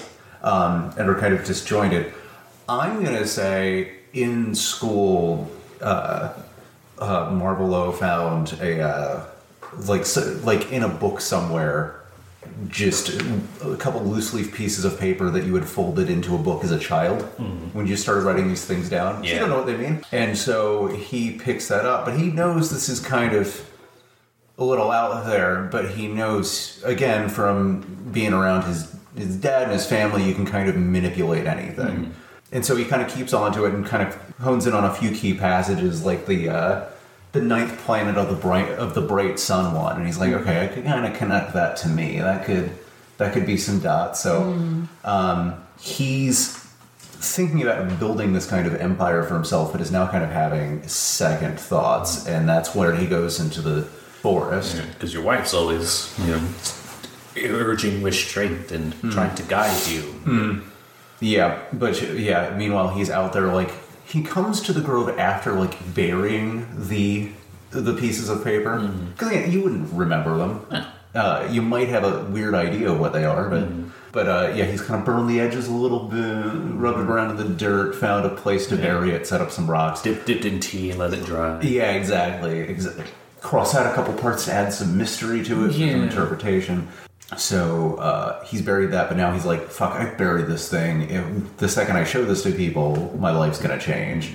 Um, 0.47 0.93
and 0.99 1.09
are 1.09 1.19
kind 1.19 1.33
of 1.33 1.45
disjointed. 1.47 2.13
I'm 2.69 3.03
going 3.03 3.17
to 3.17 3.27
say 3.27 3.93
in 4.13 4.55
school, 4.55 5.51
uh, 5.81 6.33
uh, 6.99 7.31
Marvelo 7.31 7.93
found 7.93 8.59
a 8.61 8.81
uh, 8.81 9.25
like 9.87 10.05
so, 10.05 10.39
like 10.45 10.73
in 10.73 10.83
a 10.83 10.89
book 10.89 11.21
somewhere. 11.21 11.99
Just 12.69 13.09
a 13.63 13.77
couple 13.77 14.03
loose 14.03 14.35
leaf 14.35 14.53
pieces 14.53 14.85
of 14.85 14.99
paper 14.99 15.31
that 15.31 15.45
you 15.45 15.55
had 15.55 15.65
folded 15.65 16.11
into 16.11 16.35
a 16.35 16.39
book 16.39 16.65
as 16.65 16.73
a 16.73 16.79
child 16.79 17.23
when 17.73 17.87
you 17.87 17.97
started 17.97 18.23
writing 18.25 18.49
these 18.49 18.65
things 18.65 18.89
down. 18.89 19.23
So 19.23 19.29
you 19.35 19.39
don't 19.39 19.49
know 19.49 19.59
what 19.59 19.67
they 19.67 19.77
mean. 19.77 20.05
And 20.11 20.37
so 20.37 20.89
he 20.89 21.39
picks 21.39 21.69
that 21.69 21.85
up, 21.85 22.05
but 22.05 22.19
he 22.19 22.27
knows 22.33 22.71
this 22.71 22.89
is 22.89 22.99
kind 22.99 23.33
of 23.35 23.71
a 24.59 24.65
little 24.65 24.91
out 24.91 25.25
there, 25.25 25.69
but 25.71 25.91
he 25.93 26.09
knows 26.09 26.83
again 26.85 27.29
from 27.29 28.11
being 28.13 28.33
around 28.33 28.65
his 28.65 28.93
his 29.17 29.37
dad 29.37 29.65
and 29.65 29.73
his 29.73 29.87
family, 29.87 30.25
you 30.25 30.35
can 30.35 30.45
kind 30.47 30.69
of 30.69 30.77
manipulate 30.77 31.47
anything. 31.47 32.13
And 32.53 32.65
so 32.65 32.77
he 32.77 32.85
kind 32.85 33.01
of 33.03 33.09
keeps 33.09 33.33
on 33.33 33.53
to 33.55 33.65
it 33.65 33.73
and 33.75 33.85
kind 33.87 34.07
of 34.07 34.15
hones 34.41 34.67
in 34.67 34.75
on 34.75 34.85
a 34.85 34.93
few 34.95 35.11
key 35.13 35.35
passages, 35.35 36.05
like 36.05 36.27
the 36.27 36.51
uh, 36.51 36.85
the 37.33 37.41
ninth 37.41 37.79
planet 37.81 38.17
of 38.19 38.29
the 38.29 38.37
bright 38.37 38.69
of 38.73 38.95
the 38.95 39.01
bright 39.01 39.39
sun 39.39 39.75
one, 39.75 39.97
and 39.97 40.07
he's 40.07 40.19
like, 40.19 40.33
okay, 40.35 40.63
I 40.63 40.67
could 40.69 40.85
kind 40.85 41.07
of 41.07 41.15
connect 41.19 41.55
that 41.55 41.79
to 41.79 41.89
me. 41.89 42.19
That 42.19 42.45
could 42.45 42.71
that 43.17 43.33
could 43.33 43.47
be 43.47 43.57
some 43.57 43.81
dots. 43.81 44.21
So 44.21 44.53
um, 45.05 45.55
he's 45.81 46.59
thinking 46.99 47.63
about 47.63 47.99
building 47.99 48.33
this 48.33 48.47
kind 48.47 48.67
of 48.67 48.75
empire 48.75 49.23
for 49.23 49.35
himself, 49.35 49.73
but 49.73 49.81
is 49.81 49.91
now 49.93 50.09
kind 50.11 50.25
of 50.25 50.31
having 50.31 50.87
second 50.89 51.59
thoughts, 51.59 52.27
and 52.27 52.47
that's 52.49 52.75
where 52.75 52.95
he 52.95 53.07
goes 53.07 53.41
into 53.41 53.63
the 53.63 53.83
forest. 53.83 54.77
Because 54.93 55.15
your 55.15 55.23
wife's 55.23 55.55
always, 55.55 56.13
you 56.19 56.33
know, 56.33 56.43
urging 57.37 58.03
restraint 58.03 58.73
and 58.73 58.93
trying 59.13 59.35
to 59.37 59.43
guide 59.45 59.87
you. 59.89 60.63
Yeah, 61.23 61.62
but 61.73 62.01
yeah. 62.18 62.55
Meanwhile, 62.57 62.91
he's 62.95 63.09
out 63.11 63.33
there 63.33 63.47
like 63.53 63.70
he 64.07 64.23
comes 64.23 64.61
to 64.62 64.73
the 64.73 64.81
grove 64.81 65.09
after 65.18 65.53
like 65.53 65.95
burying 65.95 66.66
the 66.89 67.31
the 67.70 67.95
pieces 67.95 68.29
of 68.29 68.45
paper 68.45 68.79
because 69.16 69.53
you 69.55 69.62
wouldn't 69.62 69.91
remember 69.93 70.37
them. 70.37 70.66
Uh, 71.14 71.47
you 71.51 71.62
might 71.62 71.89
have 71.89 72.05
a 72.05 72.25
weird 72.31 72.55
idea 72.55 72.91
of 72.91 72.99
what 72.99 73.12
they 73.12 73.25
are, 73.25 73.49
but 73.49 73.68
but 74.12 74.29
uh, 74.29 74.53
yeah, 74.55 74.64
he's 74.64 74.83
kind 74.83 74.99
of 75.01 75.07
burned 75.07 75.31
the 75.31 75.41
edges 75.41 75.68
a 75.68 75.73
little 75.73 76.01
bit, 76.01 76.45
rubbed 76.75 76.99
it 76.99 77.07
around 77.09 77.31
in 77.31 77.37
the 77.37 77.49
dirt, 77.55 77.95
found 77.95 78.27
a 78.27 78.31
place 78.31 78.66
to 78.66 78.77
bury 78.77 79.11
it, 79.12 79.27
set 79.27 79.41
up 79.41 79.51
some 79.51 79.70
rocks. 79.70 80.03
dipped 80.03 80.27
dipped 80.27 80.45
in 80.45 80.59
tea 80.61 80.91
and 80.91 80.99
let 80.99 81.14
it 81.14 81.25
dry. 81.25 81.61
Yeah, 81.62 81.93
exactly. 81.93 82.61
Exactly. 82.61 83.05
Cross 83.41 83.75
out 83.75 83.87
a 83.91 83.95
couple 83.95 84.14
parts 84.14 84.45
to 84.47 84.53
add 84.53 84.73
some 84.73 84.97
mystery 84.99 85.43
to 85.45 85.64
it, 85.66 85.73
Yeah. 85.73 85.93
some 85.93 86.03
interpretation. 86.03 86.89
So 87.37 87.95
uh, 87.97 88.45
he's 88.45 88.62
buried 88.62 88.91
that, 88.93 89.09
but 89.09 89.16
now 89.16 89.33
he's 89.33 89.45
like, 89.45 89.68
"Fuck! 89.68 89.93
I 89.93 90.07
buried 90.14 90.47
this 90.47 90.68
thing. 90.68 91.03
If, 91.11 91.57
the 91.59 91.68
second 91.68 91.97
I 91.97 92.05
show 92.05 92.24
this 92.24 92.43
to 92.45 92.53
people, 92.53 93.16
my 93.18 93.30
life's 93.30 93.61
gonna 93.61 93.78
change." 93.80 94.33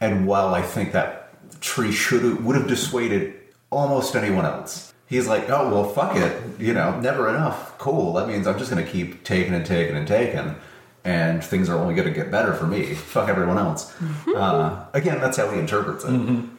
And 0.00 0.26
while 0.26 0.54
I 0.54 0.62
think 0.62 0.92
that 0.92 1.32
tree 1.60 1.92
should 1.92 2.44
would 2.44 2.56
have 2.56 2.66
dissuaded 2.66 3.34
almost 3.70 4.16
anyone 4.16 4.46
else, 4.46 4.92
he's 5.06 5.26
like, 5.26 5.50
"Oh 5.50 5.68
well, 5.70 5.84
fuck 5.84 6.16
it. 6.16 6.42
You 6.58 6.72
know, 6.74 6.98
never 7.00 7.28
enough. 7.28 7.76
Cool. 7.78 8.14
That 8.14 8.28
means 8.28 8.46
I'm 8.46 8.58
just 8.58 8.70
gonna 8.70 8.82
keep 8.86 9.24
taking 9.24 9.54
and 9.54 9.64
taking 9.66 9.96
and 9.96 10.06
taking." 10.08 10.54
And 11.02 11.42
things 11.42 11.70
are 11.70 11.78
only 11.78 11.94
going 11.94 12.08
to 12.08 12.12
get 12.12 12.30
better 12.30 12.52
for 12.52 12.66
me. 12.66 12.92
Fuck 12.92 13.30
everyone 13.30 13.56
else. 13.56 13.90
Uh, 14.36 14.84
again, 14.92 15.18
that's 15.18 15.38
how 15.38 15.48
he 15.50 15.58
interprets 15.58 16.04
it. 16.04 16.10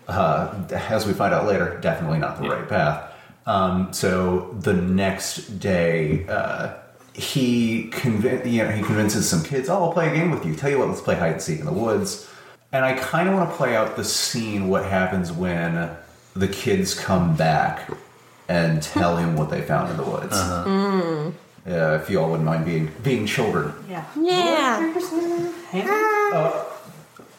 Uh, 0.08 0.56
as 0.90 1.06
we 1.06 1.14
find 1.14 1.32
out 1.32 1.46
later, 1.46 1.78
definitely 1.80 2.18
not 2.18 2.42
the 2.42 2.50
right 2.50 2.68
path. 2.68 3.11
Um, 3.46 3.92
so 3.94 4.56
the 4.60 4.74
next 4.74 5.60
day, 5.60 6.26
uh, 6.28 6.74
he 7.14 7.90
conv- 7.92 8.46
you 8.50 8.64
know, 8.64 8.70
he 8.72 8.82
convinces 8.84 9.28
some 9.30 9.44
kids, 9.44 9.68
"Oh, 9.70 9.84
I'll 9.86 9.94
play 9.94 10.10
a 10.10 10.14
game 10.14 10.32
with 10.32 10.46
you. 10.46 10.56
Tell 10.56 10.70
you 10.70 10.80
what, 10.80 10.88
let's 10.90 11.02
play 11.02 11.16
hide 11.16 11.34
and 11.34 11.42
seek 11.42 11.60
in 11.60 11.66
the 11.66 11.72
woods." 11.74 12.28
And 12.72 12.86
I 12.86 12.94
kind 12.94 13.28
of 13.28 13.36
want 13.36 13.50
to 13.50 13.56
play 13.56 13.76
out 13.76 13.98
the 13.98 14.04
scene, 14.06 14.70
what 14.70 14.86
happens 14.86 15.32
when 15.32 15.90
the 16.36 16.48
kids 16.48 16.94
come 16.94 17.36
back 17.36 17.90
and 18.48 18.82
tell 18.82 19.18
him 19.18 19.36
what 19.36 19.50
they 19.50 19.62
found 19.62 19.92
in 19.92 19.98
the 19.98 20.04
woods. 20.04 20.34
Uh, 20.34 21.32
if 22.02 22.10
you 22.10 22.20
all 22.20 22.30
wouldn't 22.30 22.46
mind 22.46 22.66
being 22.66 22.90
being 23.04 23.26
children. 23.26 23.74
Yeah. 23.90 24.06
Yeah. 24.20 24.94
Uh, 26.34 26.64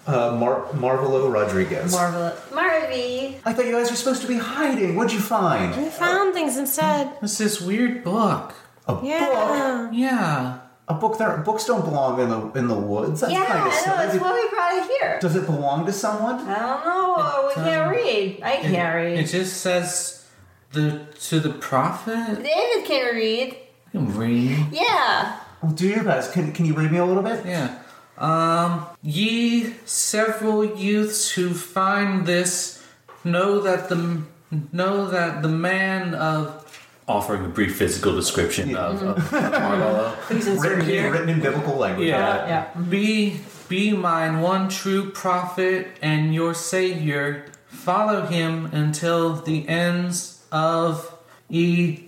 Uh, 0.07 0.32
Mar- 0.36 0.66
Marvelo 0.74 1.28
Rodriguez. 1.30 1.92
Marvelous. 1.92 2.38
Marvy. 2.50 3.36
I 3.44 3.53
thought 3.53 3.66
you 3.66 3.72
guys 3.72 3.88
were 3.90 3.96
supposed 3.96 4.22
to 4.22 4.28
be 4.28 4.36
hiding. 4.36 4.96
What'd 4.96 5.12
you 5.12 5.20
find? 5.20 5.76
We 5.76 5.88
found 5.90 6.34
things 6.34 6.57
instead. 6.57 7.12
It's 7.22 7.38
this 7.38 7.61
weird 7.61 8.03
book. 8.03 8.53
A 8.88 8.94
book. 8.94 9.05
Yeah. 9.05 9.90
Yeah. 9.92 10.59
A 10.88 10.94
book. 10.94 11.18
There. 11.18 11.36
Books 11.38 11.64
don't 11.66 11.84
belong 11.84 12.18
in 12.20 12.28
the 12.30 12.50
in 12.59 12.66
the 12.66 12.74
woods. 12.74 13.20
That's 13.20 13.32
Yeah, 13.32 13.46
kind 13.46 13.61
of 13.61 13.66
I 13.66 13.68
know. 13.68 13.76
silly. 13.82 13.96
That's 13.96 14.18
why 14.18 14.32
we 14.34 14.48
brought 14.50 14.74
it 14.74 14.90
here. 15.00 15.18
Does 15.20 15.36
it 15.36 15.46
belong 15.46 15.86
to 15.86 15.92
someone? 15.92 16.40
I 16.48 16.59
don't 16.59 16.84
know. 16.84 17.44
We 17.48 17.55
can't 17.55 17.86
um, 17.86 17.90
read. 17.90 18.40
I 18.42 18.57
can't 18.57 18.94
read. 18.96 19.18
It 19.20 19.26
just 19.26 19.59
says 19.59 20.26
the 20.72 21.07
to 21.28 21.38
the 21.38 21.50
prophet. 21.50 22.42
David 22.42 22.84
can 22.86 23.14
read. 23.14 23.57
I 23.86 23.90
can 23.92 24.16
read. 24.18 24.66
Yeah. 24.72 25.38
Well, 25.62 25.70
do 25.72 25.86
your 25.86 26.03
best. 26.03 26.32
Can 26.32 26.53
Can 26.53 26.66
you 26.66 26.74
read 26.74 26.90
me 26.90 26.98
a 26.98 27.05
little 27.05 27.22
bit? 27.22 27.46
Yeah. 27.46 27.78
Um, 28.23 28.87
ye 29.03 29.75
several 29.85 30.64
youths 30.64 31.33
who 31.33 31.53
find 31.53 32.25
this 32.25 32.81
know 33.25 33.61
that 33.61 33.89
the 33.89 34.23
know 34.70 35.09
that 35.09 35.43
the 35.43 35.49
man 35.49 36.14
of 36.14 36.62
offering 37.09 37.45
a 37.45 37.49
brief 37.49 37.75
physical 37.77 38.14
description 38.14 38.77
of, 38.77 39.03
of 39.03 39.16
Marlolo. 39.31 40.14
Written, 40.62 40.85
here. 40.85 41.11
written 41.11 41.31
in 41.31 41.41
biblical 41.41 41.75
language. 41.75 42.07
Yeah. 42.07 42.47
yeah. 42.47 42.81
Be 42.81 43.41
be 43.68 43.93
mine 43.93 44.41
one 44.41 44.68
true 44.68 45.11
prophet 45.11 45.89
and 46.01 46.33
your 46.33 46.55
savior. 46.55 47.47
Follow 47.66 48.27
him 48.27 48.66
until 48.66 49.35
the 49.35 49.68
ends 49.68 50.45
of 50.53 51.12
etern 51.51 52.05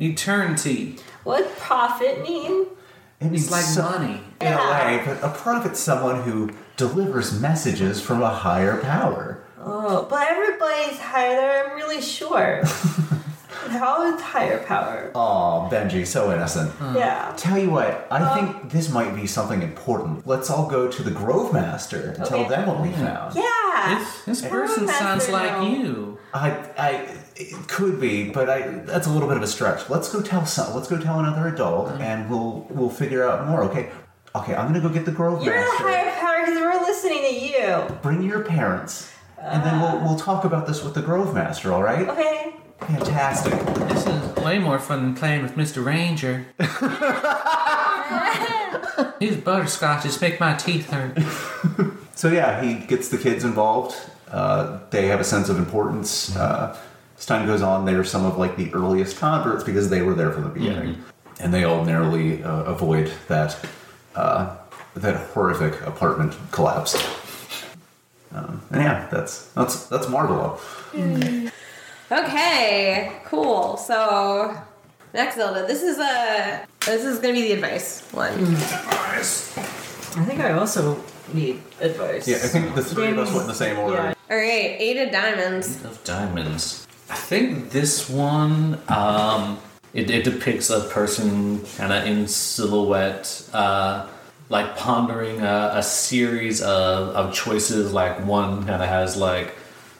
eternity. 0.00 0.96
What 1.22 1.56
prophet 1.56 2.22
mean? 2.22 2.66
It 3.20 3.30
means 3.30 3.44
It's 3.44 3.52
like 3.52 3.64
so- 3.64 3.82
money. 3.82 4.20
in 4.40 4.52
a 4.52 4.56
way, 4.56 5.02
but 5.04 5.22
a 5.22 5.30
prophet's 5.30 5.80
someone 5.80 6.22
who 6.22 6.50
delivers 6.76 7.40
messages 7.40 8.00
from 8.00 8.22
a 8.22 8.28
higher 8.28 8.76
power. 8.76 9.42
Oh, 9.60 10.06
but 10.08 10.28
everybody's 10.28 10.98
higher. 10.98 11.64
I'm 11.64 11.76
really 11.76 12.00
sure. 12.00 12.62
How 13.68 14.14
is 14.14 14.20
higher 14.20 14.62
power? 14.64 15.10
Oh, 15.14 15.68
Benji, 15.70 16.06
so 16.06 16.32
innocent. 16.32 16.70
Hmm. 16.72 16.96
Yeah. 16.96 17.34
Tell 17.36 17.58
you 17.58 17.70
what, 17.70 18.06
I 18.10 18.20
um, 18.20 18.38
think 18.38 18.72
this 18.72 18.88
might 18.88 19.14
be 19.14 19.26
something 19.26 19.62
important. 19.62 20.26
Let's 20.26 20.48
all 20.48 20.68
go 20.68 20.88
to 20.88 21.02
the 21.02 21.10
Grove 21.10 21.52
Master 21.52 22.14
and 22.16 22.24
tell 22.24 22.48
them 22.48 22.66
what 22.66 22.80
we 22.80 22.88
hmm. 22.90 23.04
found. 23.04 23.34
Yeah. 23.34 23.98
This, 23.98 24.40
this 24.40 24.50
person 24.50 24.86
sounds 24.88 25.28
like 25.28 25.52
now. 25.52 25.66
you. 25.66 26.18
I, 26.32 26.50
I, 26.78 27.17
it 27.38 27.68
could 27.68 28.00
be, 28.00 28.30
but 28.30 28.50
I, 28.50 28.62
that's 28.68 29.06
a 29.06 29.10
little 29.10 29.28
bit 29.28 29.36
of 29.36 29.42
a 29.42 29.46
stretch. 29.46 29.88
Let's 29.88 30.12
go 30.12 30.20
tell 30.20 30.44
some. 30.44 30.74
Let's 30.74 30.88
go 30.88 30.98
tell 30.98 31.20
another 31.20 31.48
adult, 31.48 31.90
and 32.00 32.28
we'll 32.28 32.66
we'll 32.70 32.90
figure 32.90 33.28
out 33.28 33.46
more. 33.46 33.62
Okay, 33.64 33.90
okay. 34.34 34.54
I'm 34.54 34.66
gonna 34.66 34.80
go 34.80 34.88
get 34.88 35.04
the 35.04 35.12
Grove 35.12 35.44
You're 35.44 35.54
the 35.54 35.60
Master. 35.60 35.84
higher 35.84 36.10
power 36.12 36.44
because 36.44 36.60
we're 36.60 36.80
listening 36.80 37.20
to 37.20 37.34
you. 37.34 37.98
Bring 38.02 38.22
your 38.22 38.42
parents, 38.42 39.12
and 39.40 39.62
then 39.62 39.80
we'll 39.80 40.00
we'll 40.00 40.18
talk 40.18 40.44
about 40.44 40.66
this 40.66 40.82
with 40.82 40.94
the 40.94 41.02
Grove 41.02 41.34
Master. 41.34 41.72
All 41.72 41.82
right? 41.82 42.08
Okay. 42.08 42.54
Fantastic. 42.80 43.52
This 43.88 44.06
is 44.06 44.36
way 44.44 44.58
more 44.58 44.78
fun 44.78 45.02
than 45.02 45.14
playing 45.14 45.42
with 45.42 45.56
Mr. 45.56 45.84
Ranger. 45.84 46.46
These 49.18 49.36
butterscotches 49.36 50.20
make 50.20 50.40
my 50.40 50.54
teeth 50.54 50.90
hurt. 50.90 51.18
So 52.18 52.32
yeah, 52.32 52.60
he 52.60 52.84
gets 52.84 53.10
the 53.10 53.16
kids 53.16 53.44
involved. 53.44 53.94
Uh, 54.28 54.80
they 54.90 55.06
have 55.06 55.20
a 55.20 55.24
sense 55.24 55.48
of 55.48 55.56
importance. 55.56 56.34
Uh, 56.34 56.76
as 57.18 57.26
time 57.26 57.46
goes 57.46 57.62
on, 57.62 57.84
they're 57.84 58.04
some 58.04 58.24
of 58.24 58.38
like 58.38 58.56
the 58.56 58.72
earliest 58.72 59.18
converts 59.18 59.64
because 59.64 59.90
they 59.90 60.02
were 60.02 60.14
there 60.14 60.30
from 60.30 60.44
the 60.44 60.50
beginning, 60.50 61.02
and 61.40 61.52
they 61.52 61.64
all 61.64 61.84
narrowly 61.84 62.42
uh, 62.42 62.62
avoid 62.62 63.12
that 63.26 63.58
uh, 64.14 64.56
that 64.94 65.16
horrific 65.30 65.80
apartment 65.86 66.34
collapse. 66.50 66.94
Um, 68.32 68.62
and 68.70 68.82
yeah, 68.82 69.08
that's 69.10 69.48
that's 69.52 69.86
that's 69.86 70.06
Marvelo. 70.06 70.60
Okay, 72.10 73.20
cool. 73.26 73.76
So 73.76 74.56
next 75.12 75.36
Zelda, 75.36 75.66
this 75.66 75.82
is 75.82 75.98
a 75.98 76.66
this 76.86 77.04
is 77.04 77.18
gonna 77.18 77.34
be 77.34 77.42
the 77.42 77.52
advice 77.52 78.02
one. 78.12 78.32
Advice. 78.32 79.56
I 79.58 80.24
think 80.24 80.40
I 80.40 80.52
also 80.52 81.02
need 81.32 81.60
advice. 81.80 82.26
Yeah, 82.26 82.36
I 82.36 82.48
think 82.48 82.74
the 82.74 82.82
three 82.82 83.08
of 83.08 83.18
us 83.18 83.30
went 83.30 83.42
in 83.42 83.48
the 83.48 83.54
same 83.54 83.78
order. 83.78 83.96
Yeah. 83.96 84.14
All 84.30 84.36
right, 84.36 84.76
eight 84.78 84.96
of 84.98 85.10
diamonds. 85.12 85.84
of 85.84 86.02
diamonds. 86.04 86.87
I 87.10 87.14
think 87.14 87.70
this 87.70 88.08
one 88.08 88.80
um, 88.88 89.58
it, 89.94 90.10
it 90.10 90.24
depicts 90.24 90.70
a 90.70 90.80
person 90.80 91.64
kind 91.76 91.92
of 91.92 92.06
in 92.06 92.28
silhouette, 92.28 93.48
uh, 93.52 94.06
like 94.50 94.76
pondering 94.76 95.40
a, 95.40 95.72
a 95.74 95.82
series 95.82 96.60
of, 96.62 97.08
of 97.16 97.34
choices. 97.34 97.92
Like 97.92 98.24
one 98.24 98.66
kind 98.66 98.82
of 98.82 98.88
has 98.88 99.16
like 99.16 99.54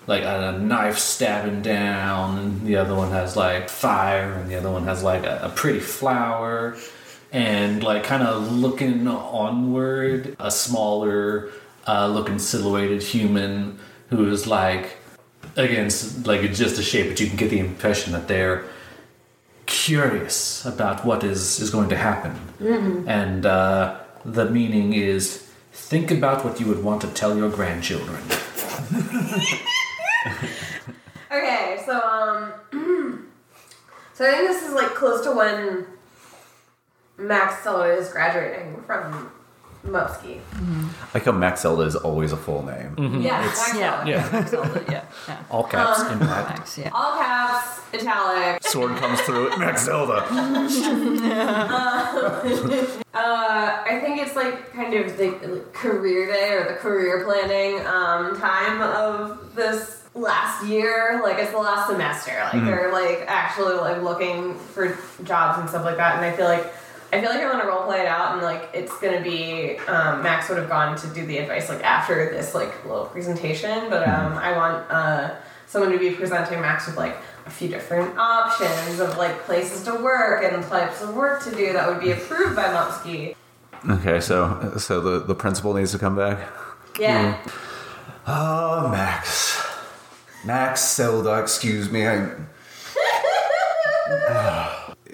like 0.07 0.23
a 0.23 0.59
knife 0.59 0.99
stabbing 0.99 1.63
down, 1.63 2.39
and 2.39 2.67
the 2.67 2.77
other 2.77 2.95
one 2.95 3.11
has 3.11 3.37
like 3.37 3.69
fire, 3.69 4.35
and 4.35 4.51
the 4.51 4.57
other 4.57 4.71
one 4.71 4.85
has 4.85 5.03
like 5.03 5.25
a, 5.25 5.41
a 5.45 5.49
pretty 5.51 5.81
flower. 5.81 6.77
And 7.31 7.83
like 7.83 8.05
kind 8.05 8.23
of 8.23 8.53
looking 8.53 9.07
onward, 9.07 10.35
a 10.39 10.51
smaller 10.51 11.51
uh, 11.87 12.09
looking 12.09 12.39
silhouetted 12.39 13.03
human 13.03 13.79
who 14.09 14.31
is 14.31 14.47
like 14.47 14.98
again, 15.59 15.87
it's 15.87 16.27
like 16.27 16.43
it's 16.43 16.59
just 16.59 16.79
a 16.79 16.83
shape, 16.83 17.09
but 17.11 17.21
you 17.21 17.27
can 17.27 17.37
get 17.37 17.51
the 17.51 17.59
impression 17.59 18.13
that 18.13 18.29
they're 18.29 18.65
curious 19.67 20.65
about 20.65 21.05
what 21.05 21.23
is 21.25 21.61
is 21.61 21.71
going 21.71 21.89
to 21.91 21.97
happen, 21.97 22.35
and 23.07 23.45
uh, 23.45 24.01
the 24.25 24.49
meaning 24.49 24.95
is 24.95 25.49
think 25.73 26.11
about 26.11 26.45
what 26.45 26.59
you 26.61 26.67
would 26.67 26.83
want 26.83 27.01
to 27.03 27.09
tell 27.09 27.37
your 27.37 27.51
grandchildren. 27.51 28.23
Okay, 31.31 31.83
so 31.85 32.01
um, 32.01 32.53
so 34.15 34.27
I 34.27 34.31
think 34.33 34.49
this 34.49 34.63
is 34.67 34.73
like 34.73 34.95
close 34.95 35.23
to 35.25 35.33
when 35.33 35.87
Max 37.19 37.65
Zelda 37.65 37.93
is 37.95 38.09
graduating 38.11 38.83
from 38.87 39.31
Mopsky. 39.87 40.41
Like 41.15 41.25
how 41.25 41.33
Max 41.33 41.63
Zelda 41.63 41.83
is 41.83 41.97
always 41.97 42.33
a 42.33 42.37
full 42.37 42.65
name. 42.65 42.95
Yeah, 43.23 43.41
Max 43.41 43.75
Yeah. 43.75 44.05
Zelda. 44.05 44.11
Yeah, 44.11 44.47
Zelda, 44.47 44.85
yeah. 44.91 45.05
yeah. 45.29 45.43
all 45.51 45.65
caps 45.65 46.01
in 46.11 46.19
black. 46.19 46.49
Max, 46.59 46.79
yeah. 46.79 46.91
All 46.93 47.19
caps, 47.19 47.81
italic. 47.95 48.63
Sword 48.65 48.97
comes 48.97 49.21
through 49.23 49.53
it, 49.53 49.59
Max 49.59 49.85
Zelda. 49.85 50.27
Uh, 53.15 53.83
I 53.85 53.99
think 54.01 54.21
it's 54.21 54.37
like 54.37 54.73
kind 54.73 54.95
of 54.95 55.17
the 55.17 55.31
like, 55.31 55.73
career 55.73 56.27
day 56.33 56.53
or 56.53 56.69
the 56.69 56.75
career 56.79 57.25
planning 57.25 57.85
um, 57.85 58.39
time 58.39 58.81
of 58.81 59.55
this 59.57 60.05
last 60.15 60.65
year. 60.67 61.21
Like 61.23 61.39
it's 61.39 61.51
the 61.51 61.59
last 61.59 61.89
semester. 61.91 62.49
Like 62.53 62.65
they're 62.65 62.93
like 62.93 63.25
actually 63.27 63.75
like 63.75 64.03
looking 64.03 64.55
for 64.57 64.97
jobs 65.25 65.59
and 65.59 65.69
stuff 65.69 65.85
like 65.85 65.97
that. 65.97 66.17
And 66.17 66.25
I 66.27 66.31
feel 66.37 66.47
like 66.47 66.73
I 67.13 67.21
feel 67.21 67.31
like 67.31 67.41
I 67.41 67.49
want 67.49 67.63
to 67.63 67.69
role 67.69 67.85
play 67.85 68.01
it 68.01 68.07
out 68.07 68.35
and 68.35 68.43
like 68.43 68.69
it's 68.75 68.99
gonna 69.01 69.23
be 69.23 69.79
um, 69.89 70.23
Max 70.23 70.49
would 70.49 70.59
have 70.59 70.69
gone 70.69 70.97
to 70.99 71.07
do 71.09 71.25
the 71.25 71.39
advice 71.39 71.69
like 71.69 71.83
after 71.83 72.31
this 72.31 72.55
like 72.55 72.85
little 72.85 73.07
presentation, 73.07 73.89
but 73.89 74.07
um, 74.07 74.35
I 74.35 74.55
want 74.57 74.91
uh, 74.91 75.35
someone 75.67 75.91
to 75.93 75.99
be 75.99 76.11
presenting 76.11 76.61
Max 76.61 76.87
with 76.87 76.97
like 76.97 77.17
a 77.47 77.51
few 77.51 77.69
different 77.69 78.19
options 78.19 79.01
of 79.01 79.17
like 79.17 79.39
places 79.45 79.85
to 79.85 79.95
work 79.95 80.45
and 80.45 80.63
types 80.65 81.01
of 81.01 81.15
work 81.15 81.43
to 81.45 81.51
do 81.51 81.73
that 81.73 81.89
would 81.89 82.01
be 82.01 82.11
approved 82.11 82.55
by 82.55 82.65
Mopsky. 82.65 83.35
Okay, 83.89 84.21
so 84.21 84.75
so 84.77 85.01
the, 85.01 85.21
the 85.21 85.35
principal 85.35 85.73
needs 85.73 85.93
to 85.93 85.99
come 85.99 86.15
back. 86.15 86.41
Yeah. 87.01 87.39
Oh, 88.27 88.89
Max. 88.91 89.65
Max 90.45 90.95
Zelda, 90.95 91.41
excuse 91.41 91.91
me. 91.91 92.07
I... 92.07 92.35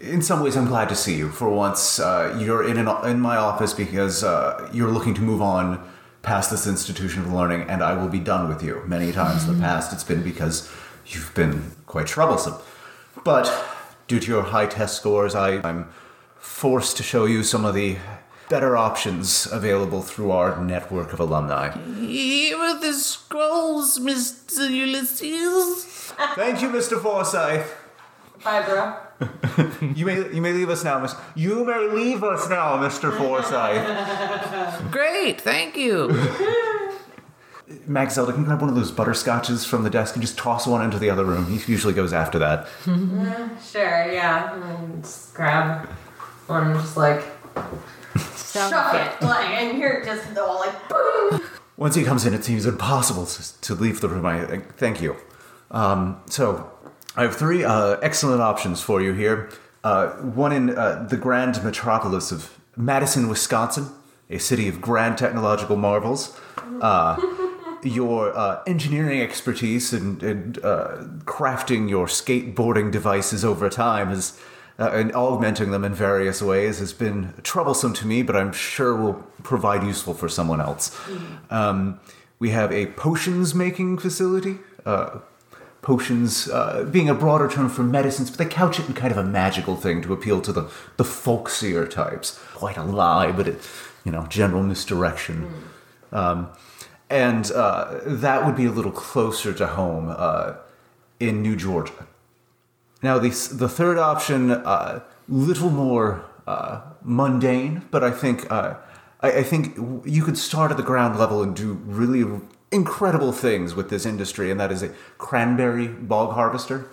in 0.04 0.22
some 0.22 0.42
ways, 0.42 0.56
I'm 0.56 0.66
glad 0.66 0.88
to 0.90 0.94
see 0.94 1.16
you. 1.16 1.30
For 1.30 1.48
once, 1.48 1.98
uh, 1.98 2.36
you're 2.40 2.66
in 2.68 2.76
an, 2.76 2.88
in 3.06 3.20
my 3.20 3.36
office 3.36 3.72
because 3.72 4.22
uh, 4.22 4.68
you're 4.72 4.90
looking 4.90 5.14
to 5.14 5.20
move 5.20 5.40
on 5.40 5.82
past 6.22 6.50
this 6.50 6.66
institution 6.66 7.22
of 7.22 7.32
learning, 7.32 7.62
and 7.68 7.82
I 7.82 7.94
will 7.94 8.08
be 8.08 8.20
done 8.20 8.48
with 8.48 8.62
you. 8.62 8.82
Many 8.86 9.12
times 9.12 9.46
in 9.46 9.54
the 9.54 9.60
past, 9.60 9.92
it's 9.92 10.04
been 10.04 10.22
because 10.22 10.70
you've 11.06 11.34
been 11.34 11.72
quite 11.86 12.06
troublesome. 12.06 12.54
But 13.24 13.52
due 14.06 14.20
to 14.20 14.26
your 14.26 14.42
high 14.42 14.66
test 14.66 14.96
scores, 14.96 15.34
I, 15.34 15.60
I'm 15.66 15.88
forced 16.38 16.96
to 16.98 17.02
show 17.02 17.24
you 17.24 17.42
some 17.42 17.64
of 17.64 17.74
the 17.74 17.96
better 18.48 18.76
options 18.76 19.46
available 19.50 20.02
through 20.02 20.30
our 20.30 20.62
network 20.62 21.12
of 21.12 21.20
alumni. 21.20 21.76
Here 21.98 22.56
are 22.58 22.78
the 22.78 22.92
scrolls, 22.92 23.98
Mr. 23.98 24.70
Ulysses. 24.70 25.84
Thank 26.34 26.60
you, 26.62 26.68
Mr. 26.68 27.00
Forsyth. 27.00 27.74
Bye, 28.42 28.62
bro. 28.62 29.03
You 29.94 30.06
may 30.06 30.16
you 30.34 30.40
may 30.42 30.52
leave 30.52 30.70
us 30.70 30.82
now, 30.84 30.98
Miss. 30.98 31.14
You 31.36 31.64
may 31.64 31.78
leave 31.88 32.24
us 32.24 32.48
now, 32.48 32.76
Mr. 32.78 33.16
Forsyth. 33.16 33.84
Great, 34.90 35.40
thank 35.40 35.76
you. 35.76 36.08
Max 37.86 38.14
Zelda, 38.14 38.32
can 38.32 38.42
you 38.42 38.46
grab 38.46 38.60
one 38.60 38.68
of 38.68 38.76
those 38.76 38.90
butterscotches 38.92 39.66
from 39.66 39.84
the 39.84 39.90
desk 39.90 40.14
and 40.14 40.22
just 40.22 40.36
toss 40.36 40.66
one 40.66 40.82
into 40.84 40.98
the 40.98 41.08
other 41.10 41.24
room? 41.24 41.46
He 41.46 41.70
usually 41.72 41.94
goes 41.94 42.12
after 42.12 42.38
that. 42.40 42.66
Sure, 43.62 44.12
yeah. 44.12 44.54
And 44.54 45.02
just 45.02 45.34
grab 45.34 45.88
one, 46.46 46.68
and 46.72 46.80
just 46.80 46.96
like 46.96 47.22
shove 48.52 48.94
it, 48.94 49.22
like, 49.22 49.48
and 49.50 49.78
you're 49.78 50.04
just 50.04 50.36
all 50.36 50.58
like 50.60 50.88
boom. 50.88 51.40
Once 51.76 51.94
he 51.94 52.04
comes 52.04 52.24
in, 52.26 52.34
it 52.34 52.44
seems 52.44 52.66
impossible 52.66 53.26
to, 53.26 53.60
to 53.62 53.74
leave 53.74 54.00
the 54.00 54.08
room. 54.08 54.26
I 54.26 54.44
I- 54.44 54.58
thank 54.76 55.00
you. 55.00 55.16
Um, 55.70 56.20
so, 56.28 56.70
I 57.16 57.22
have 57.22 57.36
three 57.36 57.62
uh, 57.62 57.96
excellent 58.02 58.42
options 58.42 58.80
for 58.80 59.00
you 59.00 59.12
here. 59.12 59.50
Uh, 59.84 60.08
one 60.16 60.52
in 60.52 60.76
uh, 60.76 61.06
the 61.08 61.16
grand 61.16 61.62
metropolis 61.62 62.32
of 62.32 62.58
Madison, 62.76 63.28
Wisconsin, 63.28 63.88
a 64.30 64.38
city 64.38 64.66
of 64.66 64.80
grand 64.80 65.18
technological 65.18 65.76
marvels. 65.76 66.38
Uh, 66.80 67.20
your 67.84 68.36
uh, 68.36 68.62
engineering 68.66 69.20
expertise 69.20 69.92
and, 69.92 70.22
and 70.22 70.64
uh, 70.64 71.04
crafting 71.24 71.88
your 71.88 72.06
skateboarding 72.06 72.90
devices 72.90 73.44
over 73.44 73.68
time 73.68 74.08
has, 74.08 74.40
uh, 74.78 74.90
and 74.92 75.14
augmenting 75.14 75.70
them 75.70 75.84
in 75.84 75.94
various 75.94 76.42
ways 76.42 76.78
has 76.78 76.92
been 76.92 77.34
troublesome 77.42 77.92
to 77.92 78.06
me, 78.06 78.22
but 78.22 78.34
I'm 78.34 78.52
sure 78.52 78.96
will 78.96 79.22
provide 79.42 79.84
useful 79.84 80.14
for 80.14 80.28
someone 80.28 80.60
else. 80.60 80.98
Um, 81.50 82.00
we 82.38 82.50
have 82.50 82.72
a 82.72 82.86
potions 82.86 83.54
making 83.54 83.98
facility. 83.98 84.58
Uh, 84.84 85.20
potions 85.84 86.48
uh, 86.48 86.88
being 86.90 87.08
a 87.08 87.14
broader 87.14 87.46
term 87.46 87.68
for 87.68 87.82
medicines, 87.82 88.30
but 88.30 88.38
they 88.38 88.46
couch 88.46 88.80
it 88.80 88.88
in 88.88 88.94
kind 88.94 89.12
of 89.12 89.18
a 89.18 89.22
magical 89.22 89.76
thing 89.76 90.02
to 90.02 90.12
appeal 90.12 90.40
to 90.40 90.52
the, 90.52 90.62
the 90.96 91.04
folksier 91.04 91.88
types. 91.88 92.40
Quite 92.54 92.76
a 92.76 92.82
lie, 92.82 93.30
but 93.30 93.46
it, 93.46 93.60
you 94.04 94.10
know, 94.10 94.26
general 94.26 94.62
misdirection. 94.62 95.52
Um, 96.10 96.48
and 97.10 97.52
uh, 97.52 98.00
that 98.06 98.44
would 98.44 98.56
be 98.56 98.64
a 98.64 98.70
little 98.70 98.92
closer 98.92 99.52
to 99.52 99.66
home 99.66 100.12
uh, 100.16 100.54
in 101.20 101.42
New 101.42 101.54
Georgia. 101.54 102.06
Now, 103.02 103.18
the, 103.18 103.28
the 103.52 103.68
third 103.68 103.98
option, 103.98 104.50
uh, 104.50 105.00
little 105.28 105.70
more 105.70 106.24
uh, 106.46 106.80
mundane, 107.02 107.82
but 107.90 108.02
I 108.02 108.10
think 108.10 108.50
uh, 108.50 108.76
I, 109.20 109.38
I 109.38 109.42
think 109.42 109.76
you 110.04 110.22
could 110.22 110.38
start 110.38 110.70
at 110.70 110.76
the 110.76 110.82
ground 110.82 111.18
level 111.18 111.42
and 111.42 111.54
do 111.54 111.74
really 111.84 112.40
incredible 112.74 113.32
things 113.32 113.74
with 113.74 113.88
this 113.88 114.04
industry, 114.04 114.50
and 114.50 114.58
that 114.60 114.72
is 114.72 114.82
a 114.82 114.90
cranberry 115.18 115.86
bog 115.88 116.34
harvester. 116.34 116.86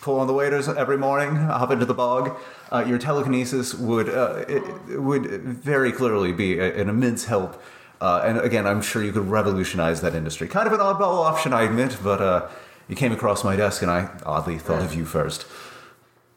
Pull 0.00 0.20
on 0.20 0.26
the 0.26 0.32
waders 0.34 0.68
every 0.68 0.96
morning, 0.98 1.36
hop 1.60 1.70
into 1.70 1.84
the 1.84 1.94
bog. 1.94 2.36
Uh, 2.70 2.84
your 2.86 2.98
telekinesis 2.98 3.74
would 3.74 4.08
uh, 4.08 4.44
it, 4.48 4.62
it 4.90 5.02
would 5.02 5.26
very 5.26 5.92
clearly 5.92 6.32
be 6.32 6.58
a, 6.58 6.80
an 6.80 6.88
immense 6.88 7.24
help. 7.26 7.60
Uh, 8.00 8.22
and 8.24 8.38
again, 8.38 8.66
I'm 8.66 8.82
sure 8.82 9.02
you 9.02 9.12
could 9.12 9.28
revolutionize 9.28 10.00
that 10.02 10.14
industry. 10.14 10.46
Kind 10.48 10.66
of 10.66 10.72
an 10.72 10.80
oddball 10.80 11.24
option, 11.24 11.52
I 11.52 11.62
admit, 11.62 11.96
but 12.02 12.20
uh, 12.20 12.48
you 12.88 12.96
came 12.96 13.12
across 13.12 13.44
my 13.44 13.56
desk, 13.56 13.82
and 13.82 13.90
I 13.90 14.08
oddly 14.26 14.58
thought 14.58 14.82
of 14.82 14.94
you 14.94 15.04
first. 15.04 15.46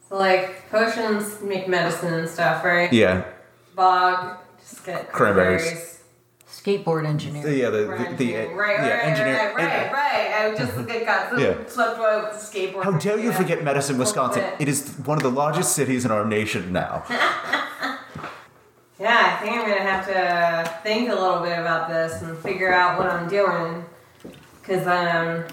So 0.08 0.18
like 0.18 0.70
potions 0.70 1.42
make 1.42 1.68
medicine 1.68 2.14
and 2.14 2.30
stuff, 2.30 2.64
right? 2.64 2.92
Yeah, 2.94 3.26
Bog, 3.76 4.38
just 4.60 4.86
get 4.86 5.12
Cranberries. 5.12 5.62
cranberries. 5.64 5.97
Skateboard 6.68 7.06
engineer. 7.06 7.48
yeah, 7.50 7.70
the 7.70 7.88
Right, 7.88 8.18
the, 8.18 8.26
the 8.26 8.48
right, 8.48 8.80
yeah, 8.80 8.90
right, 8.90 9.06
engineer. 9.06 9.36
right, 9.36 9.56
right, 9.56 9.94
right. 9.94 10.52
I 10.54 10.56
just 10.58 10.78
I 10.90 11.04
got 11.06 11.30
so 11.30 11.38
Yeah. 11.38 11.56
swept 11.68 11.98
away 11.98 12.22
with 12.22 12.34
the 12.34 12.60
skateboard. 12.60 12.84
How 12.84 12.92
dare 12.92 13.18
you 13.20 13.32
forget 13.32 13.64
Madison, 13.64 13.98
Wisconsin? 13.98 14.42
bit. 14.44 14.56
It 14.60 14.68
is 14.68 14.96
one 15.06 15.18
of 15.18 15.24
the 15.24 15.32
largest 15.32 15.74
cities 15.74 16.04
in 16.04 16.12
our 16.12 16.26
nation 16.26 16.72
now. 16.74 17.04
Yeah, 19.00 19.38
I 19.40 19.46
think 19.46 19.56
I'm 19.56 19.68
gonna 19.70 19.82
have 19.82 20.08
to 20.08 20.80
think 20.82 21.12
a 21.12 21.14
little 21.14 21.42
bit 21.44 21.60
about 21.60 21.88
this 21.88 22.20
and 22.24 22.36
figure 22.40 22.74
out 22.74 22.98
what 22.98 23.06
I'm 23.08 23.30
doing. 23.30 23.86
Cause 24.64 24.88
um, 24.88 25.44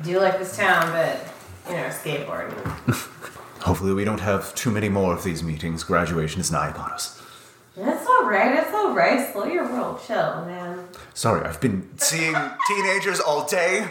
I 0.00 0.02
do 0.02 0.18
like 0.20 0.38
this 0.38 0.56
town, 0.56 0.90
but 0.90 1.18
you 1.68 1.76
know, 1.76 1.88
skateboarding. 1.88 2.54
Hopefully, 3.60 3.92
we 3.92 4.04
don't 4.04 4.20
have 4.20 4.54
too 4.54 4.70
many 4.70 4.88
more 4.88 5.12
of 5.12 5.22
these 5.22 5.42
meetings. 5.42 5.84
Graduation 5.84 6.40
is 6.40 6.50
nigh 6.50 6.70
upon 6.70 6.92
us. 6.92 7.20
It's 7.78 8.06
alright, 8.08 8.54
That's 8.54 8.74
alright. 8.74 9.32
Slow 9.32 9.44
your 9.44 9.64
roll, 9.66 9.98
chill, 9.98 10.44
man. 10.46 10.88
Sorry, 11.14 11.46
I've 11.46 11.60
been 11.60 11.88
seeing 11.98 12.34
teenagers 12.68 13.20
all 13.20 13.46
day. 13.46 13.86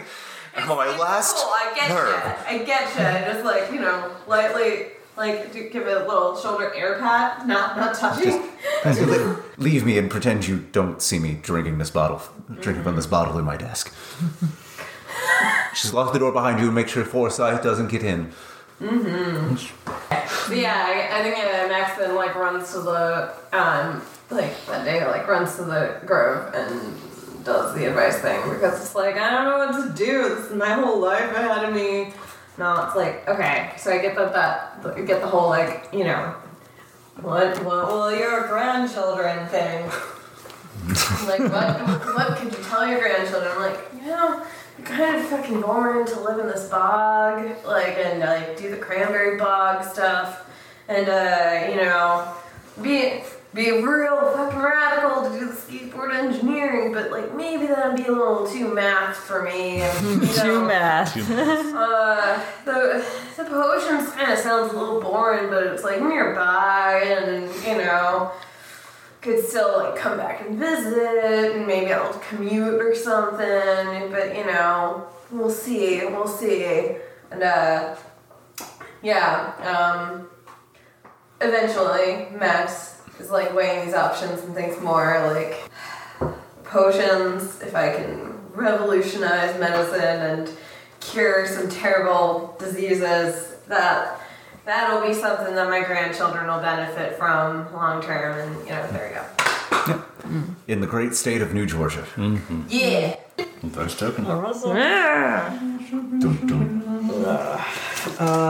I'm 0.56 0.70
on 0.70 0.76
my 0.76 0.88
It's 0.90 0.98
last 0.98 1.36
cool, 1.36 1.44
I 1.52 1.72
get 1.74 1.88
nerve. 1.90 2.08
ya. 2.08 2.34
I 2.48 2.58
get 2.58 2.96
ya. 2.98 3.32
Just 3.32 3.44
like 3.44 3.70
you 3.72 3.80
know, 3.80 4.10
lightly, 4.26 4.86
like 5.16 5.52
to 5.52 5.68
give 5.68 5.86
it 5.86 5.96
a 5.96 6.04
little 6.06 6.36
shoulder 6.36 6.72
air 6.74 6.98
pat, 6.98 7.46
not 7.46 7.76
not 7.76 7.94
touching. 7.94 8.42
Just 8.82 9.00
le- 9.02 9.42
leave 9.58 9.84
me 9.84 9.98
and 9.98 10.10
pretend 10.10 10.48
you 10.48 10.64
don't 10.72 11.00
see 11.02 11.18
me 11.18 11.38
drinking 11.42 11.78
this 11.78 11.90
bottle, 11.90 12.22
drinking 12.60 12.82
from 12.84 12.96
this 12.96 13.06
bottle 13.06 13.38
in 13.38 13.44
my 13.44 13.56
desk. 13.56 13.94
Just 15.74 15.92
lock 15.92 16.12
the 16.14 16.18
door 16.18 16.32
behind 16.32 16.58
you 16.58 16.66
and 16.66 16.74
make 16.74 16.88
sure 16.88 17.04
Forsyth 17.04 17.62
doesn't 17.62 17.88
get 17.88 18.02
in. 18.02 18.32
But 20.48 20.58
yeah, 20.58 20.84
I, 20.86 21.18
I 21.18 21.22
think 21.22 21.36
Max 21.68 21.98
then 21.98 22.14
like 22.14 22.34
runs 22.34 22.72
to 22.72 22.80
the 22.80 23.34
um 23.52 24.02
like 24.30 24.54
that 24.66 24.84
day 24.84 25.04
like 25.06 25.26
runs 25.26 25.56
to 25.56 25.64
the 25.64 26.00
grove 26.04 26.54
and 26.54 27.44
does 27.44 27.74
the 27.74 27.86
advice 27.86 28.18
thing 28.18 28.40
because 28.50 28.80
it's 28.80 28.94
like 28.94 29.16
I 29.16 29.30
don't 29.30 29.44
know 29.44 29.58
what 29.58 29.88
to 29.88 29.94
do. 29.94 30.34
This 30.34 30.50
is 30.50 30.54
my 30.54 30.72
whole 30.74 30.98
life 31.00 31.34
ahead 31.34 31.64
of 31.64 31.74
me. 31.74 32.12
No, 32.58 32.84
it's 32.86 32.96
like 32.96 33.26
okay, 33.28 33.72
so 33.78 33.92
I 33.92 33.98
get 33.98 34.14
that 34.16 34.32
that 34.82 35.06
get 35.06 35.20
the 35.20 35.26
whole 35.26 35.48
like 35.48 35.88
you 35.92 36.04
know 36.04 36.34
what 37.20 37.64
what 37.64 37.88
will 37.88 38.14
your 38.14 38.46
grandchildren 38.48 39.48
think? 39.48 39.86
like 41.26 41.40
what 41.50 41.80
what 42.14 42.36
could 42.36 42.52
you 42.52 42.64
tell 42.64 42.86
your 42.86 43.00
grandchildren? 43.00 43.52
I'm 43.52 43.62
like 43.62 43.80
you 43.94 44.02
know. 44.02 44.44
You're 44.78 44.86
kind 44.86 45.16
of 45.16 45.24
fucking 45.26 45.60
born 45.62 46.04
to 46.06 46.20
live 46.20 46.38
in 46.38 46.46
this 46.48 46.68
bog, 46.68 47.48
like, 47.64 47.96
and 47.98 48.20
like 48.20 48.56
do 48.58 48.70
the 48.70 48.76
cranberry 48.76 49.38
bog 49.38 49.84
stuff, 49.84 50.48
and 50.88 51.08
uh, 51.08 51.68
you 51.70 51.76
know, 51.76 52.32
be 52.82 53.22
be 53.54 53.70
real 53.70 54.32
fucking 54.34 54.58
radical 54.58 55.22
to 55.30 55.38
do 55.38 55.46
the 55.46 55.52
skateboard 55.54 56.14
engineering, 56.14 56.92
but 56.92 57.10
like 57.10 57.34
maybe 57.34 57.66
that'd 57.66 57.96
be 57.96 58.04
a 58.04 58.12
little 58.12 58.46
too 58.46 58.74
math 58.74 59.16
for 59.16 59.42
me. 59.42 59.80
And, 59.80 60.22
you 60.22 60.28
Too 60.34 60.66
math. 60.66 61.16
uh, 61.16 62.40
the 62.66 63.04
the 63.38 63.44
potions 63.44 64.10
kind 64.12 64.30
of 64.32 64.38
sounds 64.38 64.74
a 64.74 64.76
little 64.78 65.00
boring, 65.00 65.48
but 65.48 65.62
it's 65.66 65.84
like 65.84 66.02
nearby, 66.02 67.02
and 67.06 67.50
you 67.64 67.78
know, 67.82 68.30
could 69.26 69.44
still 69.44 69.76
like 69.76 69.96
come 69.96 70.16
back 70.16 70.40
and 70.46 70.56
visit, 70.56 71.52
and 71.52 71.66
maybe 71.66 71.92
I'll 71.92 72.12
commute 72.20 72.80
or 72.80 72.94
something. 72.94 74.10
But 74.10 74.36
you 74.36 74.46
know, 74.46 75.06
we'll 75.32 75.50
see, 75.50 75.98
we'll 76.06 76.28
see, 76.28 76.96
and 77.32 77.42
uh, 77.42 77.96
yeah, 79.02 79.52
um, 79.66 80.28
eventually 81.40 82.28
Max 82.38 83.02
is 83.18 83.30
like 83.30 83.52
weighing 83.52 83.84
these 83.84 83.94
options 83.94 84.42
and 84.42 84.54
thinks 84.54 84.80
more 84.80 85.32
like 85.32 85.70
potions 86.64 87.60
if 87.62 87.74
I 87.74 87.94
can 87.94 88.32
revolutionize 88.52 89.58
medicine 89.58 90.00
and 90.00 90.50
cure 91.00 91.46
some 91.46 91.68
terrible 91.68 92.56
diseases 92.58 93.56
that 93.66 94.20
that'll 94.66 95.00
be 95.06 95.14
something 95.14 95.54
that 95.54 95.68
my 95.70 95.82
grandchildren 95.84 96.46
will 96.48 96.60
benefit 96.60 97.16
from 97.18 97.72
long 97.72 98.02
term 98.02 98.38
and 98.38 98.54
you 98.66 98.72
know 98.74 98.86
there 98.92 99.08
you 99.08 99.14
go 99.14 99.22
In 100.68 100.80
the 100.80 100.86
great 100.86 101.14
state 101.14 101.40
of 101.40 101.54
New 101.54 101.64
Georgia. 101.66 102.04
yeah 102.68 103.16
First 103.72 103.98
token. 103.98 104.24
Dun, 104.24 104.42
dun. 106.46 106.82
Uh, 107.26 107.64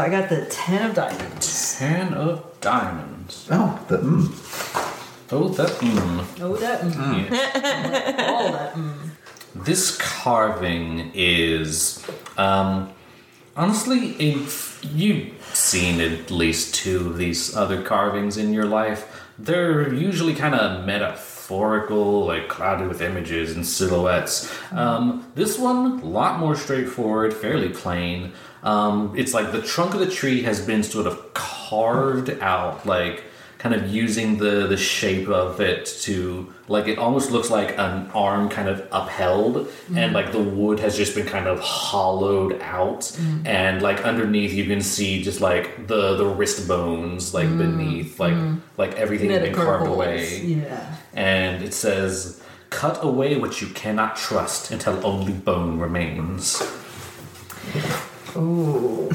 I 0.05 0.09
got 0.11 0.29
the 0.29 0.45
ten 0.47 0.91
of 0.91 0.97
diamonds. 0.97 1.79
Ten 1.79 2.13
of 2.15 2.45
diamonds. 2.61 3.47
Oh, 3.51 3.79
the, 3.89 3.99
mm. 3.99 4.29
Oh, 5.33 5.49
that. 5.49 5.71
Mm. 5.71 6.41
Oh, 6.41 6.57
that. 6.57 6.81
Mm. 6.83 7.31
Yes. 7.31 8.29
All 8.29 8.53
that. 8.53 8.75
Mm. 8.75 9.09
This 9.55 9.97
carving 9.97 11.11
is, 11.15 12.05
um, 12.37 12.91
honestly, 13.57 14.11
if 14.19 14.81
you've 14.95 15.33
seen 15.55 16.01
at 16.01 16.31
least 16.31 16.75
two 16.75 17.09
of 17.09 17.17
these 17.17 17.57
other 17.57 17.83
carvings 17.83 18.37
in 18.37 18.53
your 18.53 18.67
life, 18.67 19.25
they're 19.39 19.93
usually 19.93 20.35
kind 20.35 20.55
of 20.55 20.85
metaphorical, 20.87 22.27
like 22.27 22.49
clouded 22.49 22.89
with 22.89 23.01
images 23.01 23.55
and 23.57 23.67
silhouettes. 23.67 24.53
Um, 24.73 25.31
this 25.35 25.59
one, 25.59 26.01
a 26.01 26.05
lot 26.05 26.39
more 26.39 26.57
straightforward, 26.57 27.35
fairly 27.35 27.71
plain. 27.71 28.33
Um, 28.63 29.15
it's 29.17 29.35
like 29.35 29.53
the 29.53 29.63
trunk 29.63 29.95
of 29.95 30.01
the 30.01 30.11
tree 30.11 30.43
has 30.43 30.65
been 30.65 30.83
sort 30.83 31.07
of 31.07 31.35
carved 31.35 32.31
out, 32.41 32.87
like 32.87 33.25
kind 33.67 33.83
of 33.83 33.93
using 33.93 34.39
the 34.39 34.69
the 34.69 34.77
shape 34.77 35.29
of 35.29 35.61
it 35.61 35.87
to 35.87 36.53
like 36.69 36.87
it 36.87 36.99
almost 36.99 37.33
looks 37.33 37.51
like 37.51 37.77
an 37.79 38.09
arm 38.15 38.49
kind 38.49 38.69
of 38.69 38.87
upheld 38.93 39.69
and 39.93 40.13
like 40.13 40.31
the 40.31 40.41
wood 40.41 40.79
has 40.79 40.97
just 40.97 41.17
been 41.17 41.27
kind 41.27 41.49
of 41.49 41.59
hollowed 41.59 42.61
out. 42.63 43.01
Mm. 43.01 43.47
And 43.47 43.83
like 43.83 44.05
underneath 44.05 44.53
you 44.53 44.67
can 44.67 44.81
see 44.81 45.21
just 45.21 45.41
like 45.41 45.89
the 45.89 46.17
the 46.17 46.27
wrist 46.27 46.69
bones 46.69 47.35
like 47.35 47.49
mm. 47.49 47.59
beneath 47.59 48.21
like 48.21 48.35
mm. 48.35 48.61
like 48.77 48.95
everything 48.95 49.31
has 49.31 49.43
been 49.43 49.55
carved 49.55 49.89
away. 49.89 50.43
Yeah. 50.43 50.97
and 51.13 51.65
it 51.65 51.75
says 51.75 52.41
cut 52.71 53.03
away 53.03 53.37
what 53.37 53.61
you 53.61 53.67
cannot 53.69 54.15
trust 54.15 54.71
until 54.71 55.05
only 55.05 55.33
bone 55.33 55.81
remains. 55.81 56.63
Ooh, 58.37 59.11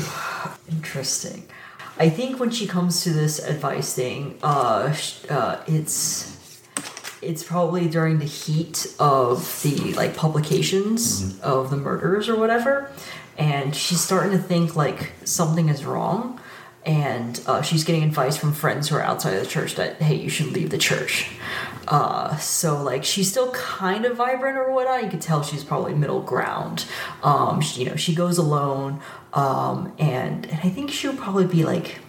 interesting. 0.69 1.47
I 2.01 2.09
think 2.09 2.39
when 2.39 2.49
she 2.49 2.65
comes 2.65 3.03
to 3.03 3.11
this 3.11 3.37
advice 3.37 3.93
thing, 3.93 4.39
uh, 4.41 4.91
uh, 5.29 5.61
it's 5.67 6.59
it's 7.21 7.43
probably 7.43 7.87
during 7.87 8.17
the 8.17 8.25
heat 8.25 8.87
of 8.97 9.61
the 9.61 9.93
like 9.93 10.15
publications 10.15 11.39
of 11.41 11.69
the 11.69 11.77
murders 11.77 12.27
or 12.27 12.39
whatever, 12.39 12.91
and 13.37 13.75
she's 13.75 14.01
starting 14.01 14.31
to 14.31 14.39
think 14.39 14.75
like 14.75 15.11
something 15.25 15.69
is 15.69 15.85
wrong, 15.85 16.39
and 16.87 17.39
uh, 17.45 17.61
she's 17.61 17.83
getting 17.83 18.01
advice 18.01 18.35
from 18.35 18.51
friends 18.51 18.89
who 18.89 18.95
are 18.95 19.03
outside 19.03 19.35
of 19.35 19.41
the 19.41 19.47
church 19.47 19.75
that 19.75 20.01
hey, 20.01 20.15
you 20.15 20.29
should 20.29 20.47
leave 20.47 20.71
the 20.71 20.79
church. 20.79 21.29
Uh, 21.87 22.37
so 22.37 22.81
like 22.81 23.03
she's 23.03 23.29
still 23.29 23.51
kind 23.51 24.05
of 24.05 24.17
vibrant 24.17 24.57
or 24.57 24.71
whatnot. 24.71 25.03
You 25.03 25.09
could 25.09 25.21
tell 25.21 25.43
she's 25.43 25.63
probably 25.63 25.93
middle 25.93 26.21
ground. 26.21 26.85
Um, 27.23 27.61
she, 27.61 27.83
you 27.83 27.89
know, 27.89 27.95
she 27.95 28.13
goes 28.15 28.37
alone, 28.37 29.01
um, 29.33 29.93
and 29.99 30.45
and 30.45 30.59
I 30.63 30.69
think 30.69 30.91
she'll 30.91 31.15
probably 31.15 31.47
be 31.47 31.63
like 31.63 31.99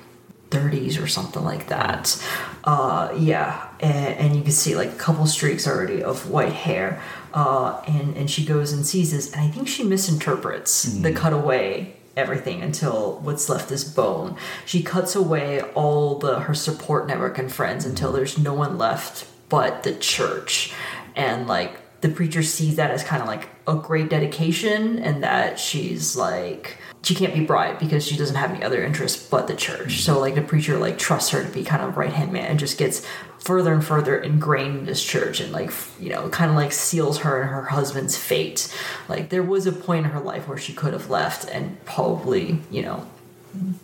30s 0.50 1.02
or 1.02 1.06
something 1.06 1.42
like 1.42 1.68
that. 1.68 2.22
Uh, 2.64 3.12
yeah, 3.18 3.68
and, 3.80 4.18
and 4.18 4.36
you 4.36 4.42
can 4.42 4.52
see 4.52 4.76
like 4.76 4.90
a 4.90 4.96
couple 4.96 5.26
streaks 5.26 5.66
already 5.66 6.02
of 6.02 6.30
white 6.30 6.52
hair. 6.52 7.02
Uh, 7.34 7.82
and 7.88 8.16
and 8.16 8.30
she 8.30 8.44
goes 8.44 8.72
and 8.72 8.86
sees 8.86 9.12
this, 9.12 9.32
and 9.32 9.40
I 9.40 9.48
think 9.48 9.66
she 9.66 9.82
misinterprets 9.82 10.82
the 10.84 11.12
cutaway 11.12 11.96
everything 12.16 12.60
until 12.60 13.18
what's 13.22 13.48
left 13.48 13.70
is 13.72 13.84
bone. 13.84 14.36
She 14.66 14.82
cuts 14.82 15.14
away 15.14 15.62
all 15.74 16.18
the 16.18 16.40
her 16.40 16.54
support 16.54 17.06
network 17.06 17.38
and 17.38 17.50
friends 17.50 17.86
until 17.86 18.12
there's 18.12 18.36
no 18.36 18.52
one 18.52 18.76
left 18.76 19.26
but 19.52 19.82
the 19.82 19.92
church, 19.92 20.72
and 21.14 21.46
like 21.46 22.00
the 22.00 22.08
preacher 22.08 22.42
sees 22.42 22.76
that 22.76 22.90
as 22.90 23.04
kind 23.04 23.20
of 23.20 23.28
like 23.28 23.50
a 23.68 23.76
great 23.76 24.08
dedication 24.08 24.98
and 24.98 25.22
that 25.22 25.60
she's 25.60 26.16
like 26.16 26.78
she 27.02 27.14
can't 27.14 27.34
be 27.34 27.44
bribed 27.44 27.78
because 27.78 28.06
she 28.06 28.16
doesn't 28.16 28.36
have 28.36 28.50
any 28.50 28.64
other 28.64 28.82
interests 28.82 29.28
but 29.28 29.48
the 29.48 29.54
church. 29.54 30.02
So 30.02 30.18
like 30.18 30.36
the 30.36 30.42
preacher 30.42 30.78
like 30.78 30.98
trusts 30.98 31.30
her 31.30 31.44
to 31.44 31.50
be 31.50 31.64
kind 31.64 31.82
of 31.82 31.98
right 31.98 32.12
hand 32.12 32.32
man 32.32 32.46
and 32.46 32.58
just 32.58 32.78
gets 32.78 33.06
further 33.40 33.74
and 33.74 33.84
further 33.84 34.16
ingrained 34.16 34.78
in 34.78 34.86
this 34.86 35.04
church 35.04 35.38
and 35.40 35.52
like 35.52 35.70
you 36.00 36.08
know 36.08 36.30
kind 36.30 36.50
of 36.50 36.56
like 36.56 36.72
seals 36.72 37.18
her 37.18 37.42
and 37.42 37.50
her 37.50 37.64
husband's 37.64 38.16
fate. 38.16 38.74
Like 39.06 39.28
there 39.28 39.42
was 39.42 39.66
a 39.66 39.72
point 39.72 40.06
in 40.06 40.12
her 40.12 40.20
life 40.20 40.48
where 40.48 40.58
she 40.58 40.72
could 40.72 40.94
have 40.94 41.10
left 41.10 41.46
and 41.50 41.84
probably 41.84 42.58
you 42.70 42.80
know 42.80 43.06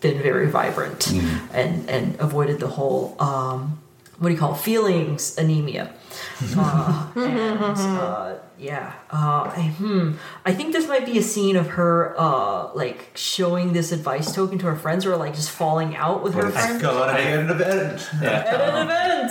been 0.01 0.23
very 0.23 0.49
vibrant 0.49 1.13
and 1.53 1.91
and 1.91 2.19
avoided 2.21 2.59
the 2.59 2.69
whole 2.69 3.15
um 3.21 3.79
what 4.19 4.29
do 4.29 4.35
you 4.35 4.41
call 4.41 4.55
it? 4.55 4.59
feelings 4.61 5.37
anemia 5.39 5.93
uh, 6.57 7.07
and 7.17 7.61
uh, 7.79 8.35
yeah 8.59 8.93
uh, 9.11 9.53
I, 9.57 9.73
hmm. 9.79 10.13
I 10.45 10.53
think 10.53 10.73
this 10.73 10.89
might 10.89 11.07
be 11.07 11.19
a 11.19 11.23
scene 11.23 11.57
of 11.57 11.69
her 11.79 12.15
uh 12.19 12.73
like 12.75 13.11
showing 13.15 13.73
this 13.73 13.93
advice 13.93 14.35
token 14.35 14.59
to 14.59 14.67
her 14.67 14.77
friends 14.77 15.07
or 15.07 15.17
like 15.17 15.35
just 15.35 15.51
falling 15.51 15.95
out 15.97 16.23
with 16.23 16.35
her 16.35 16.47
It's 16.49 16.57
friends 16.57 16.83
gonna 16.83 17.15
be 17.17 17.23
an 17.23 17.51
event. 17.51 18.09
Yeah. 18.23 18.29
at 18.31 18.61
an 18.61 18.89
event 18.89 19.31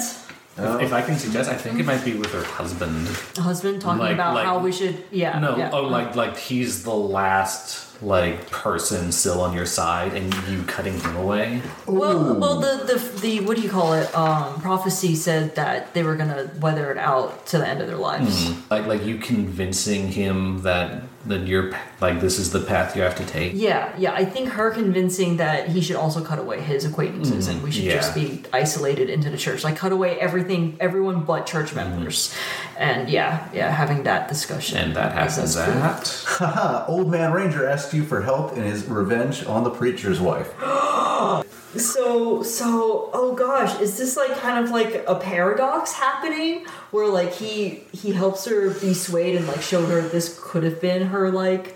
If, 0.57 0.81
if 0.87 0.93
I 0.93 1.01
can 1.03 1.17
suggest, 1.17 1.51
I 1.51 1.55
think 1.55 1.79
it 1.79 1.85
might 1.85 2.03
be 2.03 2.15
with 2.15 2.31
her 2.33 2.43
husband. 2.43 3.07
husband 3.37 3.79
talking 3.81 3.99
Like- 4.01 4.13
about 4.15 4.33
like- 4.35 4.45
how 4.45 4.57
we 4.59 4.71
should 4.71 5.03
yeah 5.11 5.37
No, 5.39 5.55
yeah. 5.57 5.69
oh, 5.71 5.83
like 5.83 6.15
like 6.15 6.37
he's 6.37 6.83
the 6.83 6.95
last 6.95 7.86
like 8.01 8.49
person 8.49 9.11
still 9.11 9.41
on 9.41 9.53
your 9.53 9.65
side, 9.65 10.13
and 10.13 10.33
you 10.47 10.63
cutting 10.63 10.99
him 10.99 11.15
away. 11.15 11.61
Well, 11.85 12.35
well, 12.39 12.59
the, 12.59 12.83
the 12.85 13.19
the 13.19 13.39
what 13.41 13.57
do 13.57 13.63
you 13.63 13.69
call 13.69 13.93
it? 13.93 14.13
Um, 14.15 14.59
prophecy 14.61 15.15
said 15.15 15.55
that 15.55 15.93
they 15.93 16.03
were 16.03 16.15
gonna 16.15 16.49
weather 16.59 16.91
it 16.91 16.97
out 16.97 17.45
to 17.47 17.57
the 17.57 17.67
end 17.67 17.81
of 17.81 17.87
their 17.87 17.97
lives. 17.97 18.51
Like 18.69 18.85
like 18.85 19.05
you 19.05 19.17
convincing 19.17 20.11
him 20.11 20.61
that 20.61 21.03
that 21.27 21.47
you're 21.47 21.71
like 22.01 22.19
this 22.19 22.39
is 22.39 22.51
the 22.51 22.59
path 22.59 22.95
you 22.95 23.01
have 23.01 23.15
to 23.15 23.25
take. 23.25 23.53
Yeah, 23.55 23.93
yeah. 23.97 24.13
I 24.13 24.25
think 24.25 24.49
her 24.49 24.71
convincing 24.71 25.37
that 25.37 25.69
he 25.69 25.81
should 25.81 25.95
also 25.95 26.23
cut 26.23 26.39
away 26.39 26.61
his 26.61 26.85
acquaintances 26.85 27.47
and 27.47 27.61
we 27.61 27.71
should 27.71 27.83
yeah. 27.83 27.95
just 27.95 28.15
be 28.15 28.43
isolated 28.53 29.09
into 29.09 29.29
the 29.29 29.37
church, 29.37 29.63
like 29.63 29.77
cut 29.77 29.91
away 29.91 30.19
everything, 30.19 30.77
everyone 30.79 31.23
but 31.23 31.45
church 31.45 31.67
mm-hmm. 31.67 31.89
members, 31.89 32.33
and 32.77 33.09
yeah, 33.09 33.49
yeah, 33.53 33.69
having 33.71 34.03
that 34.03 34.27
discussion. 34.27 34.77
And 34.77 34.95
that 34.95 35.13
I 35.13 35.23
guess 35.23 35.35
happens 35.35 35.55
that's 35.55 36.25
cool. 36.37 36.85
Old 36.87 37.11
Man 37.11 37.31
Ranger 37.31 37.67
asked 37.67 37.93
you 37.93 38.03
for 38.03 38.21
help 38.21 38.55
in 38.57 38.63
his 38.63 38.85
revenge 38.85 39.45
on 39.45 39.63
the 39.63 39.71
preacher's 39.71 40.19
wife. 40.19 40.53
So, 41.75 42.43
so, 42.43 43.09
oh 43.13 43.35
gosh, 43.35 43.79
is 43.81 43.97
this 43.97 44.15
like 44.15 44.37
kind 44.37 44.63
of 44.63 44.71
like 44.71 45.03
a 45.07 45.15
paradox 45.15 45.93
happening 45.93 46.65
where 46.91 47.07
like 47.07 47.33
he 47.33 47.83
he 47.91 48.13
helps 48.13 48.45
her 48.45 48.69
be 48.69 48.93
swayed 48.93 49.35
and 49.35 49.47
like 49.47 49.61
showed 49.61 49.89
her 49.89 50.01
this 50.01 50.39
could 50.41 50.63
have 50.63 50.79
been 50.79 51.07
her 51.07 51.29
like 51.29 51.75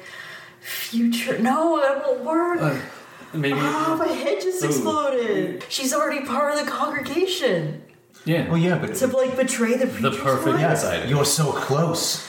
future? 0.61 1.37
No, 1.39 1.77
it 1.79 2.03
won't 2.05 2.23
work. 2.23 2.61
Uh, 2.61 2.79
maybe. 3.33 3.59
Oh, 3.59 3.95
my 3.97 4.07
head 4.07 4.41
just 4.41 4.63
Ooh. 4.63 4.67
exploded. 4.67 5.65
She's 5.69 5.93
already 5.93 6.25
part 6.25 6.57
of 6.57 6.65
the 6.65 6.71
congregation 6.71 7.83
yeah. 8.25 8.47
Well, 8.49 8.57
yeah, 8.57 8.77
but 8.77 8.95
to 8.95 9.07
like 9.07 9.35
betray 9.35 9.75
the 9.77 9.85
the 9.85 10.11
perfect 10.11 10.57
wife? 10.57 10.71
insider. 10.71 11.07
you're 11.07 11.25
so 11.25 11.51
close. 11.51 12.27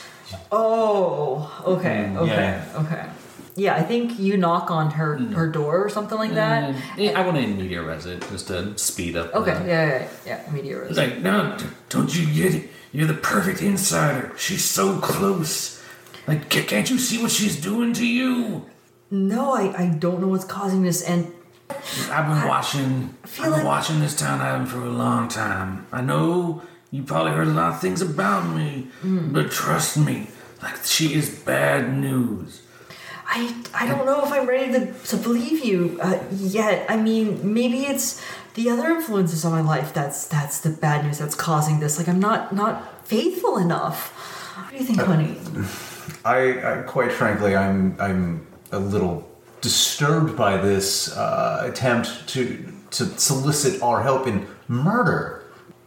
Oh, 0.50 1.62
okay, 1.66 2.08
mm, 2.10 2.16
okay, 2.16 2.34
yeah. 2.34 2.72
okay. 2.76 3.06
Yeah, 3.54 3.74
I 3.74 3.82
think 3.82 4.18
you 4.18 4.36
knock 4.36 4.70
on 4.70 4.92
her 4.92 5.18
her 5.18 5.46
door 5.48 5.84
or 5.84 5.88
something 5.90 6.16
like 6.18 6.32
that. 6.34 6.74
Yeah, 6.96 7.18
I 7.20 7.24
want 7.26 7.36
to 7.36 7.46
media 7.46 7.82
res 7.82 8.06
it 8.06 8.20
just 8.30 8.46
to 8.48 8.76
speed 8.78 9.16
up. 9.16 9.34
Okay, 9.34 9.52
the- 9.54 9.66
yeah, 9.66 9.88
yeah, 9.88 10.08
yeah. 10.46 10.52
Media 10.52 10.78
res. 10.80 10.90
It's 10.90 10.98
like, 10.98 11.18
no, 11.18 11.56
don't 11.90 12.14
you 12.16 12.26
get 12.32 12.54
it? 12.54 12.70
You're 12.92 13.06
the 13.06 13.14
perfect 13.14 13.60
insider. 13.62 14.32
She's 14.38 14.64
so 14.64 14.98
close. 15.00 15.82
Like, 16.26 16.48
can't 16.48 16.88
you 16.88 16.98
see 16.98 17.20
what 17.20 17.30
she's 17.30 17.60
doing 17.60 17.92
to 17.94 18.06
you? 18.06 18.66
No, 19.10 19.52
I, 19.54 19.82
I 19.82 19.86
don't 19.88 20.20
know 20.20 20.28
what's 20.28 20.44
causing 20.44 20.82
this, 20.82 21.02
and 21.02 21.30
I've 22.10 22.26
been 22.28 22.48
watching. 22.48 23.14
I've 23.24 23.36
been 23.36 23.50
like- 23.50 23.64
watching 23.64 24.00
this 24.00 24.16
town 24.16 24.38
happen 24.40 24.64
for 24.66 24.78
a 24.78 24.90
long 24.90 25.28
time. 25.28 25.86
I 25.92 26.00
know 26.00 26.62
you 26.90 27.02
probably 27.02 27.32
heard 27.32 27.48
a 27.48 27.50
lot 27.50 27.72
of 27.74 27.80
things 27.80 28.00
about 28.00 28.44
me, 28.56 28.88
Mm. 29.02 29.32
but 29.34 29.50
trust 29.50 29.96
me, 29.98 30.28
like 30.62 30.76
she 30.84 31.12
is 31.14 31.28
bad 31.28 31.92
news. 31.94 32.61
I, 33.34 33.54
I 33.72 33.86
don't 33.86 34.04
know 34.04 34.22
if 34.26 34.30
I'm 34.30 34.46
ready 34.46 34.72
to, 34.72 34.92
to 34.92 35.16
believe 35.16 35.64
you 35.64 35.98
uh, 36.02 36.22
yet. 36.32 36.84
I 36.90 36.96
mean, 36.96 37.54
maybe 37.54 37.86
it's 37.86 38.22
the 38.54 38.68
other 38.68 38.90
influences 38.90 39.42
on 39.46 39.52
my 39.52 39.62
life 39.62 39.94
that's 39.94 40.28
that's 40.28 40.60
the 40.60 40.68
bad 40.68 41.06
news 41.06 41.18
that's 41.18 41.34
causing 41.34 41.80
this. 41.80 41.96
Like 41.96 42.08
I'm 42.08 42.20
not 42.20 42.54
not 42.54 43.06
faithful 43.06 43.56
enough. 43.56 44.10
What 44.56 44.70
do 44.72 44.76
you 44.76 44.84
think, 44.84 45.00
honey? 45.00 45.38
I, 46.26 46.80
I 46.80 46.82
quite 46.82 47.10
frankly, 47.10 47.56
I'm 47.56 47.96
I'm 47.98 48.46
a 48.70 48.78
little 48.78 49.26
disturbed 49.62 50.36
by 50.36 50.58
this 50.58 51.16
uh, 51.16 51.62
attempt 51.64 52.28
to 52.28 52.70
to 52.90 53.06
solicit 53.18 53.80
our 53.82 54.02
help 54.02 54.26
in 54.26 54.46
murder. 54.68 55.38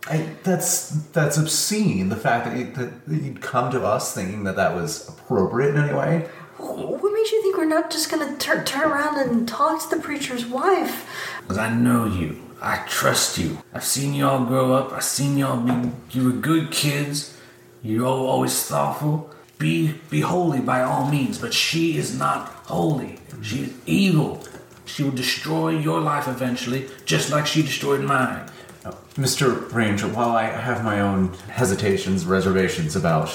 I, 0.07 0.35
that's 0.43 0.89
that's 1.11 1.37
obscene. 1.37 2.09
The 2.09 2.15
fact 2.15 2.45
that, 2.45 2.57
you, 2.57 2.65
that 2.73 3.05
that 3.05 3.21
you'd 3.21 3.41
come 3.41 3.71
to 3.71 3.83
us 3.83 4.15
thinking 4.15 4.45
that 4.45 4.55
that 4.55 4.73
was 4.73 5.07
appropriate 5.09 5.75
in 5.75 5.83
any 5.83 5.93
way. 5.93 6.27
What 6.58 7.14
makes 7.14 7.32
you 7.32 7.41
think 7.41 7.58
we're 7.58 7.66
not 7.66 7.91
just 7.91 8.10
gonna 8.10 8.36
tur- 8.38 8.64
turn 8.64 8.91
around 8.91 9.18
and 9.18 9.47
talk 9.47 9.82
to 9.89 9.95
the 9.95 10.01
preacher's 10.01 10.45
wife? 10.45 11.08
Because 11.41 11.58
I 11.58 11.74
know 11.74 12.06
you. 12.06 12.41
I 12.62 12.78
trust 12.88 13.38
you. 13.38 13.60
I've 13.74 13.84
seen 13.84 14.14
y'all 14.14 14.45
grow 14.45 14.74
up. 14.74 14.93
I've 14.93 15.03
seen 15.03 15.38
y'all 15.38 15.60
be. 15.60 15.91
You 16.12 16.26
were 16.26 16.32
good 16.32 16.72
kids. 16.72 17.38
You're 17.84 18.06
all 18.06 18.26
always 18.28 18.64
thoughtful. 18.64 19.30
Be 19.58 19.95
be 20.10 20.22
holy 20.22 20.60
by 20.62 20.82
all 20.82 21.10
means, 21.10 21.38
but 21.38 21.53
she 21.53 21.97
is 21.97 22.18
not 22.18 22.47
holy. 22.66 23.20
She 23.41 23.64
is 23.64 23.74
evil. 23.86 24.43
She 24.86 25.03
will 25.03 25.12
destroy 25.12 25.70
your 25.78 25.99
life 25.99 26.28
eventually, 26.28 26.88
just 27.06 27.32
like 27.32 27.45
she 27.45 27.62
destroyed 27.62 28.01
mine. 28.01 28.49
Mr. 29.16 29.72
Ranger, 29.74 30.08
while 30.08 30.32
I 30.32 30.43
have 30.43 30.84
my 30.84 30.99
own 30.99 31.34
hesitations, 31.49 32.26
reservations 32.26 32.95
about 32.95 33.30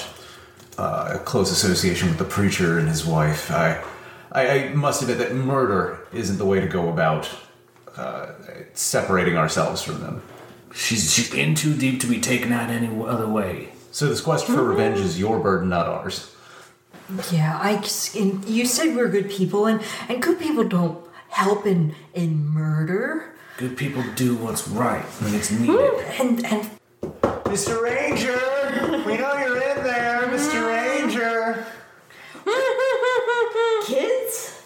uh, 0.77 1.11
a 1.15 1.19
close 1.19 1.51
association 1.51 2.09
with 2.09 2.17
the 2.17 2.25
preacher 2.25 2.79
and 2.79 2.87
his 2.87 3.05
wife, 3.05 3.51
I, 3.51 3.83
I, 4.31 4.49
I 4.49 4.69
must 4.73 5.01
admit 5.01 5.17
that 5.19 5.33
murder 5.33 6.07
isn't 6.13 6.37
the 6.37 6.45
way 6.45 6.59
to 6.59 6.67
go 6.67 6.89
about 6.89 7.29
uh, 7.97 8.27
separating 8.73 9.37
ourselves 9.37 9.81
from 9.81 10.01
them. 10.01 10.21
She's 10.73 11.13
she's 11.13 11.33
in 11.33 11.55
too 11.55 11.75
deep 11.75 11.99
to 12.01 12.07
be 12.07 12.21
taken 12.21 12.53
out 12.53 12.69
any 12.69 12.87
other 13.03 13.27
way. 13.27 13.73
So 13.91 14.07
this 14.07 14.21
quest 14.21 14.45
for 14.47 14.63
revenge 14.63 14.99
is 14.99 15.19
your 15.19 15.39
burden, 15.39 15.67
not 15.67 15.85
ours. 15.87 16.33
Yeah, 17.29 17.59
I. 17.61 17.75
just- 17.77 18.15
And 18.15 18.45
you 18.45 18.65
said 18.65 18.95
we're 18.95 19.09
good 19.09 19.29
people, 19.29 19.65
and 19.65 19.81
and 20.07 20.21
good 20.21 20.39
people 20.39 20.63
don't 20.63 21.05
help 21.27 21.65
in 21.65 21.93
in 22.13 22.47
murder. 22.47 23.35
Good 23.57 23.75
people 23.75 24.01
do 24.15 24.35
what's 24.35 24.65
right 24.69 25.03
when 25.19 25.35
it's 25.35 25.51
needed. 25.51 25.93
And 26.21 26.45
and 26.45 26.69
Mr. 27.51 27.81
Ranger! 27.81 28.39
We 29.05 29.17
know 29.17 29.33
you're 29.37 29.57
in 29.57 29.83
there, 29.83 30.21
Mr. 30.29 30.65
Ranger! 30.65 31.65
kids. 33.85 34.61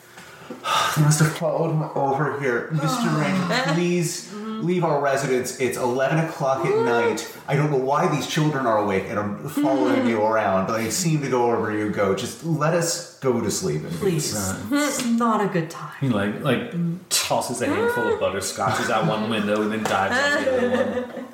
They 0.95 1.01
must 1.03 1.19
have 1.19 1.37
followed 1.37 1.71
him 1.71 1.83
over 1.95 2.39
here. 2.39 2.69
Mr. 2.71 3.19
Ranger, 3.21 3.73
please 3.73 4.33
leave 4.33 4.83
our 4.83 4.99
residence. 4.99 5.59
It's 5.59 5.77
11 5.77 6.25
o'clock 6.25 6.65
at 6.65 6.85
night. 6.85 7.31
I 7.47 7.55
don't 7.55 7.69
know 7.69 7.77
why 7.77 8.07
these 8.13 8.27
children 8.27 8.65
are 8.65 8.79
awake 8.79 9.05
and 9.07 9.19
are 9.19 9.37
following 9.49 10.01
hmm. 10.01 10.07
you 10.07 10.23
around, 10.23 10.67
but 10.67 10.77
they 10.77 10.89
seem 10.89 11.21
to 11.21 11.29
go 11.29 11.47
wherever 11.47 11.71
you 11.71 11.91
go. 11.91 12.15
Just 12.15 12.43
let 12.43 12.73
us 12.73 13.19
go 13.19 13.41
to 13.41 13.51
sleep. 13.51 13.83
in 13.83 13.89
Please, 13.91 14.35
hmm, 14.35 14.75
it's 14.75 15.05
not 15.05 15.43
a 15.43 15.47
good 15.47 15.69
time. 15.69 15.93
He 16.01 16.09
like 16.09 16.41
like 16.41 16.73
tosses 17.09 17.61
a 17.61 17.67
handful 17.67 18.13
of 18.13 18.19
butterscotches 18.19 18.89
out 18.89 19.07
one 19.07 19.29
window 19.29 19.61
and 19.61 19.71
then 19.71 19.83
dives 19.83 20.15
on 20.17 20.43
the 20.43 20.51
other 20.51 21.01
one. 21.01 21.25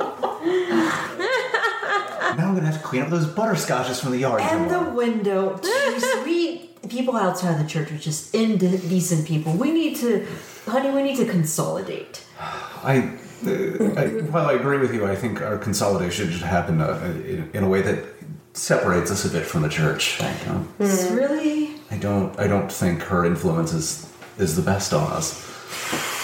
Now 2.38 2.48
I'm 2.48 2.56
gonna 2.56 2.68
have 2.68 2.82
to 2.82 2.88
clean 2.88 3.02
up 3.02 3.10
those 3.10 3.28
butterscotches 3.28 4.02
from 4.02 4.12
the 4.12 4.20
yard. 4.20 4.42
And 4.42 4.66
the 4.70 4.76
tomorrow. 4.76 4.96
window. 4.96 5.58
Jeez, 5.58 6.26
we 6.26 6.71
people 6.90 7.16
outside 7.16 7.64
the 7.64 7.68
church 7.68 7.92
are 7.92 7.98
just 7.98 8.34
indecent 8.34 9.28
people. 9.28 9.54
We 9.54 9.72
need 9.72 9.98
to, 9.98 10.28
honey. 10.66 10.90
We 10.90 11.04
need 11.04 11.18
to 11.18 11.26
consolidate. 11.26 12.26
I, 12.40 13.18
uh, 13.46 13.50
I, 13.50 14.08
while 14.30 14.48
I 14.48 14.54
agree 14.54 14.80
with 14.80 14.94
you, 14.94 15.06
I 15.06 15.16
think 15.16 15.42
our 15.42 15.58
consolidation 15.58 16.32
should 16.32 16.42
happen 16.42 16.82
uh, 16.82 17.00
in, 17.26 17.50
in 17.54 17.64
a 17.64 17.70
way 17.70 17.82
that 17.82 18.06
separates 18.54 19.12
us 19.12 19.26
a 19.26 19.30
bit 19.30 19.46
from 19.46 19.62
the 19.62 19.70
church. 19.70 20.22
I 20.22 20.36
don't, 20.46 21.16
really. 21.16 21.76
I 21.90 21.98
don't, 21.98 22.38
I 22.40 22.48
don't 22.48 22.72
think 22.72 23.04
her 23.04 23.26
influence 23.26 23.74
is, 23.74 24.12
is 24.38 24.56
the 24.56 24.62
best 24.62 24.94
on 24.94 25.12
us. 25.12 25.50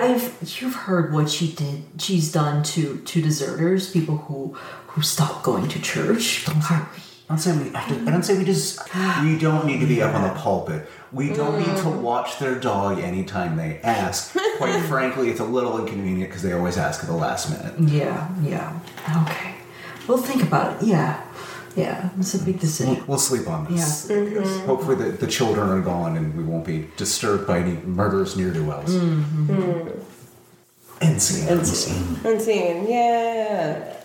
I've 0.00 0.38
you've 0.60 0.74
heard 0.74 1.12
what 1.12 1.28
she 1.28 1.52
did. 1.52 1.82
She's 1.98 2.30
done 2.30 2.62
to 2.62 2.98
to 2.98 3.20
deserters, 3.20 3.90
people 3.90 4.16
who 4.16 4.56
who 4.86 5.02
stopped 5.02 5.42
going 5.42 5.68
to 5.68 5.82
church. 5.82 6.46
Don't 6.46 6.60
say, 7.36 7.52
don't 7.52 7.60
say 7.62 7.62
we 7.62 7.70
have 7.70 7.88
to, 7.88 7.94
I 8.06 8.10
don't 8.10 8.22
say 8.22 8.38
we 8.38 8.44
just, 8.44 8.94
we 9.22 9.38
don't 9.38 9.66
need 9.66 9.80
to 9.80 9.86
be 9.86 10.00
up 10.00 10.14
on 10.14 10.22
the 10.22 10.34
pulpit. 10.40 10.88
We 11.12 11.32
don't 11.32 11.58
need 11.58 11.76
to 11.82 11.88
watch 11.88 12.38
their 12.38 12.54
dog 12.54 12.98
anytime 13.00 13.56
they 13.56 13.80
ask. 13.82 14.34
Quite 14.56 14.80
frankly, 14.88 15.30
it's 15.30 15.40
a 15.40 15.44
little 15.44 15.78
inconvenient 15.78 16.30
because 16.30 16.42
they 16.42 16.52
always 16.52 16.76
ask 16.78 17.02
at 17.02 17.06
the 17.06 17.16
last 17.16 17.50
minute. 17.50 17.78
Yeah, 17.92 18.28
yeah. 18.42 18.80
Okay. 19.22 19.54
We'll 20.06 20.18
think 20.18 20.42
about 20.42 20.82
it. 20.82 20.86
Yeah, 20.88 21.22
Yeah, 21.76 22.10
it's 22.18 22.34
a 22.34 22.42
big 22.42 22.60
decision. 22.60 23.04
We'll 23.06 23.18
sleep 23.18 23.46
on 23.46 23.70
this. 23.70 24.08
Yeah. 24.10 24.66
Hopefully, 24.66 24.96
the, 24.96 25.10
the 25.16 25.26
children 25.26 25.68
are 25.68 25.80
gone 25.82 26.16
and 26.16 26.34
we 26.36 26.42
won't 26.42 26.64
be 26.64 26.88
disturbed 26.96 27.46
by 27.46 27.58
any 27.58 27.76
murderous 27.84 28.36
near 28.36 28.50
do 28.50 28.64
wells. 28.64 28.94
Hmm. 28.96 29.88
And 31.00 31.20
scene. 31.22 31.48
Unseen. 32.24 32.88
Yeah. 32.88 33.97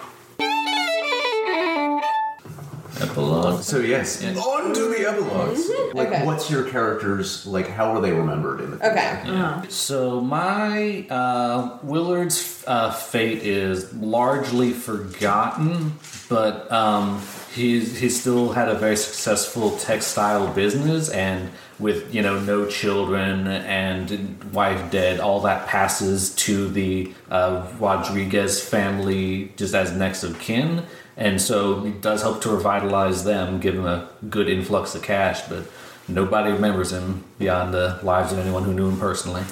Epilogue. 3.17 3.63
So 3.63 3.79
yes, 3.79 4.23
on 4.23 4.73
to 4.73 4.87
the 4.89 5.07
epilogues. 5.07 5.69
Like, 5.93 6.07
Okay. 6.09 6.25
what's 6.25 6.49
your 6.49 6.63
characters 6.69 7.45
like? 7.45 7.67
How 7.69 7.91
are 7.95 8.01
they 8.01 8.11
remembered 8.11 8.61
in 8.61 8.71
the 8.71 8.77
Okay. 8.91 9.67
So 9.69 10.19
my 10.21 11.05
uh, 11.09 11.77
Willard's 11.83 12.63
uh, 12.67 12.91
fate 12.91 13.43
is 13.43 13.93
largely 13.93 14.71
forgotten, 14.71 15.93
but 16.29 16.71
um, 16.71 17.21
he's 17.53 17.99
he 17.99 18.09
still 18.09 18.51
had 18.53 18.67
a 18.69 18.75
very 18.75 18.97
successful 18.97 19.77
textile 19.77 20.51
business, 20.53 21.09
and 21.09 21.49
with 21.79 22.13
you 22.13 22.21
know 22.21 22.39
no 22.39 22.65
children 22.65 23.47
and 23.47 24.43
wife 24.53 24.91
dead, 24.91 25.19
all 25.19 25.41
that 25.41 25.67
passes 25.67 26.33
to 26.35 26.67
the 26.69 27.13
uh, 27.29 27.67
Rodriguez 27.79 28.61
family 28.63 29.51
just 29.55 29.73
as 29.75 29.91
next 29.91 30.23
of 30.23 30.39
kin. 30.39 30.83
And 31.15 31.39
so 31.41 31.85
it 31.85 32.01
does 32.01 32.21
help 32.21 32.41
to 32.41 32.49
revitalize 32.49 33.23
them, 33.23 33.59
give 33.59 33.75
them 33.75 33.85
a 33.85 34.09
good 34.29 34.49
influx 34.49 34.95
of 34.95 35.03
cash, 35.03 35.41
but 35.47 35.65
nobody 36.07 36.51
remembers 36.51 36.91
him 36.91 37.23
beyond 37.37 37.73
the 37.73 37.99
lives 38.03 38.31
of 38.31 38.39
anyone 38.39 38.63
who 38.63 38.73
knew 38.73 38.89
him 38.89 38.99
personally. 38.99 39.43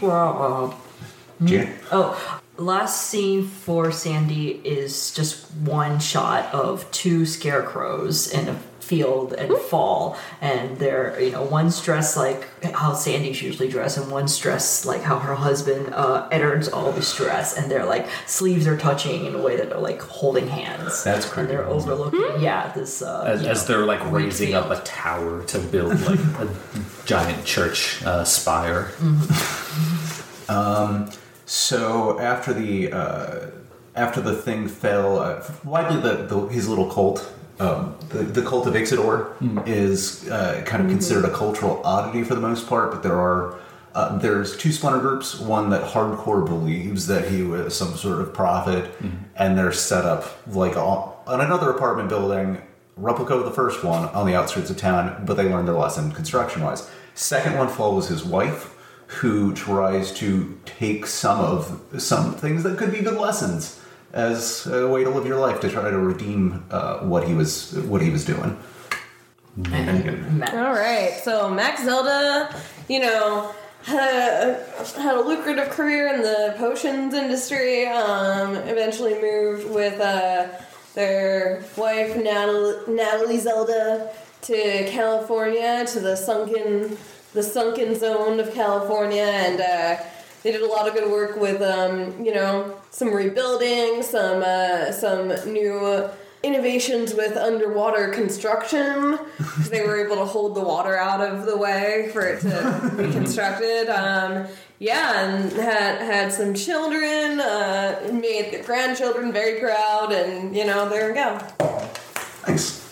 Well, 0.00 0.78
Jan? 1.44 1.78
Oh, 1.90 2.40
last 2.56 3.08
scene 3.08 3.46
for 3.46 3.92
Sandy 3.92 4.60
is 4.64 5.12
just 5.12 5.50
one 5.52 5.98
shot 6.00 6.52
of 6.54 6.90
two 6.90 7.26
scarecrows 7.26 8.32
in 8.32 8.48
a 8.48 8.60
field 8.84 9.32
and 9.32 9.56
fall, 9.56 10.16
and 10.40 10.78
they're 10.78 11.20
you 11.20 11.30
know 11.30 11.42
one's 11.42 11.80
dressed 11.80 12.16
like 12.16 12.46
how 12.72 12.92
Sandy's 12.94 13.42
usually 13.42 13.68
dressed, 13.68 13.98
and 13.98 14.10
one's 14.10 14.36
dressed 14.38 14.86
like 14.86 15.02
how 15.02 15.18
her 15.18 15.34
husband 15.34 15.92
uh, 15.94 16.28
Eddard's 16.30 16.68
always 16.68 17.12
dressed, 17.14 17.56
and 17.58 17.70
they're 17.70 17.86
like 17.86 18.06
sleeves 18.26 18.66
are 18.66 18.76
touching 18.76 19.24
in 19.24 19.34
a 19.34 19.42
way 19.42 19.56
that 19.56 19.70
they're 19.70 19.78
like 19.78 20.00
holding 20.02 20.46
hands. 20.48 21.02
That's 21.04 21.30
and 21.36 21.48
they're 21.48 21.64
overlooking. 21.64 22.42
Yeah, 22.42 22.72
this 22.72 23.02
uh, 23.02 23.24
as, 23.26 23.42
you 23.42 23.48
as 23.48 23.68
know, 23.68 23.74
they're 23.74 23.86
like 23.86 24.04
wheat 24.12 24.24
raising 24.24 24.54
up 24.54 24.70
a 24.70 24.80
tower 24.82 25.44
to 25.44 25.58
build 25.58 26.00
like 26.02 26.20
a 26.20 26.48
giant 27.06 27.44
church 27.44 28.02
uh, 28.04 28.24
spire. 28.24 28.92
um 30.48 31.10
So 31.46 32.18
after 32.20 32.52
the 32.52 32.92
uh, 32.92 33.50
after 33.94 34.20
the 34.20 34.34
thing 34.34 34.68
fell, 34.68 35.18
uh, 35.18 35.44
widely 35.62 36.00
the, 36.00 36.26
the 36.26 36.46
his 36.48 36.68
little 36.68 36.90
cult, 36.90 37.32
um, 37.60 37.96
the, 38.08 38.18
the 38.18 38.42
cult 38.42 38.66
of 38.66 38.74
Ixidor, 38.74 39.34
is 39.66 40.28
uh, 40.28 40.62
kind 40.66 40.82
of 40.82 40.90
considered 40.90 41.24
a 41.24 41.32
cultural 41.32 41.80
oddity 41.84 42.24
for 42.24 42.34
the 42.34 42.40
most 42.40 42.66
part. 42.68 42.90
But 42.90 43.02
there 43.02 43.18
are 43.18 43.58
uh, 43.94 44.18
there's 44.18 44.56
two 44.56 44.72
splinter 44.72 44.98
groups. 44.98 45.38
One 45.38 45.70
that 45.70 45.82
hardcore 45.82 46.44
believes 46.44 47.06
that 47.06 47.30
he 47.30 47.42
was 47.42 47.76
some 47.76 47.94
sort 47.94 48.20
of 48.20 48.34
prophet, 48.34 48.90
and 49.36 49.56
they're 49.56 49.72
set 49.72 50.04
up 50.04 50.24
like 50.48 50.76
on, 50.76 51.12
on 51.26 51.40
another 51.40 51.70
apartment 51.70 52.08
building, 52.08 52.60
replica 52.96 53.34
of 53.34 53.44
the 53.44 53.52
first 53.52 53.84
one 53.84 54.08
on 54.08 54.26
the 54.26 54.34
outskirts 54.34 54.70
of 54.70 54.76
town. 54.76 55.24
But 55.24 55.36
they 55.36 55.44
learned 55.44 55.68
their 55.68 55.76
lesson 55.76 56.10
construction 56.10 56.62
wise. 56.62 56.90
Second 57.14 57.56
one 57.56 57.68
follows 57.68 58.08
his 58.08 58.24
wife 58.24 58.74
who 59.06 59.54
tries 59.54 60.12
to 60.14 60.58
take 60.64 61.06
some 61.06 61.38
of 61.38 61.80
some 61.98 62.34
things 62.34 62.64
that 62.64 62.76
could 62.76 62.90
be 62.90 63.00
good 63.00 63.18
lessons 63.18 63.80
as 64.14 64.66
a 64.68 64.86
way 64.86 65.02
to 65.02 65.10
live 65.10 65.26
your 65.26 65.40
life 65.40 65.60
to 65.60 65.68
try 65.68 65.90
to 65.90 65.98
redeem 65.98 66.64
uh, 66.70 67.00
what 67.00 67.26
he 67.26 67.34
was 67.34 67.74
what 67.80 68.00
he 68.00 68.10
was 68.10 68.24
doing. 68.24 68.56
All 70.52 70.72
right. 70.72 71.20
So 71.22 71.50
Max 71.50 71.84
Zelda, 71.84 72.54
you 72.88 73.00
know, 73.00 73.52
had 73.82 73.98
a, 73.98 75.00
had 75.00 75.16
a 75.16 75.20
lucrative 75.20 75.68
career 75.70 76.14
in 76.14 76.22
the 76.22 76.54
potions 76.56 77.12
industry. 77.12 77.86
Um, 77.86 78.54
eventually 78.54 79.20
moved 79.20 79.68
with 79.70 80.00
uh, 80.00 80.48
their 80.94 81.64
wife 81.76 82.16
Natalie, 82.16 82.94
Natalie 82.94 83.38
Zelda 83.38 84.12
to 84.42 84.86
California 84.90 85.84
to 85.86 86.00
the 86.00 86.16
sunken 86.16 86.96
the 87.32 87.42
sunken 87.42 87.98
zone 87.98 88.38
of 88.38 88.54
California 88.54 89.24
and. 89.24 89.60
Uh, 89.60 89.96
they 90.44 90.52
did 90.52 90.60
a 90.60 90.68
lot 90.68 90.86
of 90.86 90.94
good 90.94 91.10
work 91.10 91.36
with, 91.36 91.62
um, 91.62 92.22
you 92.22 92.32
know, 92.32 92.76
some 92.90 93.12
rebuilding, 93.12 94.02
some 94.02 94.42
uh, 94.42 94.92
some 94.92 95.28
new 95.50 96.08
innovations 96.42 97.14
with 97.14 97.36
underwater 97.36 98.08
construction. 98.08 99.18
they 99.70 99.80
were 99.80 100.04
able 100.04 100.16
to 100.16 100.26
hold 100.26 100.54
the 100.54 100.60
water 100.60 100.96
out 100.96 101.22
of 101.22 101.46
the 101.46 101.56
way 101.56 102.10
for 102.12 102.20
it 102.20 102.40
to 102.42 102.92
be 102.96 103.10
constructed. 103.18 103.88
Um, 103.88 104.46
yeah, 104.78 105.24
and 105.24 105.50
had 105.52 106.02
had 106.02 106.32
some 106.32 106.52
children, 106.52 107.40
uh, 107.40 108.10
made 108.12 108.52
the 108.52 108.62
grandchildren 108.62 109.32
very 109.32 109.58
proud, 109.60 110.12
and 110.12 110.54
you 110.54 110.66
know, 110.66 110.90
there 110.90 111.08
we 111.08 111.14
go. 111.14 111.40
Nice. 112.46 112.84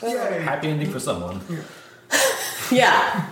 Happy 0.00 0.68
ending 0.68 0.90
for 0.90 1.00
someone. 1.00 1.40
Yeah. 2.72 3.30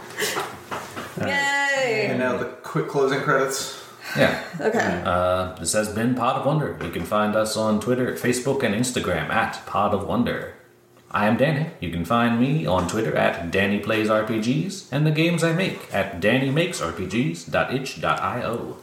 And 1.20 2.18
now 2.18 2.36
the 2.36 2.46
quick 2.62 2.88
closing 2.88 3.20
credits. 3.20 3.80
Yeah. 4.16 4.42
Okay. 4.60 5.02
Uh, 5.04 5.54
this 5.56 5.72
has 5.72 5.88
been 5.92 6.14
Pod 6.14 6.36
of 6.40 6.46
Wonder. 6.46 6.78
You 6.82 6.90
can 6.90 7.04
find 7.04 7.34
us 7.34 7.56
on 7.56 7.80
Twitter, 7.80 8.12
Facebook, 8.12 8.62
and 8.62 8.72
Instagram 8.74 9.28
at 9.30 9.66
Pod 9.66 9.92
of 9.92 10.06
Wonder. 10.06 10.54
I 11.10 11.26
am 11.26 11.36
Danny. 11.36 11.70
You 11.80 11.90
can 11.90 12.04
find 12.04 12.38
me 12.40 12.66
on 12.66 12.86
Twitter 12.88 13.16
at 13.16 13.50
Danny 13.50 13.80
Plays 13.80 14.08
RPGs 14.08 14.92
and 14.92 15.04
the 15.06 15.10
games 15.10 15.42
I 15.42 15.52
make 15.52 15.92
at 15.92 16.20
DannyMakesRPGs.itch.io. 16.20 18.76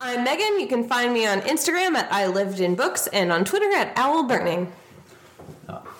I'm 0.00 0.24
Megan. 0.24 0.60
You 0.60 0.66
can 0.68 0.88
find 0.88 1.12
me 1.12 1.26
on 1.26 1.40
Instagram 1.40 1.94
at 1.96 2.12
I 2.12 2.26
Lived 2.26 2.60
in 2.60 2.74
Books 2.76 3.06
and 3.08 3.32
on 3.32 3.44
Twitter 3.44 3.70
at 3.76 3.92
Owl 3.96 4.22
Burning. 4.24 4.72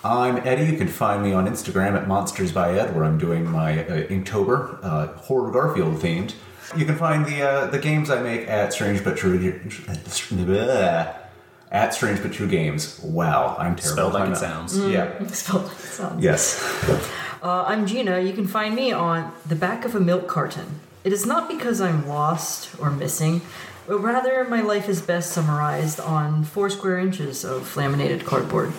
I'm 0.03 0.37
Eddie. 0.47 0.71
You 0.71 0.77
can 0.77 0.87
find 0.87 1.21
me 1.21 1.33
on 1.33 1.45
Instagram 1.47 1.95
at 1.99 2.07
Monsters 2.07 2.51
by 2.53 2.77
Ed, 2.77 2.95
where 2.95 3.03
I'm 3.03 3.17
doing 3.17 3.45
my 3.45 3.85
uh, 3.85 4.03
Inktober, 4.07 4.79
uh, 4.81 5.07
horror 5.17 5.51
Garfield 5.51 5.95
themed. 5.95 6.33
You 6.77 6.85
can 6.85 6.95
find 6.97 7.25
the 7.25 7.41
uh, 7.41 7.67
the 7.67 7.79
games 7.79 8.09
I 8.09 8.21
make 8.21 8.47
at 8.47 8.71
Strange 8.71 9.03
But 9.03 9.17
True. 9.17 9.37
At 11.71 11.93
Strange 11.93 12.23
But 12.23 12.33
True 12.33 12.47
Games. 12.47 12.99
Wow, 13.03 13.55
I'm 13.59 13.75
terrible. 13.75 13.95
Spelled 13.95 14.13
like 14.13 14.23
I 14.23 14.25
it 14.25 14.29
know. 14.29 14.35
sounds. 14.35 14.75
Yeah. 14.87 15.27
Spelled 15.31 15.65
like 15.65 15.73
it 15.77 15.79
sounds. 15.81 16.23
Yes. 16.23 17.15
Uh, 17.41 17.63
I'm 17.65 17.87
Gina. 17.87 18.19
You 18.19 18.33
can 18.33 18.47
find 18.47 18.75
me 18.75 18.91
on 18.91 19.31
the 19.47 19.55
back 19.55 19.85
of 19.85 19.95
a 19.95 19.99
milk 20.01 20.27
carton. 20.27 20.81
It 21.05 21.13
is 21.13 21.25
not 21.25 21.47
because 21.47 21.79
I'm 21.79 22.05
lost 22.05 22.77
or 22.81 22.89
missing, 22.91 23.39
but 23.87 23.99
rather 23.99 24.43
my 24.43 24.59
life 24.59 24.89
is 24.89 25.01
best 25.01 25.31
summarized 25.31 26.01
on 26.01 26.43
four 26.43 26.69
square 26.69 26.99
inches 26.99 27.45
of 27.45 27.77
laminated 27.77 28.25
cardboard. 28.25 28.73